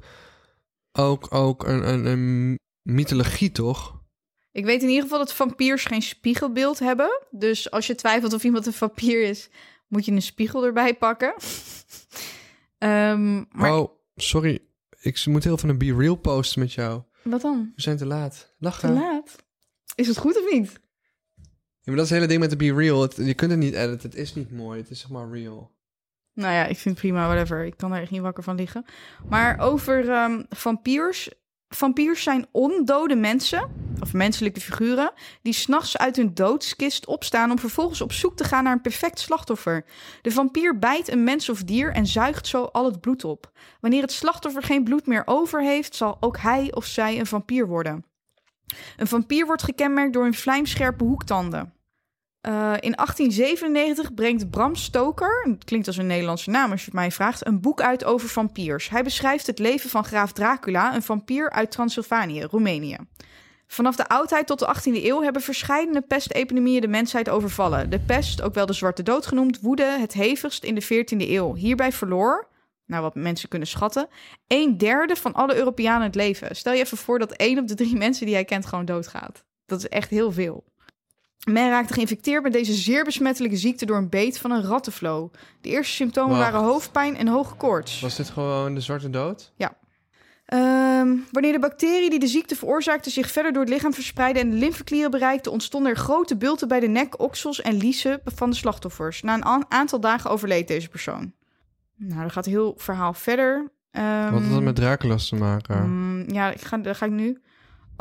ook, 0.92 1.34
ook 1.34 1.66
een, 1.66 1.88
een, 1.88 2.06
een 2.06 2.58
mythologie, 2.82 3.52
toch? 3.52 3.99
Ik 4.52 4.64
weet 4.64 4.82
in 4.82 4.88
ieder 4.88 5.02
geval 5.02 5.18
dat 5.18 5.34
vampiers 5.34 5.84
geen 5.84 6.02
spiegelbeeld 6.02 6.78
hebben. 6.78 7.26
Dus 7.30 7.70
als 7.70 7.86
je 7.86 7.94
twijfelt 7.94 8.32
of 8.32 8.44
iemand 8.44 8.66
een 8.66 8.72
vampier 8.72 9.22
is, 9.22 9.48
moet 9.88 10.04
je 10.04 10.12
een 10.12 10.22
spiegel 10.22 10.64
erbij 10.64 10.94
pakken. 10.94 11.34
Ehm, 12.78 13.44
maar 13.50 13.74
Oh, 13.78 13.90
sorry. 14.16 14.58
Ik 15.00 15.26
moet 15.26 15.44
heel 15.44 15.58
van 15.58 15.68
een 15.68 15.78
Be 15.78 15.94
Real 15.96 16.14
posten 16.16 16.60
met 16.60 16.72
jou. 16.72 17.02
wat 17.22 17.40
dan? 17.40 17.72
We 17.74 17.82
zijn 17.82 17.96
te 17.96 18.06
laat. 18.06 18.32
Te 18.38 18.64
Lachen. 18.64 18.92
laat? 18.92 19.36
Is 19.94 20.06
het 20.08 20.16
goed 20.16 20.36
of 20.44 20.52
niet? 20.52 20.80
Ja, 21.82 21.86
maar 21.92 21.94
dat 21.96 22.04
is 22.04 22.10
het 22.10 22.18
hele 22.18 22.26
ding 22.26 22.40
met 22.40 22.50
de 22.50 22.56
Be 22.56 22.74
Real. 22.74 23.02
Het- 23.02 23.16
je 23.16 23.34
kunt 23.34 23.50
het 23.50 23.60
niet 23.60 23.74
editen. 23.74 24.10
Het 24.10 24.18
is 24.18 24.34
niet 24.34 24.50
mooi. 24.52 24.80
Het 24.80 24.90
is 24.90 25.00
zeg 25.00 25.10
maar 25.10 25.30
real. 25.30 25.72
Nou 26.34 26.54
ja, 26.54 26.62
ik 26.66 26.76
vind 26.78 26.84
het 26.84 26.94
prima, 27.04 27.26
whatever. 27.26 27.64
Ik 27.64 27.76
kan 27.76 27.92
er 27.92 28.00
echt 28.00 28.10
niet 28.10 28.20
wakker 28.20 28.42
van 28.42 28.56
liggen. 28.56 28.84
Maar 29.28 29.58
over 29.58 30.08
ehm, 30.10 30.42
vampiers. 30.48 31.30
Vampiers 31.74 32.22
zijn 32.22 32.46
ondode 32.52 33.14
mensen, 33.14 33.70
of 34.00 34.12
menselijke 34.12 34.60
figuren, 34.60 35.12
die 35.42 35.52
s'nachts 35.52 35.98
uit 35.98 36.16
hun 36.16 36.34
doodskist 36.34 37.06
opstaan 37.06 37.50
om 37.50 37.58
vervolgens 37.58 38.00
op 38.00 38.12
zoek 38.12 38.36
te 38.36 38.44
gaan 38.44 38.64
naar 38.64 38.72
een 38.72 38.80
perfect 38.80 39.18
slachtoffer. 39.20 39.84
De 40.22 40.30
vampier 40.30 40.78
bijt 40.78 41.08
een 41.08 41.24
mens 41.24 41.48
of 41.48 41.62
dier 41.62 41.92
en 41.92 42.06
zuigt 42.06 42.46
zo 42.46 42.64
al 42.64 42.84
het 42.84 43.00
bloed 43.00 43.24
op. 43.24 43.52
Wanneer 43.80 44.02
het 44.02 44.12
slachtoffer 44.12 44.62
geen 44.62 44.84
bloed 44.84 45.06
meer 45.06 45.22
over 45.24 45.62
heeft, 45.62 45.94
zal 45.96 46.16
ook 46.20 46.38
hij 46.38 46.72
of 46.74 46.84
zij 46.84 47.18
een 47.18 47.26
vampier 47.26 47.66
worden. 47.66 48.04
Een 48.96 49.06
vampier 49.06 49.46
wordt 49.46 49.62
gekenmerkt 49.62 50.12
door 50.12 50.22
hun 50.22 50.34
vlijmscherpe 50.34 51.04
hoektanden. 51.04 51.79
Eh, 52.40 52.52
in 52.80 52.94
1897 52.96 54.14
brengt 54.14 54.50
Bram 54.50 54.74
Stoker, 54.74 55.46
het 55.50 55.64
klinkt 55.64 55.86
als 55.86 55.96
een 55.96 56.06
Nederlandse 56.06 56.50
naam 56.50 56.70
als 56.70 56.80
je 56.80 56.86
het 56.86 56.94
mij 56.94 57.10
vraagt, 57.10 57.46
een 57.46 57.60
boek 57.60 57.80
uit 57.80 58.04
over 58.04 58.28
vampiers. 58.28 58.88
Hij 58.88 59.02
beschrijft 59.02 59.46
het 59.46 59.58
leven 59.58 59.90
van 59.90 60.04
graaf 60.04 60.32
Dracula, 60.32 60.94
een 60.94 61.02
vampier 61.02 61.50
uit 61.50 61.70
Transylvanië, 61.70 62.42
Roemenië. 62.42 62.96
Vanaf 63.66 63.96
de 63.96 64.08
oudheid 64.08 64.46
tot 64.46 64.58
de 64.58 64.74
18e 64.76 65.04
eeuw 65.04 65.22
hebben 65.22 65.42
verschillende 65.42 66.00
pestepidemieën 66.00 66.80
de 66.80 66.88
mensheid 66.88 67.28
overvallen. 67.28 67.90
De 67.90 68.00
pest, 68.00 68.42
ook 68.42 68.54
wel 68.54 68.66
de 68.66 68.72
Zwarte 68.72 69.02
Dood 69.02 69.26
genoemd, 69.26 69.60
woedde 69.60 69.96
het 69.98 70.12
hevigst 70.12 70.64
in 70.64 70.74
de 70.74 70.84
14e 70.84 71.28
eeuw. 71.28 71.54
Hierbij 71.54 71.92
verloor, 71.92 72.48
nou 72.86 73.02
wat 73.02 73.14
mensen 73.14 73.48
kunnen 73.48 73.68
schatten, 73.68 74.08
een 74.46 74.78
derde 74.78 75.16
van 75.16 75.32
alle 75.32 75.56
Europeanen 75.56 76.06
het 76.06 76.14
leven. 76.14 76.56
Stel 76.56 76.72
je 76.72 76.80
even 76.80 76.96
voor 76.96 77.18
dat 77.18 77.32
één 77.32 77.58
op 77.58 77.68
de 77.68 77.74
drie 77.74 77.96
mensen 77.96 78.26
die 78.26 78.34
jij 78.34 78.44
kent 78.44 78.66
gewoon 78.66 78.84
doodgaat. 78.84 79.44
Dat 79.66 79.78
is 79.78 79.88
echt 79.88 80.10
heel 80.10 80.32
veel. 80.32 80.69
Men 81.48 81.68
raakte 81.70 81.92
geïnfecteerd 81.92 82.42
met 82.42 82.52
deze 82.52 82.72
zeer 82.72 83.04
besmettelijke 83.04 83.56
ziekte 83.56 83.86
door 83.86 83.96
een 83.96 84.08
beet 84.08 84.38
van 84.38 84.50
een 84.50 84.62
rattenflo. 84.62 85.30
De 85.60 85.68
eerste 85.68 85.94
symptomen 85.94 86.38
Wacht. 86.38 86.50
waren 86.52 86.66
hoofdpijn 86.66 87.16
en 87.16 87.28
hoge 87.28 87.54
koorts. 87.54 88.00
Was 88.00 88.16
dit 88.16 88.28
gewoon 88.30 88.74
de 88.74 88.80
zwarte 88.80 89.10
dood? 89.10 89.52
Ehm, 90.46 91.16
wanneer 91.30 91.52
de 91.52 91.58
bacterie 91.58 92.10
die 92.10 92.18
de 92.18 92.26
ziekte 92.26 92.56
veroorzaakte 92.56 93.10
zich 93.10 93.30
verder 93.30 93.52
door 93.52 93.62
het 93.62 93.70
lichaam 93.72 93.92
verspreidde 93.94 94.40
en 94.40 94.50
de 94.50 94.56
lymfeklieren 94.56 95.10
bereikte, 95.10 95.50
ontstonden 95.50 95.90
er 95.90 95.96
grote 95.98 96.36
bulten 96.36 96.68
bij 96.68 96.80
de 96.80 96.88
nek, 96.88 97.20
oksels 97.20 97.60
en 97.60 97.76
liezen 97.76 98.20
van 98.24 98.50
de 98.50 98.56
slachtoffers. 98.56 99.22
Na 99.22 99.34
een 99.34 99.64
aantal 99.68 100.00
dagen 100.00 100.30
overleed 100.30 100.68
deze 100.68 100.88
persoon. 100.88 101.32
Nou, 101.96 102.20
dan 102.20 102.30
gaat 102.30 102.44
het 102.44 102.54
heel 102.54 102.74
verhaal 102.76 103.12
verder. 103.12 103.70
Ehm, 103.90 104.30
Wat 104.32 104.42
had 104.42 104.50
dat 104.50 104.62
met 104.62 104.76
Dracula's 104.76 105.28
te 105.28 105.34
maken? 105.36 105.90
mm, 105.90 106.24
ja, 106.32 106.50
ik 106.50 106.60
ga, 106.60 106.76
daar 106.78 106.94
ga 106.94 107.06
ik 107.06 107.12
nu. 107.12 107.40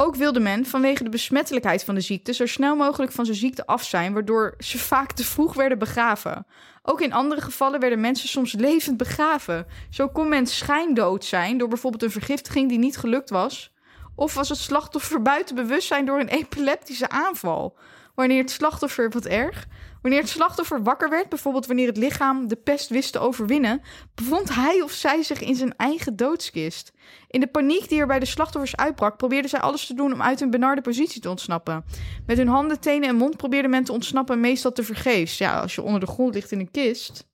Ook 0.01 0.15
wilde 0.15 0.39
men 0.39 0.65
vanwege 0.65 1.03
de 1.03 1.09
besmettelijkheid 1.09 1.83
van 1.83 1.95
de 1.95 2.01
ziekte 2.01 2.33
zo 2.33 2.45
snel 2.45 2.75
mogelijk 2.75 3.11
van 3.11 3.25
zijn 3.25 3.37
ziekte 3.37 3.65
af 3.65 3.83
zijn, 3.83 4.13
waardoor 4.13 4.53
ze 4.59 4.77
vaak 4.77 5.11
te 5.11 5.23
vroeg 5.23 5.53
werden 5.53 5.79
begraven. 5.79 6.45
Ook 6.83 7.01
in 7.01 7.13
andere 7.13 7.41
gevallen 7.41 7.79
werden 7.79 7.99
mensen 7.99 8.29
soms 8.29 8.53
levend 8.53 8.97
begraven. 8.97 9.65
Zo 9.89 10.07
kon 10.07 10.29
men 10.29 10.47
schijndood 10.47 11.25
zijn 11.25 11.57
door 11.57 11.67
bijvoorbeeld 11.67 12.03
een 12.03 12.11
vergiftiging 12.11 12.69
die 12.69 12.77
niet 12.77 12.97
gelukt 12.97 13.29
was. 13.29 13.71
Of 14.15 14.33
was 14.33 14.49
het 14.49 14.57
slachtoffer 14.57 15.21
buiten 15.21 15.55
bewustzijn 15.55 16.05
door 16.05 16.19
een 16.19 16.27
epileptische 16.27 17.09
aanval. 17.09 17.77
Wanneer 18.19 18.41
het 18.41 18.51
slachtoffer, 18.51 19.09
wat 19.09 19.25
erg, 19.25 19.67
wanneer 20.01 20.19
het 20.19 20.29
slachtoffer 20.29 20.83
wakker 20.83 21.09
werd, 21.09 21.29
bijvoorbeeld 21.29 21.65
wanneer 21.65 21.87
het 21.87 21.97
lichaam 21.97 22.47
de 22.47 22.55
pest 22.55 22.89
wist 22.89 23.11
te 23.11 23.19
overwinnen, 23.19 23.81
bevond 24.15 24.55
hij 24.55 24.81
of 24.81 24.91
zij 24.91 25.23
zich 25.23 25.41
in 25.41 25.55
zijn 25.55 25.75
eigen 25.77 26.15
doodskist. 26.15 26.91
In 27.27 27.39
de 27.39 27.47
paniek 27.47 27.89
die 27.89 27.99
er 27.99 28.07
bij 28.07 28.19
de 28.19 28.25
slachtoffers 28.25 28.75
uitbrak, 28.75 29.17
probeerden 29.17 29.49
zij 29.49 29.59
alles 29.59 29.85
te 29.85 29.93
doen 29.93 30.13
om 30.13 30.21
uit 30.21 30.39
hun 30.39 30.49
benarde 30.49 30.81
positie 30.81 31.21
te 31.21 31.29
ontsnappen. 31.29 31.85
Met 32.25 32.37
hun 32.37 32.47
handen, 32.47 32.79
tenen 32.79 33.09
en 33.09 33.15
mond 33.15 33.37
probeerde 33.37 33.67
men 33.67 33.83
te 33.83 33.91
ontsnappen, 33.91 34.39
meestal 34.39 34.71
te 34.71 34.83
vergeefs. 34.83 35.37
Ja, 35.37 35.61
als 35.61 35.75
je 35.75 35.81
onder 35.81 35.99
de 35.99 36.07
grond 36.07 36.33
ligt 36.33 36.51
in 36.51 36.59
een 36.59 36.71
kist, 36.71 37.27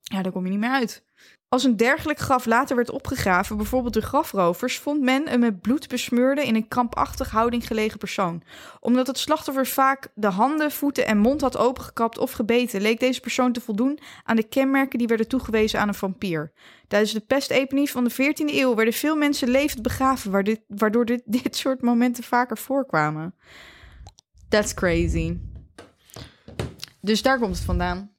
ja, 0.00 0.22
dan 0.22 0.32
kom 0.32 0.44
je 0.44 0.50
niet 0.50 0.60
meer 0.60 0.70
uit. 0.70 1.04
Als 1.50 1.64
een 1.64 1.76
dergelijk 1.76 2.18
graf 2.18 2.46
later 2.46 2.76
werd 2.76 2.90
opgegraven, 2.90 3.56
bijvoorbeeld 3.56 3.94
de 3.94 4.00
grafrovers, 4.00 4.78
vond 4.78 5.00
men 5.00 5.32
een 5.32 5.40
met 5.40 5.60
bloed 5.60 5.88
besmeurde, 5.88 6.46
in 6.46 6.54
een 6.54 6.68
krampachtig 6.68 7.30
houding 7.30 7.66
gelegen 7.66 7.98
persoon. 7.98 8.42
Omdat 8.80 9.06
het 9.06 9.18
slachtoffer 9.18 9.66
vaak 9.66 10.08
de 10.14 10.26
handen, 10.26 10.70
voeten 10.70 11.06
en 11.06 11.18
mond 11.18 11.40
had 11.40 11.56
opengekapt 11.56 12.18
of 12.18 12.32
gebeten, 12.32 12.80
leek 12.80 13.00
deze 13.00 13.20
persoon 13.20 13.52
te 13.52 13.60
voldoen 13.60 13.98
aan 14.24 14.36
de 14.36 14.48
kenmerken 14.48 14.98
die 14.98 15.06
werden 15.06 15.28
toegewezen 15.28 15.80
aan 15.80 15.88
een 15.88 15.94
vampier. 15.94 16.52
Tijdens 16.88 17.12
de 17.12 17.20
pestepidemie 17.20 17.90
van 17.90 18.04
de 18.04 18.12
14e 18.12 18.54
eeuw 18.54 18.74
werden 18.74 18.94
veel 18.94 19.16
mensen 19.16 19.48
levend 19.48 19.82
begraven, 19.82 20.56
waardoor 20.66 21.04
dit, 21.04 21.22
dit 21.42 21.56
soort 21.56 21.82
momenten 21.82 22.24
vaker 22.24 22.58
voorkwamen. 22.58 23.34
That's 24.48 24.74
crazy. 24.74 25.38
Dus 27.00 27.22
daar 27.22 27.38
komt 27.38 27.56
het 27.56 27.64
vandaan. 27.64 28.18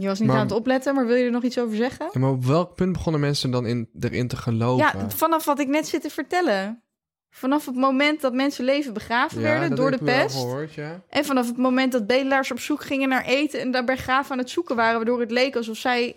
Je 0.00 0.06
was 0.06 0.18
niet 0.18 0.28
Maar- 0.28 0.36
aan 0.38 0.42
het 0.46 0.54
opletten, 0.54 0.94
maar 0.94 1.06
wil 1.06 1.16
je 1.16 1.24
er 1.24 1.30
nog 1.30 1.42
iets 1.42 1.58
over 1.58 1.76
zeggen? 1.76 2.08
Ja, 2.12 2.20
maar 2.20 2.30
op 2.30 2.44
welk 2.44 2.74
punt 2.74 2.92
begonnen 2.92 3.20
mensen 3.20 3.50
dan 3.50 3.66
in, 3.66 3.88
erin 4.00 4.28
te 4.28 4.36
geloven? 4.36 4.86
Ja, 4.98 5.10
vanaf 5.10 5.44
wat 5.44 5.58
ik 5.58 5.68
net 5.68 5.88
zit 5.88 6.02
te 6.02 6.10
vertellen. 6.10 6.82
Vanaf 7.30 7.66
het 7.66 7.74
moment 7.74 8.20
dat 8.20 8.32
mensen 8.32 8.64
leven 8.64 8.92
begraven 8.92 9.40
Ja, 9.40 9.44
werden 9.44 9.76
door 9.76 9.90
de 9.90 9.96
heb 9.96 10.08
ik 10.08 10.14
wel 10.14 10.24
pest. 10.24 10.36
Gehoord, 10.36 10.74
ja. 10.74 11.00
En 11.08 11.24
vanaf 11.24 11.46
het 11.46 11.56
moment 11.56 11.92
dat 11.92 12.06
bedelaars 12.06 12.50
op 12.50 12.60
zoek 12.60 12.82
gingen 12.84 13.08
naar 13.08 13.24
eten 13.24 13.60
en 13.60 13.70
daarbij 13.70 13.96
graven 13.96 14.32
aan 14.32 14.38
het 14.38 14.50
zoeken 14.50 14.76
waren, 14.76 14.96
waardoor 14.96 15.20
het 15.20 15.30
leek 15.30 15.56
alsof 15.56 15.76
zij 15.76 16.14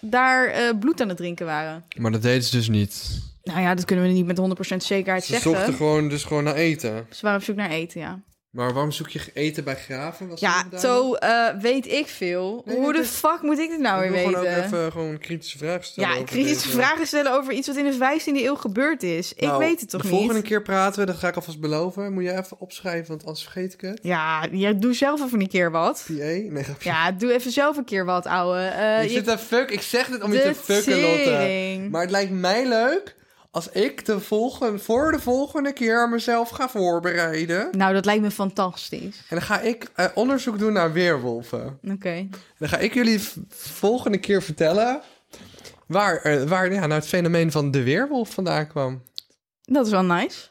daar 0.00 0.46
eh, 0.46 0.78
bloed 0.80 1.00
aan 1.00 1.08
het 1.08 1.16
drinken 1.16 1.46
waren. 1.46 1.84
Maar 1.96 2.12
dat 2.12 2.22
deden 2.22 2.42
ze 2.42 2.56
dus 2.56 2.68
niet. 2.68 3.20
Nou 3.42 3.60
ja, 3.60 3.74
dat 3.74 3.84
kunnen 3.84 4.04
we 4.04 4.10
niet 4.10 4.26
met 4.26 4.38
100% 4.38 4.76
zekerheid 4.76 5.24
Ze 5.24 5.32
zeggen. 5.32 5.50
zochten 5.50 5.74
gewoon, 5.74 6.08
dus 6.08 6.24
gewoon 6.24 6.44
naar 6.44 6.54
eten. 6.54 7.06
Ze 7.10 7.22
waren 7.22 7.38
op 7.38 7.44
zoek 7.44 7.56
naar 7.56 7.70
eten, 7.70 8.00
ja. 8.00 8.20
Maar 8.56 8.72
waarom 8.72 8.92
zoek 8.92 9.08
je 9.08 9.20
eten 9.34 9.64
bij 9.64 9.74
graven? 9.76 10.28
Was 10.28 10.40
Ja, 10.40 10.64
zo 10.78 11.14
eh, 11.14 11.48
weet 11.60 11.86
ik 11.86 12.06
veel. 12.06 12.62
Nee, 12.64 12.76
Hoe 12.76 12.92
de 12.92 13.04
fuck 13.04 13.38
moet 13.42 13.58
ik 13.58 13.68
dit 13.70 13.80
nou 13.80 14.00
weer 14.00 14.10
weten? 14.10 14.34
gewoon 14.34 14.46
ook 14.58 14.64
even 14.64 14.92
gewoon 14.92 15.18
kritische 15.18 15.58
vragen 15.58 15.84
stellen. 15.84 16.16
ja, 16.18 16.22
kritische 16.24 16.66
deze- 16.66 16.76
vragen 16.80 17.06
stellen 17.06 17.32
over 17.32 17.52
iets 17.52 17.66
wat 17.66 17.76
in 17.76 17.84
de 17.84 17.92
15e 17.92 18.44
eeuw 18.44 18.54
gebeurd 18.54 19.02
is. 19.02 19.32
Ik 19.34 19.40
Nou, 19.40 19.58
weet 19.58 19.80
het 19.80 19.90
toch 19.90 20.02
de 20.02 20.08
niet? 20.08 20.16
volgende 20.16 20.42
keer 20.42 20.62
praten 20.62 21.00
we, 21.00 21.06
dat 21.06 21.16
ga 21.16 21.28
ik 21.28 21.34
alvast 21.36 21.60
beloven. 21.60 22.12
Moet 22.12 22.22
je 22.24 22.32
even 22.38 22.60
opschrijven, 22.60 23.08
want 23.08 23.24
anders 23.24 23.42
vergeet 23.42 23.72
ik 23.72 23.80
het. 23.80 23.98
Ja, 24.02 24.46
ja, 24.50 24.72
doe 24.72 24.94
zelf 24.94 25.24
even 25.24 25.40
een 25.40 25.48
keer 25.48 25.70
wat. 25.70 26.04
PA? 26.06 26.12
Nee. 26.14 26.64
Ja, 26.80 27.12
doe 27.12 27.32
even 27.32 27.50
zelf 27.50 27.76
een 27.76 27.84
keer 27.84 28.04
wat, 28.04 28.26
ouwe. 28.26 28.58
Eh, 28.58 29.02
ik 29.02 29.08
je- 29.08 29.14
zit 29.14 29.24
te 29.24 29.38
fuck. 29.38 29.70
Ik 29.70 29.82
zeg 29.82 30.06
dit 30.08 30.22
om 30.22 30.32
je 30.32 30.38
de 30.42 30.44
te 30.64 30.72
fucken, 30.72 31.00
Lotte. 31.00 31.88
Maar 31.90 32.00
het 32.02 32.10
lijkt 32.10 32.30
mij 32.32 32.68
leuk 32.68 33.14
als 33.56 33.68
ik 33.68 34.04
de 34.04 34.20
volgende, 34.20 34.78
voor 34.78 35.12
de 35.12 35.18
volgende 35.18 35.72
keer 35.72 36.08
mezelf 36.08 36.48
ga 36.48 36.68
voorbereiden. 36.68 37.68
Nou, 37.70 37.94
dat 37.94 38.04
lijkt 38.04 38.22
me 38.22 38.30
fantastisch. 38.30 39.16
En 39.28 39.36
dan 39.36 39.42
ga 39.42 39.60
ik 39.60 39.90
eh, 39.94 40.06
onderzoek 40.14 40.58
doen 40.58 40.72
naar 40.72 40.92
weerwolven. 40.92 41.78
Oké. 41.90 42.28
Dan 42.58 42.68
ga 42.68 42.78
ik 42.78 42.94
jullie 42.94 43.20
volgende 43.48 44.18
keer 44.18 44.42
vertellen 44.42 45.00
waar, 45.86 46.16
eh, 46.16 46.42
waar 46.42 46.72
ja, 46.72 46.80
nou 46.80 46.92
het 46.92 47.06
fenomeen 47.06 47.50
van 47.50 47.70
de 47.70 47.82
weerwolf 47.82 48.30
vandaan 48.30 48.66
kwam. 48.66 49.02
Dat 49.62 49.86
is 49.86 49.92
wel 49.92 50.04
nice. 50.04 50.48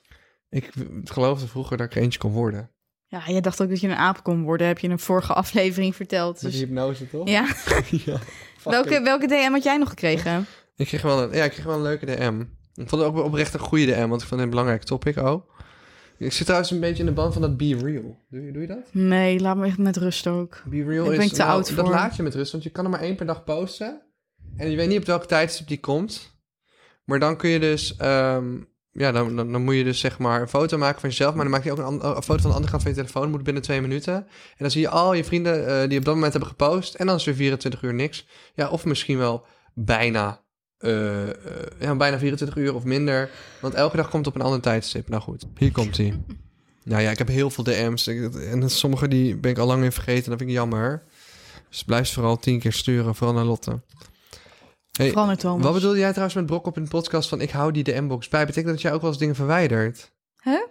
Ik 0.50 0.72
geloofde 1.04 1.48
vroeger 1.48 1.78
dat 1.78 1.86
ik 1.86 1.96
eentje 1.96 2.20
kon 2.20 2.32
worden. 2.32 2.72
Ja, 3.08 3.22
jij 3.26 3.41
dacht 3.41 3.62
ook 3.62 3.70
dat 3.70 3.82
je 3.82 3.88
een 3.88 3.96
aap 3.96 4.24
kon 4.24 4.44
worden. 4.44 4.68
Heb 4.68 4.80
je 4.80 4.88
in 4.88 4.94
een 4.94 5.00
vorige 5.00 5.34
aflevering 5.34 5.96
verteld. 5.96 6.34
Met 6.34 6.41
Dus... 6.41 6.52
die 6.52 6.65
hypnose, 6.65 7.10
toch? 7.10 7.28
Ja. 7.28 7.48
ja. 8.06 8.20
Welke, 8.63 9.02
welke 9.02 9.28
DM 9.28 9.52
had 9.52 9.63
jij 9.63 9.78
nog 9.78 9.89
gekregen? 9.89 10.46
Ik 10.76 10.88
kreeg 10.88 11.02
wel 11.02 11.22
een, 11.22 11.32
ja, 11.32 11.44
ik 11.44 11.52
kreeg 11.52 11.65
wel 11.65 11.76
een 11.76 11.82
leuke 11.82 12.06
DM. 12.06 12.44
Ik 12.76 12.90
vond 12.90 13.02
het 13.02 13.12
ook 13.12 13.24
oprecht 13.24 13.54
een 13.54 13.60
goede 13.60 13.86
DM, 13.86 14.08
want 14.08 14.22
ik 14.22 14.28
vond 14.28 14.30
het 14.30 14.40
een 14.40 14.50
belangrijk 14.50 14.84
topic 14.84 15.18
ook. 15.18 15.54
Ik 16.18 16.34
zit 16.34 16.46
trouwens 16.46 16.72
een 16.72 16.80
beetje 16.80 17.00
in 17.00 17.06
de 17.06 17.12
band 17.12 17.34
van 17.34 17.42
dat 17.42 17.58
Be 17.58 17.76
Real. 17.76 18.18
Doe 18.30 18.42
je, 18.42 18.52
doe 18.52 18.62
je 18.62 18.68
dat? 18.68 18.90
Nee, 18.92 19.40
laat 19.40 19.58
me 19.58 19.66
echt 19.66 19.78
met 19.78 19.98
rust 19.98 20.28
ook. 20.28 20.62
Be 20.66 20.84
Real 20.84 21.04
Daar 21.04 21.14
is... 21.14 21.18
ben 21.18 21.28
ik 21.28 21.34
te 21.34 21.40
nou, 21.40 21.52
oud 21.52 21.76
Dat 21.76 21.86
voor. 21.86 21.94
laat 21.94 22.16
je 22.16 22.24
met 22.24 22.36
rust, 22.36 22.52
want 22.52 22.64
je 22.64 22.70
kan 22.70 22.84
er 22.84 22.90
maar 22.90 23.00
één 23.00 23.16
per 23.16 23.26
dag 23.26 23.44
posten. 23.44 24.02
En 24.58 24.70
je 24.70 24.76
weet 24.76 24.88
niet 24.88 25.00
op 25.00 25.06
welke 25.06 25.26
tijdstip 25.26 25.68
die 25.68 25.80
komt. 25.80 26.40
Maar 27.04 27.20
dan 27.20 27.38
kun 27.38 27.50
je 27.50 27.60
dus... 27.60 27.96
ehm, 27.96 28.58
ja, 28.92 29.12
dan, 29.12 29.36
dan, 29.36 29.52
dan 29.52 29.64
moet 29.64 29.76
je 29.76 29.84
dus 29.84 30.00
zeg 30.00 30.20
maar 30.20 30.42
een 30.42 30.48
foto 30.48 30.78
maken 30.78 31.00
van 31.00 31.10
jezelf. 31.10 31.34
Maar 31.34 31.44
dan 31.44 31.54
maak 31.54 31.64
je 31.64 31.72
ook 31.72 31.78
een 31.78 32.02
foto 32.02 32.42
van 32.42 32.50
de 32.50 32.56
andere 32.56 32.70
kant 32.70 32.82
van 32.82 32.92
je 32.92 32.98
telefoon. 32.98 33.30
Moet 33.30 33.44
binnen 33.44 33.64
twee 33.64 33.82
minuten. 33.82 34.14
En 34.14 34.26
dan 34.58 34.72
zie 34.72 34.82
je 34.82 34.90
al 34.90 35.14
je 35.14 35.24
vrienden 35.24 35.68
eh, 35.68 35.90
die 35.90 35.98
op 36.00 36.06
dat 36.06 36.14
moment 36.14 36.32
hebben 36.32 36.50
gepost. 36.50 36.96
En 36.96 37.06
dan 37.06 37.16
is 37.16 37.28
er 37.28 37.36
24 37.36 37.82
uur 37.82 37.94
niks. 37.94 38.28
Ja, 38.54 38.70
of 38.70 38.86
misschien 38.86 39.18
wel 39.18 39.46
bijna... 39.74 40.44
eh, 40.86 41.30
eh, 41.30 41.36
ja, 41.80 41.95
bijna 41.95 42.19
24 42.19 42.58
uur 42.58 42.76
of 42.76 42.84
minder. 42.84 43.30
Want 43.62 43.74
elke 43.74 43.95
dag 43.95 44.10
komt 44.10 44.28
op 44.28 44.36
een 44.36 44.41
ander 44.41 44.62
tijdstip. 44.62 45.10
Nou 45.10 45.21
goed, 45.21 45.45
hier 45.58 45.71
komt 45.71 45.98
hij. 45.98 46.13
Nou 46.84 47.02
ja, 47.02 47.12
ik 47.12 47.17
heb 47.17 47.28
heel 47.28 47.50
veel 47.50 47.63
DM's. 47.63 48.08
En 48.08 48.69
sommige 48.69 49.08
die 49.08 49.36
ben 49.36 49.52
ik 49.52 49.58
al 49.58 49.67
lang 49.67 49.82
weer 49.82 49.91
vergeten. 49.91 50.30
Dat 50.30 50.38
vind 50.38 50.50
ik 50.50 50.56
jammer. 50.56 51.04
Dus 51.69 51.84
blijf 51.84 52.13
vooral 52.13 52.38
tien 52.38 52.60
keer 52.60 52.74
sturen. 52.74 53.15
Vooral 53.15 53.36
naar 53.36 53.45
Lotte. 53.45 53.82
Hey, 54.91 55.08
Vooral 55.08 55.26
naar 55.26 55.38
Thomas. 55.38 55.63
wat 55.63 55.74
bedoelde 55.74 55.98
jij 55.98 56.10
trouwens 56.10 56.36
met 56.36 56.45
Brok 56.45 56.65
op 56.65 56.78
in 56.78 56.84
de 56.84 56.89
podcast 56.89 57.30
van... 57.30 57.41
ik 57.41 57.50
hou 57.50 57.71
die 57.71 57.84
DM-box 57.84 58.28
bij? 58.28 58.45
Betekent 58.45 58.71
dat 58.71 58.82
jij 58.82 58.93
ook 58.93 59.02
wel 59.02 59.10
eens 59.10 59.19
dingen 59.19 59.36
verwijdert? 59.36 60.12
Hè? 60.36 60.65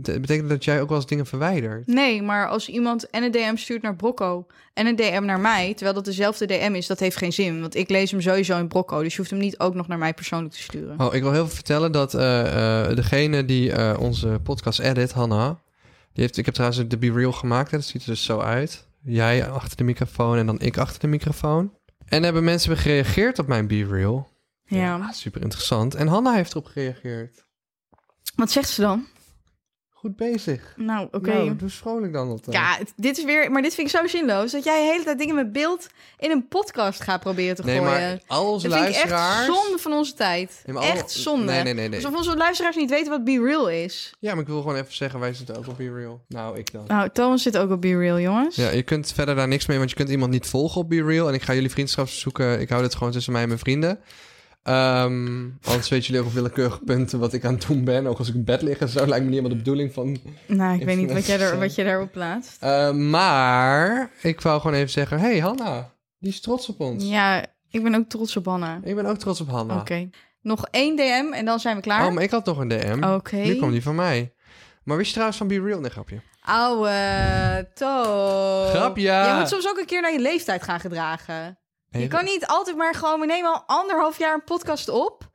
De- 0.00 0.20
betekent 0.20 0.48
dat 0.48 0.64
jij 0.64 0.80
ook 0.80 0.88
wel 0.88 0.96
eens 0.96 1.06
dingen 1.06 1.26
verwijdert? 1.26 1.86
Nee, 1.86 2.22
maar 2.22 2.48
als 2.48 2.68
iemand 2.68 3.10
en 3.10 3.22
een 3.22 3.30
DM 3.30 3.56
stuurt 3.56 3.82
naar 3.82 3.96
Brocco 3.96 4.46
en 4.74 4.86
een 4.86 4.96
DM 4.96 5.22
naar 5.24 5.40
mij, 5.40 5.74
terwijl 5.74 5.94
dat 5.94 6.04
dezelfde 6.04 6.46
DM 6.46 6.72
is, 6.74 6.86
dat 6.86 6.98
heeft 6.98 7.16
geen 7.16 7.32
zin. 7.32 7.60
Want 7.60 7.74
ik 7.74 7.88
lees 7.88 8.10
hem 8.10 8.20
sowieso 8.20 8.58
in 8.58 8.68
Brocco, 8.68 9.02
dus 9.02 9.12
je 9.12 9.18
hoeft 9.18 9.30
hem 9.30 9.40
niet 9.40 9.58
ook 9.58 9.74
nog 9.74 9.88
naar 9.88 9.98
mij 9.98 10.14
persoonlijk 10.14 10.54
te 10.54 10.60
sturen. 10.60 11.00
Oh, 11.00 11.14
ik 11.14 11.22
wil 11.22 11.32
heel 11.32 11.46
veel 11.46 11.54
vertellen 11.54 11.92
dat 11.92 12.14
eh, 12.14 12.88
eh, 12.90 12.96
degene 12.96 13.44
die 13.44 13.72
eh, 13.72 14.00
onze 14.00 14.40
podcast 14.42 14.78
edit, 14.78 15.12
Hanna... 15.12 15.58
Die 16.12 16.26
heeft, 16.26 16.38
ik 16.38 16.44
heb 16.44 16.54
trouwens 16.54 16.88
de 16.88 16.98
Be 16.98 17.12
Real 17.12 17.32
gemaakt. 17.32 17.70
Hè, 17.70 17.76
dat 17.76 17.86
ziet 17.86 18.02
er 18.02 18.08
dus 18.08 18.24
zo 18.24 18.40
uit. 18.40 18.86
Jij 19.02 19.50
achter 19.50 19.76
de 19.76 19.84
microfoon 19.84 20.36
en 20.36 20.46
dan 20.46 20.60
ik 20.60 20.76
achter 20.76 21.00
de 21.00 21.06
microfoon. 21.06 21.72
En 22.04 22.22
hebben 22.22 22.44
mensen 22.44 22.76
gereageerd 22.76 23.38
op 23.38 23.46
mijn 23.46 23.66
Be 23.66 23.86
Real. 23.86 24.28
Ja. 24.64 25.12
super 25.12 25.42
interessant. 25.42 25.94
En 25.94 26.06
Hanna 26.06 26.34
heeft 26.34 26.50
erop 26.50 26.66
gereageerd. 26.66 27.44
Wat 28.36 28.50
zegt 28.50 28.68
ze 28.68 28.80
dan? 28.80 29.06
Goed 30.00 30.16
bezig. 30.16 30.72
Nou, 30.76 31.08
oké. 31.10 31.32
Nou, 31.32 31.56
doe 31.56 31.68
vrolijk 31.68 32.12
dan 32.12 32.30
op. 32.30 32.44
Ja, 32.50 32.74
het- 32.78 32.92
dit 32.96 33.18
is 33.18 33.24
weer, 33.24 33.50
maar 33.50 33.62
dit 33.62 33.74
vind 33.74 33.92
ik 33.92 33.96
zo 33.98 34.06
zinloos. 34.06 34.52
Dat 34.52 34.64
jij 34.64 34.80
de 34.80 34.86
hele 34.92 35.04
tijd 35.04 35.18
dingen 35.18 35.34
met 35.34 35.52
beeld 35.52 35.86
in 36.18 36.30
een 36.30 36.48
podcast 36.48 37.00
gaat 37.02 37.20
proberen 37.20 37.56
te 37.56 37.62
Nee, 37.64 37.76
gooien. 37.78 37.92
maar 37.92 38.20
al 38.26 38.52
onze 38.52 38.68
dat 38.68 38.78
vind 38.78 38.88
ik 38.90 38.94
echt 39.02 39.10
luisteraars... 39.10 39.46
zonde 39.60 39.78
van 39.78 39.92
onze 39.92 40.14
tijd. 40.14 40.62
Nee, 40.66 40.74
maar 40.74 40.84
al- 40.84 40.88
echt 40.90 41.10
zonde. 41.10 41.44
Nee, 41.52 41.62
nee, 41.62 41.74
nee, 41.74 41.88
nee. 41.88 42.04
Alsof 42.04 42.18
onze 42.18 42.36
luisteraars 42.36 42.76
niet 42.76 42.90
weten 42.90 43.10
wat 43.10 43.24
Be 43.24 43.42
Real 43.44 43.68
is. 43.70 44.14
Ja, 44.18 44.32
maar 44.32 44.42
ik 44.42 44.48
wil 44.48 44.60
gewoon 44.60 44.76
even 44.76 44.94
zeggen, 44.94 45.20
wij 45.20 45.34
zitten 45.34 45.56
ook 45.56 45.66
op 45.66 45.76
Be 45.76 45.92
Real. 45.94 46.20
Nou, 46.28 46.58
ik 46.58 46.72
dan. 46.72 46.84
Nou, 46.86 47.08
Thomas 47.12 47.42
zit 47.42 47.58
ook 47.58 47.70
op 47.70 47.80
Be 47.80 47.98
Real, 47.98 48.18
jongens. 48.20 48.56
Ja, 48.56 48.70
je 48.70 48.82
kunt 48.82 49.12
verder 49.12 49.34
daar 49.34 49.48
niks 49.48 49.66
mee, 49.66 49.78
want 49.78 49.90
je 49.90 49.96
kunt 49.96 50.08
iemand 50.08 50.30
niet 50.30 50.46
volgen 50.46 50.80
op 50.80 50.88
Be 50.88 51.02
Real. 51.04 51.28
En 51.28 51.34
ik 51.34 51.42
ga 51.42 51.54
jullie 51.54 51.70
vriendschap 51.70 52.08
zoeken. 52.08 52.60
Ik 52.60 52.68
hou 52.68 52.82
dit 52.82 52.94
gewoon 52.94 53.12
tussen 53.12 53.32
mij 53.32 53.42
en 53.42 53.48
mijn 53.48 53.60
vrienden. 53.60 53.98
Ehm, 54.68 55.48
anders 55.62 55.88
weten 55.88 56.06
jullie 56.06 56.20
ook 56.20 56.26
op 56.26 56.32
willekeurige 56.32 56.78
punten 56.84 57.18
wat 57.18 57.32
ik 57.32 57.44
aan 57.44 57.54
het 57.54 57.66
doen 57.66 57.84
ben. 57.84 58.06
Ook 58.06 58.18
als 58.18 58.28
ik 58.28 58.34
in 58.34 58.44
bed 58.44 58.62
lig 58.62 58.78
en 58.78 58.88
zo, 58.88 58.98
lijkt 58.98 59.24
me 59.24 59.30
niet 59.30 59.38
helemaal 59.38 59.50
de 59.50 59.56
bedoeling 59.56 59.92
van... 59.92 60.18
Nou, 60.46 60.78
ik 60.78 60.84
weet 60.84 60.96
niet 60.96 61.12
wat 61.12 61.26
jij, 61.26 61.40
er, 61.40 61.58
wat 61.58 61.74
je 61.74 61.84
daarop 61.84 62.12
plaatst. 62.12 62.62
Eh, 62.62 62.90
maar 62.92 64.10
ik 64.22 64.40
wou 64.40 64.60
gewoon 64.60 64.76
even 64.76 64.90
zeggen, 64.90 65.20
hey 65.20 65.38
Hanna, 65.38 65.90
die 66.18 66.30
is 66.30 66.40
trots 66.40 66.68
op 66.68 66.80
ons. 66.80 67.04
Ja, 67.04 67.46
ik 67.70 67.82
ben 67.82 67.94
ook 67.94 68.08
trots 68.08 68.36
op 68.36 68.44
Hanna. 68.44 68.80
Ik 68.82 68.94
ben 68.94 69.06
ook 69.06 69.18
trots 69.18 69.40
op 69.40 69.48
Hanna. 69.48 69.76
Oké. 69.76 70.10
Nog 70.42 70.66
één 70.70 70.96
DM 70.96 71.32
en 71.32 71.44
dan 71.44 71.60
zijn 71.60 71.76
we 71.76 71.82
klaar. 71.82 72.06
Oh, 72.06 72.12
maar 72.12 72.22
ik 72.22 72.30
had 72.30 72.44
nog 72.44 72.58
een 72.58 72.68
DM. 72.68 73.04
Oké. 73.04 73.36
Nu 73.36 73.54
kwam 73.56 73.70
die 73.70 73.82
van 73.82 73.94
mij. 73.94 74.32
Maar 74.84 74.96
wist 74.96 75.06
je 75.08 75.12
trouwens 75.12 75.38
van 75.38 75.48
Be 75.48 75.60
Real? 75.60 75.80
Nee, 75.80 75.90
grapje. 75.90 76.20
Ouwe, 76.44 77.68
To. 77.74 78.66
Grapje. 78.68 79.02
Je 79.02 79.34
moet 79.38 79.48
soms 79.48 79.68
ook 79.68 79.78
een 79.78 79.86
keer 79.86 80.00
naar 80.00 80.12
je 80.12 80.20
leeftijd 80.20 80.62
gaan 80.62 80.80
gedragen. 80.80 81.58
Je 81.90 82.08
kan 82.08 82.24
niet 82.24 82.46
altijd 82.46 82.76
maar 82.76 82.94
gewoon... 82.94 83.20
We 83.20 83.26
nemen 83.26 83.52
al 83.52 83.62
anderhalf 83.66 84.18
jaar 84.18 84.34
een 84.34 84.44
podcast 84.44 84.88
op. 84.88 85.26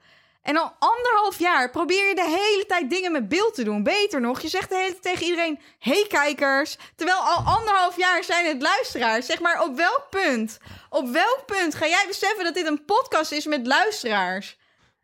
En 0.41 0.57
al 0.57 0.71
anderhalf 0.79 1.39
jaar 1.39 1.69
probeer 1.69 2.07
je 2.07 2.15
de 2.15 2.21
hele 2.21 2.65
tijd 2.67 2.89
dingen 2.89 3.11
met 3.11 3.29
beeld 3.29 3.53
te 3.53 3.63
doen. 3.63 3.83
Beter 3.83 4.21
nog, 4.21 4.41
je 4.41 4.47
zegt 4.47 4.69
de 4.69 4.75
hele 4.75 4.89
tijd 4.89 5.01
tegen 5.01 5.25
iedereen... 5.25 5.59
Hey 5.79 6.05
kijkers. 6.07 6.77
Terwijl 6.95 7.17
al 7.17 7.43
anderhalf 7.45 7.97
jaar 7.97 8.23
zijn 8.23 8.45
het 8.45 8.61
luisteraars. 8.61 9.25
Zeg 9.25 9.39
maar, 9.39 9.63
op 9.63 9.75
welk 9.75 10.07
punt? 10.09 10.57
Op 10.89 11.09
welk 11.09 11.43
punt 11.45 11.75
ga 11.75 11.87
jij 11.87 12.05
beseffen 12.07 12.43
dat 12.43 12.53
dit 12.53 12.67
een 12.67 12.85
podcast 12.85 13.31
is 13.31 13.45
met 13.45 13.67
luisteraars? 13.67 14.57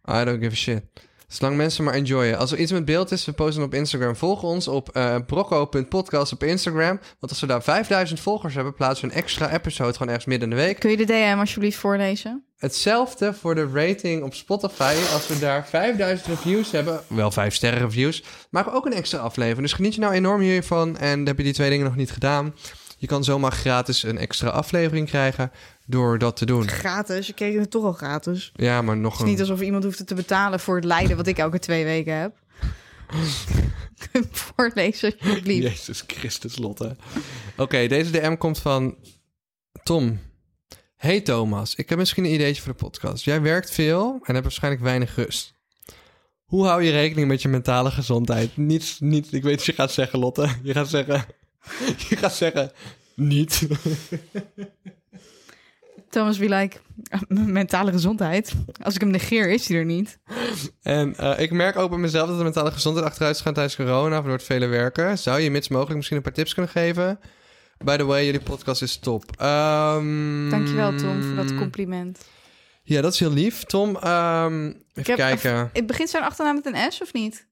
I 0.09 0.23
don't 0.23 0.43
give 0.43 0.51
a 0.51 0.55
shit. 0.55 0.83
Zolang 1.29 1.57
mensen 1.57 1.83
maar 1.83 1.93
enjoyen. 1.93 2.37
Als 2.37 2.51
er 2.51 2.57
iets 2.57 2.71
met 2.71 2.85
beeld 2.85 3.11
is, 3.11 3.25
we 3.25 3.31
posten 3.31 3.63
op 3.63 3.73
Instagram. 3.73 4.15
Volg 4.15 4.43
ons 4.43 4.67
op 4.67 4.89
eh 4.89 5.15
brocco.podcast 5.27 6.31
op 6.31 6.43
Instagram. 6.43 6.99
Want 7.19 7.31
als 7.31 7.39
we 7.39 7.47
daar 7.47 7.63
5000 7.63 8.19
volgers 8.19 8.53
hebben, 8.55 8.73
plaatsen 8.73 9.07
we 9.07 9.13
een 9.13 9.21
extra 9.21 9.51
episode 9.53 9.91
gewoon 9.91 10.07
ergens 10.07 10.25
midden 10.25 10.49
in 10.49 10.55
de 10.55 10.61
week. 10.61 10.79
Kun 10.79 10.89
je 10.89 10.97
de 10.97 11.05
DM 11.05 11.35
alsjeblieft 11.39 11.77
voorlezen? 11.77 12.43
Hetzelfde 12.57 13.33
voor 13.33 13.55
de 13.55 13.69
rating 13.73 14.23
op 14.23 14.33
Spotify. 14.33 14.93
Als 15.13 15.27
we 15.27 15.39
daar 15.39 15.67
5000 15.67 16.27
reviews 16.27 16.71
hebben, 16.71 17.01
wel 17.07 17.31
5 17.31 17.55
sterren 17.55 17.79
reviews, 17.79 18.23
maken 18.49 18.71
we 18.71 18.77
ook 18.77 18.85
een 18.85 18.93
extra 18.93 19.19
aflevering. 19.19 19.61
Dus 19.61 19.73
geniet 19.73 19.93
je 19.93 20.01
nou 20.01 20.13
enorm 20.13 20.41
hiervan 20.41 20.97
en 20.97 21.25
heb 21.25 21.37
je 21.37 21.43
die 21.43 21.53
twee 21.53 21.69
dingen 21.69 21.85
nog 21.85 21.95
niet 21.95 22.11
gedaan. 22.11 22.55
Je 22.97 23.07
kan 23.07 23.23
zomaar 23.23 23.51
gratis 23.51 24.03
een 24.03 24.17
extra 24.17 24.49
aflevering 24.49 25.07
krijgen 25.07 25.51
door 25.89 26.17
dat 26.17 26.35
te 26.35 26.45
doen. 26.45 26.67
Gratis. 26.67 27.27
Je 27.27 27.33
kreeg 27.33 27.59
het 27.59 27.71
toch 27.71 27.83
al 27.83 27.93
gratis. 27.93 28.51
Ja, 28.55 28.81
maar 28.81 28.97
nog 28.97 29.11
Het 29.11 29.21
is 29.21 29.27
niet 29.27 29.39
alsof 29.39 29.61
iemand 29.61 29.83
hoeft 29.83 30.07
te 30.07 30.15
betalen 30.15 30.59
voor 30.59 30.75
het 30.75 30.85
lijden 30.85 31.17
wat 31.17 31.27
ik 31.27 31.37
elke 31.37 31.59
twee 31.59 31.83
weken 31.83 32.13
heb. 32.13 32.37
Voorlezen 34.31 35.13
alsjeblieft? 35.19 35.67
Jezus 35.67 36.03
Christus, 36.07 36.57
Lotte. 36.57 36.95
Oké, 37.57 37.87
deze 37.87 38.11
DM 38.11 38.35
komt 38.35 38.59
van 38.59 38.95
Tom. 39.83 40.19
Hey 40.95 41.21
Thomas, 41.21 41.75
ik 41.75 41.89
heb 41.89 41.97
misschien 41.97 42.23
een 42.23 42.33
ideetje 42.33 42.61
voor 42.61 42.71
de 42.71 42.77
podcast. 42.77 43.23
Jij 43.23 43.41
werkt 43.41 43.71
veel 43.71 44.19
en 44.23 44.33
hebt 44.33 44.43
waarschijnlijk 44.43 44.83
weinig 44.83 45.15
rust. 45.15 45.53
Hoe 46.43 46.65
hou 46.65 46.83
je 46.83 46.91
rekening 46.91 47.27
met 47.27 47.41
je 47.41 47.47
mentale 47.47 47.91
gezondheid? 47.91 48.57
Niet, 48.57 48.97
niet, 48.99 49.33
ik 49.33 49.43
weet 49.43 49.55
wat 49.55 49.65
je 49.65 49.73
gaat 49.73 49.91
zeggen, 49.91 50.19
Lotte. 50.19 50.49
Je 50.63 50.73
gaat 50.73 50.89
zeggen, 50.89 51.25
je 52.09 52.15
gaat 52.15 52.35
zeggen, 52.35 52.71
niet. 53.15 53.67
Thomas 56.09 56.37
wie 56.37 56.49
like, 56.49 56.77
mentale 57.27 57.91
gezondheid. 57.91 58.53
Als 58.81 58.95
ik 58.95 59.01
hem 59.01 59.09
negeer, 59.11 59.49
is 59.49 59.67
hij 59.67 59.77
er 59.77 59.85
niet. 59.85 60.19
En 60.81 61.15
eh, 61.15 61.39
ik 61.39 61.51
merk 61.51 61.77
ook 61.77 61.89
bij 61.89 61.99
mezelf 61.99 62.27
dat 62.27 62.37
de 62.37 62.43
mentale 62.43 62.71
gezondheid 62.71 63.05
achteruit 63.07 63.31
is 63.31 63.37
gegaan 63.37 63.53
tijdens 63.53 63.75
corona, 63.75 64.21
door 64.21 64.31
het 64.31 64.43
vele 64.43 64.65
werken. 64.65 65.17
Zou 65.17 65.39
je 65.39 65.51
mits 65.51 65.67
mogelijk 65.67 65.95
misschien 65.95 66.17
een 66.17 66.23
paar 66.23 66.33
tips 66.33 66.53
kunnen 66.53 66.71
geven? 66.71 67.19
By 67.83 67.97
the 67.97 68.05
way, 68.05 68.25
jullie 68.25 68.39
podcast 68.41 68.81
is 68.81 68.97
top. 68.97 69.23
Ehm, 69.37 70.49
Dankjewel 70.49 70.95
Tom 70.95 71.23
voor 71.23 71.35
dat 71.35 71.55
compliment. 71.55 72.27
Ja, 72.83 73.01
dat 73.01 73.13
is 73.13 73.19
heel 73.19 73.31
lief. 73.31 73.63
Tom, 73.63 73.95
ehm, 73.95 74.65
even 74.67 74.83
heb- 74.93 75.15
kijken. 75.15 75.69
Het 75.73 75.85
begint 75.85 76.09
zijn 76.09 76.23
achternaam 76.23 76.55
met 76.55 76.65
een 76.65 76.91
S 76.91 77.01
of 77.01 77.13
niet? 77.13 77.47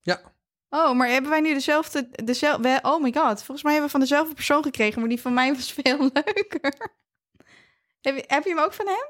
Ja. 0.00 0.20
Oh, 0.68 0.92
maar 0.96 1.08
hebben 1.08 1.30
wij 1.30 1.40
nu 1.40 1.54
dezelfde, 1.54 2.08
dezelfde... 2.24 2.78
Oh 2.82 3.02
my 3.02 3.12
god, 3.16 3.36
volgens 3.42 3.62
mij 3.62 3.72
hebben 3.72 3.90
we 3.90 3.98
van 3.98 4.00
dezelfde 4.08 4.34
persoon 4.34 4.62
gekregen, 4.62 5.00
maar 5.00 5.08
die 5.08 5.20
van 5.20 5.34
mij 5.34 5.54
was 5.54 5.72
veel 5.82 5.98
leuker. 6.12 6.74
Heb 8.04 8.16
je, 8.16 8.24
heb 8.26 8.44
je 8.44 8.50
hem 8.50 8.58
ook 8.58 8.72
van 8.72 8.86
hem? 8.86 9.06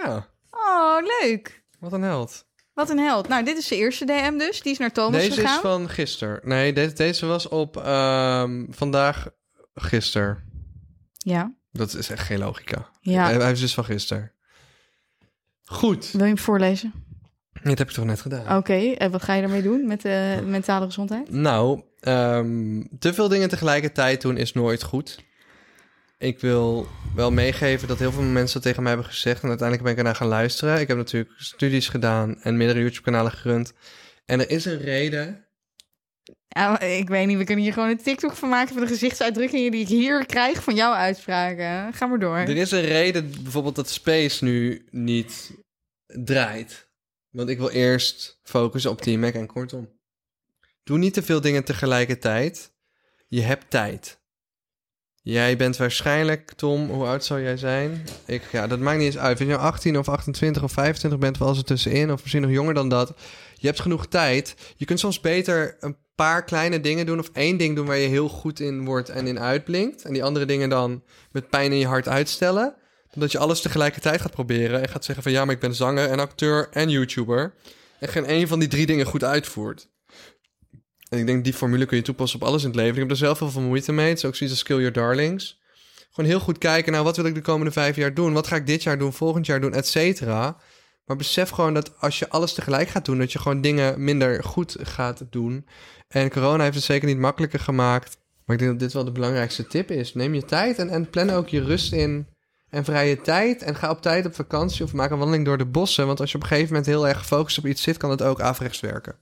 Ja, 0.00 0.26
Oh, 0.50 0.96
leuk. 1.20 1.62
wat 1.78 1.92
een 1.92 2.02
held. 2.02 2.46
Wat 2.74 2.90
een 2.90 2.98
held. 2.98 3.28
Nou, 3.28 3.44
dit 3.44 3.56
is 3.58 3.68
de 3.68 3.76
eerste 3.76 4.04
DM 4.04 4.38
dus. 4.38 4.62
Die 4.62 4.72
is 4.72 4.78
naar 4.78 4.92
Thomas 4.92 5.20
Deze 5.20 5.32
gegaan. 5.40 5.54
is 5.54 5.60
van 5.60 5.88
gisteren. 5.88 6.40
Nee, 6.42 6.72
deze, 6.72 6.94
deze 6.94 7.26
was 7.26 7.48
op 7.48 7.76
ehm, 7.76 8.64
vandaag 8.70 9.26
gisteren. 9.74 10.44
Ja. 11.12 11.54
Dat 11.72 11.94
is 11.94 12.10
echt 12.10 12.26
geen 12.26 12.38
logica. 12.38 12.88
Ja. 13.00 13.24
Hij, 13.24 13.34
hij 13.34 13.52
is 13.52 13.60
dus 13.60 13.74
van 13.74 13.84
gisteren. 13.84 14.32
Goed. 15.64 16.10
Wil 16.10 16.20
je 16.20 16.26
hem 16.26 16.38
voorlezen? 16.38 16.92
Dit 17.62 17.78
heb 17.78 17.88
ik 17.88 17.94
toch 17.94 18.04
net 18.04 18.20
gedaan. 18.20 18.56
Oké, 18.56 18.74
en 18.92 19.10
wat 19.10 19.22
ga 19.22 19.34
je 19.34 19.42
ermee 19.42 19.62
doen 19.62 19.86
met 19.86 20.02
de 20.02 20.42
mentale 20.46 20.84
gezondheid? 20.86 21.30
Nou, 21.30 21.82
ehm, 22.00 22.84
te 22.98 23.14
veel 23.14 23.28
dingen 23.28 23.48
tegelijkertijd 23.48 24.20
doen 24.22 24.36
is 24.36 24.52
nooit 24.52 24.82
goed. 24.82 25.18
Ik 26.18 26.40
wil 26.40 26.88
wel 27.14 27.30
meegeven 27.30 27.88
dat 27.88 27.98
heel 27.98 28.12
veel 28.12 28.22
mensen 28.22 28.54
dat 28.54 28.62
tegen 28.62 28.82
mij 28.82 28.92
hebben 28.92 29.10
gezegd. 29.10 29.42
En 29.42 29.48
uiteindelijk 29.48 29.82
ben 29.82 29.92
ik 29.92 29.98
ernaar 29.98 30.14
gaan 30.14 30.28
luisteren. 30.28 30.80
Ik 30.80 30.88
heb 30.88 30.96
natuurlijk 30.96 31.34
studies 31.36 31.88
gedaan 31.88 32.42
en 32.42 32.56
meerdere 32.56 32.80
YouTube-kanalen 32.80 33.32
gerund. 33.32 33.72
En 34.24 34.40
er 34.40 34.50
is 34.50 34.64
een 34.64 34.78
reden. 34.78 35.46
Ja, 36.48 36.80
ik 36.80 37.08
weet 37.08 37.26
niet, 37.26 37.38
we 37.38 37.44
kunnen 37.44 37.64
hier 37.64 37.72
gewoon 37.72 37.88
een 37.88 38.02
TikTok 38.02 38.32
van 38.32 38.48
maken 38.48 38.72
van 38.72 38.82
de 38.82 38.88
gezichtsuitdrukkingen 38.88 39.70
die 39.70 39.80
ik 39.80 39.88
hier 39.88 40.26
krijg 40.26 40.62
van 40.62 40.74
jouw 40.74 40.92
uitspraken. 40.92 41.94
Ga 41.94 42.06
maar 42.06 42.18
door. 42.18 42.36
Er 42.36 42.56
is 42.56 42.70
een 42.70 42.84
reden 42.84 43.42
bijvoorbeeld 43.42 43.76
dat 43.76 43.88
Space 43.88 44.44
nu 44.44 44.86
niet 44.90 45.52
draait. 46.06 46.88
Want 47.30 47.48
ik 47.48 47.58
wil 47.58 47.70
eerst 47.70 48.40
focussen 48.42 48.90
op 48.90 49.00
Team 49.00 49.20
Mac 49.20 49.34
en 49.34 49.46
kortom. 49.46 49.96
Doe 50.82 50.98
niet 50.98 51.14
te 51.14 51.22
veel 51.22 51.40
dingen 51.40 51.64
tegelijkertijd. 51.64 52.72
Je 53.28 53.40
hebt 53.40 53.70
tijd. 53.70 54.17
Jij 55.30 55.56
bent 55.56 55.76
waarschijnlijk, 55.76 56.52
Tom, 56.56 56.90
hoe 56.90 57.06
oud 57.06 57.24
zou 57.24 57.42
jij 57.42 57.56
zijn? 57.56 58.04
Ik, 58.26 58.42
ja, 58.52 58.66
dat 58.66 58.78
maakt 58.78 58.98
niet 58.98 59.06
eens 59.06 59.18
uit. 59.18 59.32
Of 59.32 59.46
je 59.46 59.52
nou 59.52 59.60
18 59.60 59.98
of 59.98 60.08
28 60.08 60.62
of 60.62 60.72
25 60.72 61.18
bent, 61.18 61.38
wel 61.38 61.48
eens 61.48 61.58
er 61.58 61.64
tussenin, 61.64 62.12
of 62.12 62.20
misschien 62.20 62.42
nog 62.42 62.50
jonger 62.50 62.74
dan 62.74 62.88
dat. 62.88 63.12
Je 63.54 63.66
hebt 63.66 63.80
genoeg 63.80 64.06
tijd. 64.06 64.54
Je 64.76 64.84
kunt 64.84 64.98
soms 64.98 65.20
beter 65.20 65.76
een 65.80 65.96
paar 66.14 66.44
kleine 66.44 66.80
dingen 66.80 67.06
doen 67.06 67.18
of 67.18 67.30
één 67.32 67.56
ding 67.56 67.76
doen 67.76 67.86
waar 67.86 67.96
je 67.96 68.08
heel 68.08 68.28
goed 68.28 68.60
in 68.60 68.84
wordt 68.84 69.08
en 69.08 69.26
in 69.26 69.40
uitblinkt. 69.40 70.02
En 70.02 70.12
die 70.12 70.24
andere 70.24 70.44
dingen 70.44 70.68
dan 70.68 71.02
met 71.32 71.48
pijn 71.48 71.72
in 71.72 71.78
je 71.78 71.86
hart 71.86 72.08
uitstellen. 72.08 72.74
Dan 73.10 73.20
dat 73.20 73.32
je 73.32 73.38
alles 73.38 73.60
tegelijkertijd 73.60 74.20
gaat 74.20 74.32
proberen 74.32 74.82
en 74.82 74.88
gaat 74.88 75.04
zeggen 75.04 75.22
van 75.22 75.32
ja, 75.32 75.44
maar 75.44 75.54
ik 75.54 75.60
ben 75.60 75.74
zanger 75.74 76.10
en 76.10 76.20
acteur 76.20 76.68
en 76.70 76.88
YouTuber. 76.88 77.54
En 77.98 78.08
geen 78.08 78.26
één 78.26 78.48
van 78.48 78.58
die 78.58 78.68
drie 78.68 78.86
dingen 78.86 79.06
goed 79.06 79.24
uitvoert. 79.24 79.88
En 81.08 81.18
ik 81.18 81.26
denk, 81.26 81.44
die 81.44 81.52
formule 81.52 81.86
kun 81.86 81.96
je 81.96 82.02
toepassen 82.02 82.40
op 82.40 82.46
alles 82.46 82.62
in 82.62 82.68
het 82.68 82.76
leven. 82.76 82.94
Ik 82.94 83.00
heb 83.00 83.10
er 83.10 83.16
zelf 83.16 83.38
heel 83.38 83.50
veel 83.50 83.62
moeite 83.62 83.92
mee. 83.92 84.12
Is 84.12 84.24
ook 84.24 84.34
zoiets 84.34 84.56
als 84.56 84.64
Kill 84.66 84.76
Your 84.76 84.92
Darlings. 84.92 85.60
Gewoon 86.10 86.30
heel 86.30 86.40
goed 86.40 86.58
kijken, 86.58 86.92
nou, 86.92 87.04
wat 87.04 87.16
wil 87.16 87.24
ik 87.24 87.34
de 87.34 87.40
komende 87.40 87.72
vijf 87.72 87.96
jaar 87.96 88.14
doen? 88.14 88.32
Wat 88.32 88.46
ga 88.46 88.56
ik 88.56 88.66
dit 88.66 88.82
jaar 88.82 88.98
doen, 88.98 89.12
volgend 89.12 89.46
jaar 89.46 89.60
doen, 89.60 89.74
et 89.74 89.86
cetera. 89.86 90.56
Maar 91.04 91.16
besef 91.16 91.48
gewoon 91.50 91.74
dat 91.74 92.00
als 92.00 92.18
je 92.18 92.28
alles 92.28 92.54
tegelijk 92.54 92.88
gaat 92.88 93.04
doen, 93.04 93.18
dat 93.18 93.32
je 93.32 93.38
gewoon 93.38 93.60
dingen 93.60 94.04
minder 94.04 94.44
goed 94.44 94.76
gaat 94.82 95.22
doen. 95.30 95.66
En 96.08 96.30
corona 96.30 96.62
heeft 96.62 96.74
het 96.74 96.84
zeker 96.84 97.08
niet 97.08 97.18
makkelijker 97.18 97.60
gemaakt. 97.60 98.18
Maar 98.44 98.56
ik 98.56 98.62
denk 98.62 98.70
dat 98.70 98.80
dit 98.80 98.92
wel 98.92 99.04
de 99.04 99.12
belangrijkste 99.12 99.66
tip 99.66 99.90
is. 99.90 100.14
Neem 100.14 100.34
je 100.34 100.44
tijd 100.44 100.78
en, 100.78 100.88
en 100.88 101.10
plan 101.10 101.30
ook 101.30 101.48
je 101.48 101.62
rust 101.62 101.92
in 101.92 102.26
en 102.70 102.84
vrije 102.84 103.20
tijd. 103.20 103.62
En 103.62 103.74
ga 103.74 103.90
op 103.90 104.02
tijd 104.02 104.26
op 104.26 104.34
vakantie 104.34 104.84
of 104.84 104.92
maak 104.92 105.10
een 105.10 105.18
wandeling 105.18 105.44
door 105.44 105.58
de 105.58 105.66
bossen. 105.66 106.06
Want 106.06 106.20
als 106.20 106.30
je 106.30 106.36
op 106.36 106.42
een 106.42 106.48
gegeven 106.48 106.68
moment 106.68 106.86
heel 106.86 107.08
erg 107.08 107.18
gefocust 107.18 107.58
op 107.58 107.66
iets 107.66 107.82
zit, 107.82 107.96
kan 107.96 108.10
het 108.10 108.22
ook 108.22 108.40
averechts 108.40 108.80
werken. 108.80 109.16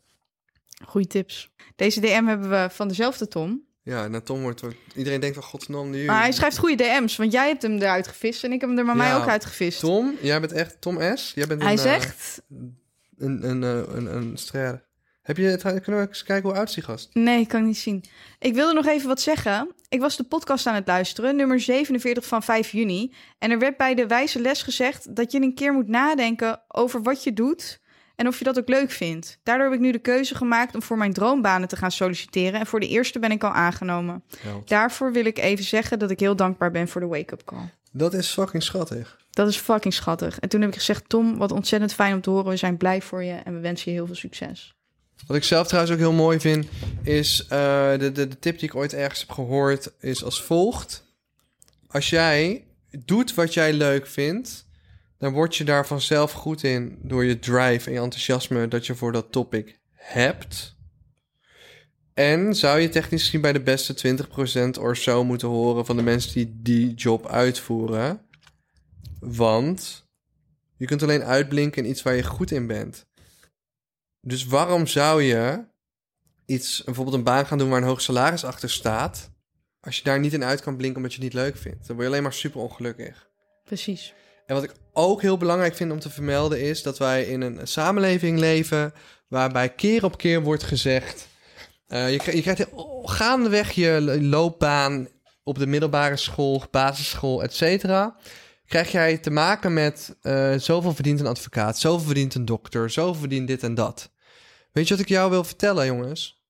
Goeie 0.84 1.06
tips. 1.06 1.54
Deze 1.76 2.00
DM 2.00 2.24
hebben 2.24 2.50
we 2.50 2.68
van 2.70 2.88
dezelfde 2.88 3.28
Tom. 3.28 3.64
Ja, 3.82 4.04
en 4.04 4.22
Tom 4.24 4.40
wordt... 4.40 4.62
Iedereen 4.94 5.20
denkt 5.20 5.36
van, 5.36 5.44
godsnaam, 5.44 5.90
nu... 5.90 6.04
Maar 6.04 6.20
hij 6.20 6.32
schrijft 6.32 6.58
goede 6.58 6.84
DM's, 6.84 7.16
want 7.16 7.32
jij 7.32 7.48
hebt 7.48 7.62
hem 7.62 7.76
eruit 7.76 8.08
gevist 8.08 8.44
en 8.44 8.52
ik 8.52 8.60
heb 8.60 8.70
hem 8.70 8.78
er 8.78 8.84
maar 8.84 8.96
mij 8.96 9.14
ook 9.14 9.28
uitgevist. 9.28 9.80
Tom, 9.80 10.16
jij 10.20 10.40
bent 10.40 10.52
echt... 10.52 10.80
Tom 10.80 11.16
S. 11.16 11.32
Jij 11.34 11.46
bent 11.46 11.62
hij 11.62 11.72
een, 11.72 11.78
eh, 11.78 11.84
zegt... 11.84 12.42
een, 12.48 13.48
een, 13.48 13.62
een, 13.62 13.96
een, 13.96 14.16
een 14.16 14.36
strijder. 14.36 14.84
Heb 15.22 15.36
je 15.36 15.44
het... 15.44 15.62
Kunnen 15.62 16.00
we 16.00 16.08
eens 16.08 16.22
kijken 16.22 16.48
hoe 16.48 16.58
oud 16.58 16.68
is 16.68 16.74
die 16.74 16.82
gast? 16.82 17.10
Nee, 17.12 17.46
kan 17.46 17.60
ik 17.60 17.66
niet 17.66 17.78
zien. 17.78 18.04
Ik 18.38 18.54
wilde 18.54 18.74
nog 18.74 18.86
even 18.86 19.08
wat 19.08 19.20
zeggen. 19.20 19.74
Ik 19.88 20.00
was 20.00 20.16
de 20.16 20.24
podcast 20.24 20.66
aan 20.66 20.74
het 20.74 20.86
luisteren, 20.86 21.36
nummer 21.36 21.60
47 21.60 22.26
van 22.26 22.42
5 22.42 22.70
juni. 22.70 23.14
En 23.38 23.50
er 23.50 23.58
werd 23.58 23.76
bij 23.76 23.94
de 23.94 24.06
wijze 24.06 24.40
les 24.40 24.62
gezegd 24.62 25.16
dat 25.16 25.32
je 25.32 25.40
een 25.40 25.54
keer 25.54 25.72
moet 25.72 25.88
nadenken 25.88 26.60
over 26.68 27.02
wat 27.02 27.24
je 27.24 27.32
doet 27.32 27.80
en 28.16 28.26
of 28.26 28.38
je 28.38 28.44
dat 28.44 28.58
ook 28.58 28.68
leuk 28.68 28.90
vindt. 28.90 29.38
Daardoor 29.42 29.66
heb 29.66 29.74
ik 29.74 29.80
nu 29.80 29.92
de 29.92 29.98
keuze 29.98 30.34
gemaakt 30.34 30.74
om 30.74 30.82
voor 30.82 30.96
mijn 30.96 31.12
droombanen 31.12 31.68
te 31.68 31.76
gaan 31.76 31.90
solliciteren. 31.90 32.60
En 32.60 32.66
voor 32.66 32.80
de 32.80 32.88
eerste 32.88 33.18
ben 33.18 33.30
ik 33.30 33.44
al 33.44 33.52
aangenomen. 33.52 34.22
Held. 34.38 34.68
Daarvoor 34.68 35.12
wil 35.12 35.24
ik 35.24 35.38
even 35.38 35.64
zeggen 35.64 35.98
dat 35.98 36.10
ik 36.10 36.20
heel 36.20 36.36
dankbaar 36.36 36.70
ben 36.70 36.88
voor 36.88 37.00
de 37.00 37.06
wake-up 37.06 37.44
call. 37.44 37.70
Dat 37.92 38.14
is 38.14 38.28
fucking 38.28 38.62
schattig. 38.62 39.16
Dat 39.30 39.48
is 39.48 39.56
fucking 39.56 39.94
schattig. 39.94 40.38
En 40.38 40.48
toen 40.48 40.60
heb 40.60 40.70
ik 40.70 40.76
gezegd, 40.76 41.08
Tom, 41.08 41.36
wat 41.36 41.52
ontzettend 41.52 41.92
fijn 41.92 42.14
om 42.14 42.20
te 42.20 42.30
horen. 42.30 42.48
We 42.48 42.56
zijn 42.56 42.76
blij 42.76 43.02
voor 43.02 43.22
je 43.22 43.34
en 43.34 43.54
we 43.54 43.60
wensen 43.60 43.90
je 43.90 43.96
heel 43.96 44.06
veel 44.06 44.14
succes. 44.14 44.74
Wat 45.26 45.36
ik 45.36 45.44
zelf 45.44 45.66
trouwens 45.66 45.94
ook 45.94 46.00
heel 46.00 46.12
mooi 46.12 46.40
vind, 46.40 46.66
is 47.02 47.42
eh, 47.42 47.48
de, 47.90 48.12
de, 48.12 48.28
de 48.28 48.38
tip 48.38 48.58
die 48.58 48.68
ik 48.68 48.74
ooit 48.74 48.92
ergens 48.92 49.20
heb 49.20 49.30
gehoord, 49.30 49.92
is 50.00 50.24
als 50.24 50.42
volgt. 50.42 51.04
Als 51.88 52.10
jij 52.10 52.64
doet 53.04 53.34
wat 53.34 53.54
jij 53.54 53.72
leuk 53.72 54.06
vindt, 54.06 54.65
dan 55.18 55.32
word 55.32 55.56
je 55.56 55.64
daar 55.64 55.86
vanzelf 55.86 56.32
goed 56.32 56.62
in 56.62 56.98
door 57.02 57.24
je 57.24 57.38
drive 57.38 57.86
en 57.86 57.92
je 57.92 58.00
enthousiasme 58.00 58.68
dat 58.68 58.86
je 58.86 58.94
voor 58.94 59.12
dat 59.12 59.32
topic 59.32 59.78
hebt. 59.92 60.76
En 62.14 62.54
zou 62.54 62.80
je 62.80 62.88
technisch 62.88 63.22
gezien 63.22 63.40
bij 63.40 63.52
de 63.52 63.62
beste 63.62 64.16
20% 64.76 64.80
of 64.80 64.96
zo 64.96 65.24
moeten 65.24 65.48
horen 65.48 65.86
van 65.86 65.96
de 65.96 66.02
mensen 66.02 66.32
die 66.32 66.56
die 66.62 66.94
job 66.94 67.26
uitvoeren. 67.26 68.20
Want 69.20 70.08
je 70.76 70.86
kunt 70.86 71.02
alleen 71.02 71.22
uitblinken 71.22 71.84
in 71.84 71.90
iets 71.90 72.02
waar 72.02 72.14
je 72.14 72.22
goed 72.22 72.50
in 72.50 72.66
bent. 72.66 73.06
Dus 74.20 74.44
waarom 74.44 74.86
zou 74.86 75.22
je 75.22 75.64
iets, 76.46 76.82
bijvoorbeeld 76.84 77.16
een 77.16 77.22
baan 77.22 77.46
gaan 77.46 77.58
doen 77.58 77.68
waar 77.68 77.80
een 77.80 77.88
hoog 77.88 78.00
salaris 78.00 78.44
achter 78.44 78.70
staat, 78.70 79.30
als 79.80 79.96
je 79.96 80.02
daar 80.02 80.20
niet 80.20 80.32
in 80.32 80.44
uit 80.44 80.60
kan 80.60 80.76
blinken 80.76 80.96
omdat 80.96 81.14
je 81.14 81.22
het 81.22 81.32
niet 81.32 81.42
leuk 81.42 81.56
vindt? 81.56 81.86
Dan 81.86 81.96
word 81.96 82.08
je 82.08 82.12
alleen 82.12 82.22
maar 82.22 82.32
super 82.32 82.60
ongelukkig. 82.60 83.30
Precies. 83.64 84.14
En 84.46 84.54
wat 84.54 84.64
ik 84.64 84.74
ook 84.92 85.22
heel 85.22 85.36
belangrijk 85.36 85.74
vind 85.74 85.92
om 85.92 86.00
te 86.00 86.10
vermelden 86.10 86.60
is 86.60 86.82
dat 86.82 86.98
wij 86.98 87.24
in 87.24 87.40
een 87.40 87.66
samenleving 87.66 88.38
leven 88.38 88.92
waarbij 89.28 89.74
keer 89.74 90.04
op 90.04 90.18
keer 90.18 90.42
wordt 90.42 90.62
gezegd, 90.62 91.28
eh, 91.86 92.12
je, 92.12 92.36
je 92.36 92.42
krijgt 92.42 92.66
gaandeweg 93.02 93.72
je 93.72 94.18
loopbaan 94.20 95.08
op 95.42 95.58
de 95.58 95.66
middelbare 95.66 96.16
school, 96.16 96.62
basisschool, 96.70 97.42
et 97.42 97.54
cetera, 97.54 98.16
krijg 98.66 98.92
jij 98.92 99.18
te 99.18 99.30
maken 99.30 99.72
met 99.72 100.16
eh, 100.22 100.54
zoveel 100.54 100.94
verdient 100.94 101.20
een 101.20 101.26
advocaat, 101.26 101.78
zoveel 101.78 102.06
verdient 102.06 102.34
een 102.34 102.44
dokter, 102.44 102.90
zoveel 102.90 103.20
verdient 103.20 103.48
dit 103.48 103.62
en 103.62 103.74
dat. 103.74 104.10
Weet 104.72 104.88
je 104.88 104.94
wat 104.94 105.02
ik 105.02 105.08
jou 105.08 105.30
wil 105.30 105.44
vertellen, 105.44 105.86
jongens? 105.86 106.44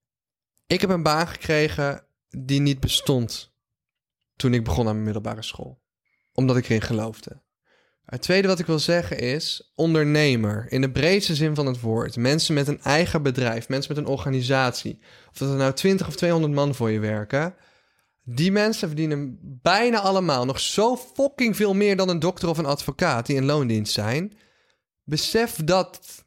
Ik 0.67 0.81
heb 0.81 0.91
een 0.91 1.03
baan 1.03 1.29
gekregen 1.29 2.07
die 2.29 2.61
niet 2.61 2.81
bestond 2.81 3.55
toen 4.37 4.55
ik 4.55 4.65
begon 4.65 4.87
aan 4.87 4.93
mijn 4.93 5.05
middelbare 5.05 5.43
school. 5.43 5.83
Omdat 6.33 6.57
ik 6.57 6.65
erin 6.65 6.81
geloofde. 6.81 7.45
Het 8.07 8.23
tweede 8.23 8.49
wat 8.49 8.59
ik 8.59 8.67
wil 8.67 8.79
zeggen 8.79 9.19
is 9.19 9.73
ondernemer. 9.75 10.67
In 10.69 10.81
de 10.81 10.91
breedste 10.91 11.35
zin 11.35 11.55
van 11.55 11.67
het 11.67 11.81
woord. 11.81 12.17
Mensen 12.17 12.55
met 12.55 12.69
een 12.69 12.83
eigen 12.83 13.23
bedrijf, 13.23 13.69
mensen 13.69 13.95
met 13.95 14.05
een 14.05 14.11
organisatie. 14.11 14.99
Of 15.31 15.39
dat 15.39 15.51
er 15.51 15.57
nou 15.57 15.73
20 15.73 16.07
of 16.07 16.17
200 16.17 16.53
man 16.53 16.75
voor 16.75 16.91
je 16.91 16.99
werken. 16.99 17.55
Die 18.23 18.53
mensen 18.53 18.89
verdienen 18.89 19.39
bijna 19.63 19.99
allemaal 19.99 20.45
nog 20.45 20.61
zo 20.61 20.97
fucking 20.97 21.57
veel 21.57 21.75
meer 21.75 21.97
dan 21.97 22.09
een 22.09 22.19
dokter 22.19 22.49
of 22.49 22.59
een 22.59 22.67
advocaat 22.67 23.27
die 23.27 23.37
in 23.37 23.45
loondienst 23.45 23.93
zijn. 23.93 24.33
Besef 25.05 25.57
dat. 25.65 26.25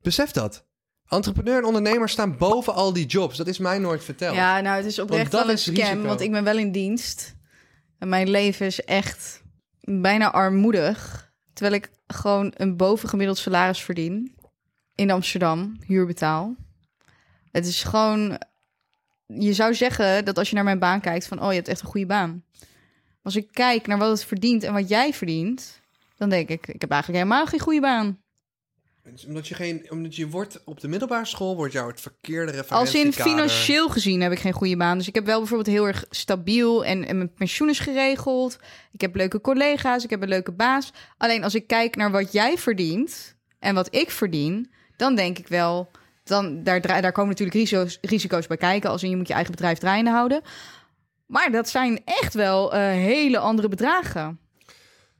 Besef 0.00 0.30
dat. 0.30 0.66
Entrepreneur 1.08 1.56
en 1.56 1.64
ondernemer 1.64 2.08
staan 2.08 2.36
boven 2.36 2.74
al 2.74 2.92
die 2.92 3.06
jobs. 3.06 3.36
Dat 3.36 3.46
is 3.46 3.58
mij 3.58 3.78
nooit 3.78 4.04
verteld. 4.04 4.34
Ja, 4.34 4.60
nou, 4.60 4.76
het 4.76 4.86
is 4.86 4.98
oprecht 4.98 5.32
wel 5.32 5.50
een 5.50 5.58
scam, 5.58 5.74
risico. 5.74 6.02
want 6.02 6.20
ik 6.20 6.30
ben 6.30 6.44
wel 6.44 6.58
in 6.58 6.72
dienst. 6.72 7.34
En 7.98 8.08
mijn 8.08 8.30
leven 8.30 8.66
is 8.66 8.80
echt 8.80 9.41
bijna 9.82 10.32
armoedig. 10.32 11.30
Terwijl 11.52 11.76
ik 11.76 11.90
gewoon 12.06 12.52
een 12.56 12.76
bovengemiddeld 12.76 13.38
salaris 13.38 13.82
verdien. 13.82 14.34
In 14.94 15.10
Amsterdam, 15.10 15.76
huur 15.86 16.06
betaal. 16.06 16.54
Het 17.50 17.66
is 17.66 17.82
gewoon... 17.82 18.40
Je 19.26 19.52
zou 19.52 19.74
zeggen 19.74 20.24
dat 20.24 20.38
als 20.38 20.48
je 20.48 20.54
naar 20.54 20.64
mijn 20.64 20.78
baan 20.78 21.00
kijkt 21.00 21.26
van... 21.26 21.42
Oh, 21.42 21.48
je 21.48 21.54
hebt 21.54 21.68
echt 21.68 21.80
een 21.80 21.86
goede 21.86 22.06
baan. 22.06 22.44
Als 23.22 23.36
ik 23.36 23.48
kijk 23.52 23.86
naar 23.86 23.98
wat 23.98 24.10
het 24.10 24.24
verdient 24.24 24.62
en 24.62 24.72
wat 24.72 24.88
jij 24.88 25.12
verdient... 25.12 25.80
Dan 26.16 26.30
denk 26.30 26.48
ik, 26.48 26.66
ik 26.66 26.80
heb 26.80 26.90
eigenlijk 26.90 27.22
helemaal 27.22 27.46
geen 27.46 27.60
goede 27.60 27.80
baan. 27.80 28.21
Omdat 29.26 29.48
je 29.48 29.54
geen. 29.54 29.86
Omdat 29.90 30.16
je 30.16 30.28
wordt 30.28 30.60
op 30.64 30.80
de 30.80 30.88
middelbare 30.88 31.24
school 31.24 31.56
wordt 31.56 31.72
jou 31.72 31.90
het 31.90 32.00
verkeerde 32.00 32.52
Als 32.52 32.60
referentiekader. 32.60 33.06
in 33.06 33.12
financieel 33.12 33.88
gezien 33.88 34.20
heb 34.20 34.32
ik 34.32 34.38
geen 34.38 34.52
goede 34.52 34.76
baan. 34.76 34.98
Dus 34.98 35.08
ik 35.08 35.14
heb 35.14 35.26
wel 35.26 35.38
bijvoorbeeld 35.38 35.76
heel 35.76 35.86
erg 35.86 36.04
stabiel 36.10 36.84
en, 36.84 37.06
en 37.06 37.16
mijn 37.16 37.32
pensioen 37.32 37.68
is 37.68 37.78
geregeld. 37.78 38.58
Ik 38.92 39.00
heb 39.00 39.14
leuke 39.14 39.40
collega's, 39.40 40.04
ik 40.04 40.10
heb 40.10 40.22
een 40.22 40.28
leuke 40.28 40.52
baas. 40.52 40.92
Alleen 41.18 41.44
als 41.44 41.54
ik 41.54 41.66
kijk 41.66 41.96
naar 41.96 42.10
wat 42.10 42.32
jij 42.32 42.58
verdient 42.58 43.36
en 43.58 43.74
wat 43.74 43.94
ik 43.94 44.10
verdien, 44.10 44.72
dan 44.96 45.14
denk 45.14 45.38
ik 45.38 45.48
wel, 45.48 45.90
dan, 46.24 46.62
daar, 46.62 46.80
daar 46.80 47.12
komen 47.12 47.30
natuurlijk 47.30 47.58
risico's, 47.58 47.98
risico's 48.00 48.46
bij 48.46 48.56
kijken. 48.56 48.90
Als 48.90 49.02
in 49.02 49.10
je 49.10 49.16
moet 49.16 49.28
je 49.28 49.34
eigen 49.34 49.52
bedrijf 49.52 49.78
draaiende 49.78 50.10
houden. 50.10 50.42
Maar 51.26 51.50
dat 51.50 51.68
zijn 51.68 52.00
echt 52.04 52.34
wel 52.34 52.72
eh, 52.72 52.80
hele 52.80 53.38
andere 53.38 53.68
bedragen. 53.68 54.41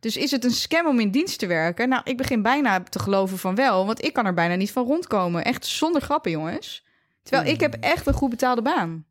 Dus 0.03 0.17
is 0.17 0.31
het 0.31 0.45
een 0.45 0.51
scam 0.51 0.87
om 0.87 1.01
in 1.01 1.11
dienst 1.11 1.39
te 1.39 1.47
werken? 1.47 1.89
Nou, 1.89 2.03
ik 2.05 2.17
begin 2.17 2.43
bijna 2.43 2.83
te 2.83 2.99
geloven 2.99 3.39
van 3.39 3.55
wel, 3.55 3.87
want 3.87 4.05
ik 4.05 4.13
kan 4.13 4.27
er 4.27 4.35
bijna 4.35 4.55
niet 4.55 4.71
van 4.73 4.85
rondkomen. 4.85 5.45
Echt 5.45 5.67
zonder 5.67 6.03
grappen, 6.03 6.31
jongens. 6.31 6.85
Terwijl 7.23 7.49
ik 7.51 7.61
Hmm. 7.61 7.71
heb 7.71 7.83
echt 7.83 8.07
een 8.07 8.13
goed 8.15 8.31
betaalde 8.31 8.63
baan. 8.63 9.05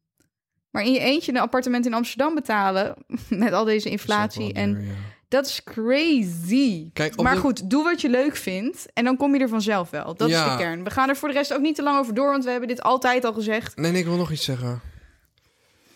Maar 0.70 0.84
in 0.84 0.92
je 0.94 1.00
eentje 1.00 1.32
een 1.32 1.40
appartement 1.40 1.86
in 1.86 1.94
Amsterdam 1.94 2.36
betalen 2.36 2.96
met 3.30 3.54
al 3.54 3.64
deze 3.66 3.90
inflatie 3.90 4.54
en 4.54 4.86
dat 5.28 5.46
is 5.46 5.64
crazy. 5.64 6.90
Kijk, 6.94 7.22
maar 7.22 7.34
de- 7.36 7.40
goed, 7.42 7.70
doe 7.70 7.84
wat 7.84 8.02
je 8.02 8.10
leuk 8.10 8.36
vindt 8.36 8.86
en 8.94 9.04
dan 9.04 9.18
kom 9.18 9.34
je 9.36 9.40
er 9.42 9.50
vanzelf 9.50 9.90
wel. 9.90 10.16
Dat 10.16 10.30
Ja. 10.30 10.46
is 10.46 10.52
de 10.52 10.58
kern. 10.58 10.84
We 10.84 10.90
gaan 10.90 11.10
er 11.10 11.16
voor 11.16 11.28
de 11.28 11.34
rest 11.34 11.54
ook 11.54 11.62
niet 11.62 11.76
te 11.76 11.84
lang 11.84 12.00
over 12.00 12.14
door, 12.14 12.32
want 12.32 12.44
we 12.44 12.50
hebben 12.52 12.68
dit 12.68 12.82
altijd 12.82 13.26
al 13.26 13.34
gezegd. 13.34 13.76
Nee, 13.78 13.92
nee, 13.92 14.02
ik 14.02 14.08
wil 14.08 14.18
nog 14.18 14.32
iets 14.32 14.44
zeggen. 14.46 14.82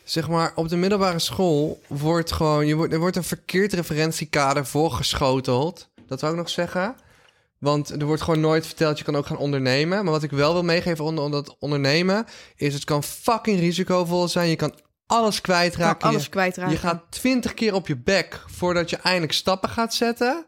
Zeg 0.06 0.28
maar, 0.30 0.52
op 0.56 0.70
de 0.70 0.76
middelbare 0.76 1.20
school 1.20 1.82
wordt 1.88 2.32
gewoon... 2.32 2.68
Je 2.68 2.76
wordt, 2.76 2.94
er 2.94 3.00
wordt 3.00 3.16
een 3.16 3.24
verkeerd 3.24 3.74
referentiekader 3.74 4.66
voorgeschoteld. 4.66 5.90
Dat 6.08 6.22
wou 6.22 6.34
ik 6.34 6.40
nog 6.40 6.50
zeggen. 6.50 6.96
Want 7.58 7.90
er 7.90 8.06
wordt 8.06 8.22
gewoon 8.22 8.40
nooit 8.40 8.66
verteld, 8.66 8.98
je 8.98 9.04
kan 9.04 9.16
ook 9.16 9.26
gaan 9.26 9.38
ondernemen. 9.38 10.04
Maar 10.04 10.14
wat 10.14 10.24
ik 10.24 10.32
wel 10.32 10.54
wil 10.54 10.64
meegeven 10.64 11.06
onder, 11.06 11.24
onder 11.24 11.44
dat 11.44 11.56
ondernemen... 11.60 12.26
is 12.56 12.74
het 12.74 12.84
kan 12.84 13.04
fucking 13.04 13.60
risicovol 13.60 14.28
zijn. 14.28 14.50
Je 14.50 14.56
kan 14.56 14.74
alles 15.06 15.42
kwijtraken. 15.42 15.98
Kan 15.98 16.10
alles 16.10 16.24
Je- 16.24 16.30
kwijtraken. 16.30 16.74
Je 16.74 16.80
gaat 16.80 17.04
twintig 17.10 17.54
keer 17.54 17.74
op 17.74 17.88
je 17.88 17.98
bek 17.98 18.44
voordat 18.48 18.90
je 18.90 18.96
eindelijk 18.98 19.34
stappen 19.34 19.70
gaat 19.70 19.94
zetten. 19.94 20.46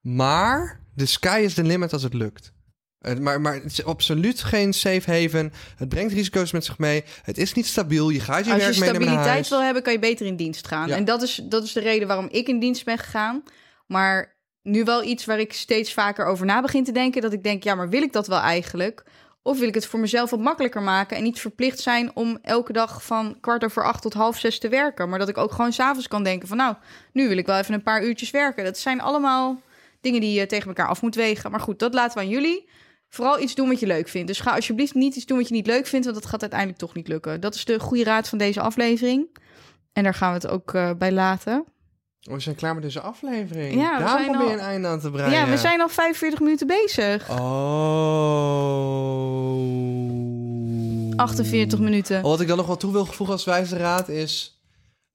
Maar 0.00 0.80
de 0.94 1.06
sky 1.06 1.40
is 1.44 1.54
the 1.54 1.62
limit 1.62 1.92
als 1.92 2.02
het 2.02 2.14
lukt. 2.14 2.52
Eh, 2.98 3.16
Maar, 3.16 3.40
maar 3.40 3.54
het 3.54 3.64
is 3.64 3.84
absoluut 3.84 4.42
geen 4.42 4.72
safe 4.72 5.10
haven. 5.10 5.52
Het 5.76 5.88
brengt 5.88 6.12
risico's 6.12 6.52
met 6.52 6.64
zich 6.64 6.78
mee. 6.78 7.04
Het 7.22 7.38
is 7.38 7.52
niet 7.52 7.66
stabiel. 7.66 8.08
Je 8.10 8.20
gaat 8.20 8.44
je 8.44 8.52
Als 8.52 8.62
je 8.62 8.68
werk 8.68 8.78
meenemen 8.78 8.92
naar 8.92 9.00
stabiliteit 9.00 9.34
huis. 9.34 9.48
wil 9.48 9.62
hebben, 9.62 9.82
kan 9.82 9.92
je 9.92 9.98
beter 9.98 10.26
in 10.26 10.36
dienst 10.36 10.66
gaan. 10.66 10.88
Ja. 10.88 10.96
En 10.96 11.04
dat 11.04 11.22
is, 11.22 11.40
dat 11.44 11.64
is 11.64 11.72
de 11.72 11.80
reden 11.80 12.08
waarom 12.08 12.28
ik 12.30 12.48
in 12.48 12.58
dienst 12.58 12.84
ben 12.84 12.98
gegaan. 12.98 13.42
Maar 13.86 14.36
nu 14.62 14.84
wel 14.84 15.02
iets 15.02 15.24
waar 15.24 15.38
ik 15.38 15.52
steeds 15.52 15.92
vaker 15.92 16.26
over 16.26 16.46
na 16.46 16.60
begin 16.60 16.84
te 16.84 16.92
denken. 16.92 17.22
Dat 17.22 17.32
ik 17.32 17.42
denk, 17.42 17.62
ja, 17.62 17.74
maar 17.74 17.88
wil 17.88 18.02
ik 18.02 18.12
dat 18.12 18.26
wel 18.26 18.38
eigenlijk? 18.40 19.04
Of 19.42 19.58
wil 19.58 19.68
ik 19.68 19.74
het 19.74 19.86
voor 19.86 20.00
mezelf 20.00 20.30
wat 20.30 20.40
makkelijker 20.40 20.82
maken 20.82 21.16
en 21.16 21.22
niet 21.22 21.40
verplicht 21.40 21.78
zijn 21.78 22.10
om 22.16 22.38
elke 22.42 22.72
dag 22.72 23.04
van 23.04 23.36
kwart 23.40 23.64
over 23.64 23.84
acht 23.84 24.02
tot 24.02 24.12
half 24.14 24.38
zes 24.38 24.58
te 24.58 24.68
werken. 24.68 25.08
Maar 25.08 25.18
dat 25.18 25.28
ik 25.28 25.38
ook 25.38 25.52
gewoon 25.52 25.72
s'avonds 25.72 26.08
kan 26.08 26.22
denken 26.22 26.48
van 26.48 26.56
nou, 26.56 26.74
nu 27.12 27.28
wil 27.28 27.36
ik 27.36 27.46
wel 27.46 27.58
even 27.58 27.74
een 27.74 27.82
paar 27.82 28.04
uurtjes 28.04 28.30
werken. 28.30 28.64
Dat 28.64 28.78
zijn 28.78 29.00
allemaal 29.00 29.60
dingen 30.00 30.20
die 30.20 30.40
je 30.40 30.46
tegen 30.46 30.68
elkaar 30.68 30.88
af 30.88 31.02
moet 31.02 31.14
wegen. 31.14 31.50
Maar 31.50 31.60
goed, 31.60 31.78
dat 31.78 31.94
laten 31.94 32.18
we 32.18 32.24
aan 32.24 32.30
jullie. 32.30 32.68
Vooral 33.08 33.40
iets 33.40 33.54
doen 33.54 33.68
wat 33.68 33.80
je 33.80 33.86
leuk 33.86 34.08
vindt. 34.08 34.26
Dus 34.28 34.40
ga 34.40 34.54
alsjeblieft 34.54 34.94
niet 34.94 35.16
iets 35.16 35.26
doen 35.26 35.38
wat 35.38 35.48
je 35.48 35.54
niet 35.54 35.66
leuk 35.66 35.86
vindt, 35.86 36.06
want 36.06 36.18
dat 36.18 36.28
gaat 36.30 36.40
uiteindelijk 36.40 36.80
toch 36.80 36.94
niet 36.94 37.08
lukken. 37.08 37.40
Dat 37.40 37.54
is 37.54 37.64
de 37.64 37.80
goede 37.80 38.04
raad 38.04 38.28
van 38.28 38.38
deze 38.38 38.60
aflevering. 38.60 39.38
En 39.92 40.02
daar 40.02 40.14
gaan 40.14 40.28
we 40.28 40.34
het 40.34 40.48
ook 40.48 40.74
eh, 40.74 40.90
bij 40.98 41.12
laten. 41.12 41.64
Oh, 42.28 42.34
we 42.34 42.40
zijn 42.40 42.54
klaar 42.54 42.74
met 42.74 42.82
deze 42.82 43.00
aflevering. 43.00 43.74
Ja, 43.80 43.92
we 43.98 44.04
Daar 44.04 44.08
zijn 44.08 44.24
probeer 44.30 44.46
je 44.46 44.52
al- 44.52 44.58
een 44.58 44.64
einde 44.64 44.88
aan 44.88 45.00
te 45.00 45.10
breien. 45.10 45.30
Ja, 45.32 45.48
we 45.48 45.56
zijn 45.56 45.80
al 45.80 45.88
45 45.88 46.40
minuten 46.40 46.66
bezig. 46.66 47.30
Oh. 47.30 47.36
48 51.16 51.78
minuten. 51.78 52.22
Wat 52.22 52.40
ik 52.40 52.48
dan 52.48 52.56
nog 52.56 52.66
wel 52.66 52.76
toe 52.76 52.92
wil 52.92 53.06
voegen 53.06 53.34
als 53.34 53.44
wijze 53.44 53.76
raad 53.76 54.08
is... 54.08 54.57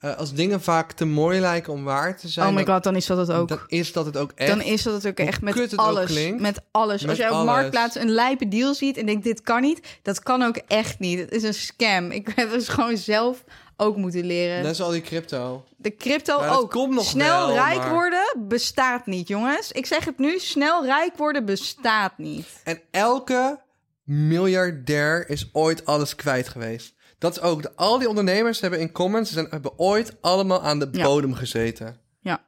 eh, 0.04 0.18
als 0.18 0.34
dingen 0.34 0.62
vaak 0.62 0.92
te 0.92 1.06
mooi 1.06 1.40
lijken 1.40 1.74
om 1.74 1.84
waar 1.84 2.18
te 2.18 2.28
zijn... 2.28 2.48
Oh 2.48 2.54
my 2.56 2.64
dan, 2.64 2.74
god, 2.74 2.84
dan 2.84 2.96
is 2.96 3.06
dat 3.06 3.18
het 3.18 3.32
ook. 3.32 3.48
dan 3.48 3.60
is 3.68 3.92
dat 3.92 4.06
het 4.06 4.18
ook 4.18 4.32
echt. 4.36 4.50
Dan 4.50 4.62
is 4.62 4.84
dat 4.84 4.94
het 4.94 5.08
ook 5.08 5.18
echt 5.18 5.42
met 5.42 5.54
het 5.54 5.74
ook 5.80 5.86
alles. 5.86 6.06
klinkt. 6.06 6.42
Met 6.42 6.62
alles. 6.72 7.02
Met 7.02 7.10
Als 7.10 7.20
jij 7.20 7.30
op. 7.30 7.46
Marktplaats 7.46 7.96
een 7.96 8.10
lijpe 8.10 8.48
deal 8.48 8.74
ziet 8.74 8.98
en 8.98 9.06
denkt, 9.06 9.24
dit 9.24 9.42
kan 9.42 9.62
niet. 9.62 10.00
Dat 10.02 10.20
kan 10.24 10.42
ook 10.44 10.58
echt 10.68 11.00
niet. 11.00 11.20
Het 11.20 11.32
is 11.32 11.44
een 11.44 11.54
scam. 11.54 12.12
Ik 12.12 12.32
heb 12.36 12.52
het 12.52 12.70
gewoon 12.70 12.98
zelf 12.98 13.44
ook 13.78 13.98
moeten 13.98 14.26
leren. 14.26 14.58
Net 14.58 14.68
als 14.68 14.82
al 14.82 14.90
die 14.92 15.02
crypto. 15.02 15.66
De 15.78 15.96
crypto 15.96 16.42
Ja, 16.42 16.50
ook. 16.54 16.72
komt 16.72 16.94
nog 16.94 17.06
snel 17.06 17.48
wel, 17.48 17.56
rijk 17.56 17.78
maar- 17.78 17.90
worden 17.90 18.36
bestaat 18.48 19.06
niet, 19.06 19.28
jongens. 19.28 19.72
Ik 19.72 19.86
zeg 19.86 20.06
het 20.06 20.18
nu, 20.18 20.40
snel 20.40 20.86
rijk 20.86 21.18
worden 21.18 21.46
bestaat 21.46 22.18
niet. 22.18 22.48
En 22.64 22.82
elke 22.92 23.60
miljardair 24.04 25.30
is 25.30 25.50
ooit 25.52 25.86
alles 25.86 26.16
kwijt 26.16 26.48
geweest. 26.48 26.94
Dat 27.24 27.36
is 27.36 27.42
ook... 27.42 27.62
De, 27.62 27.72
al 27.76 28.00
die 28.00 28.10
ondernemers 28.10 28.60
hebben 28.60 28.80
in 28.80 28.92
common... 28.92 29.26
Ze 29.26 29.34
zijn, 29.34 29.48
hebben 29.50 29.80
ooit 29.80 30.16
allemaal 30.22 30.64
aan 30.64 30.80
de 30.80 30.88
Ja. 30.92 31.04
bodem 31.04 31.34
gezeten. 31.34 31.98
Ja. 32.20 32.46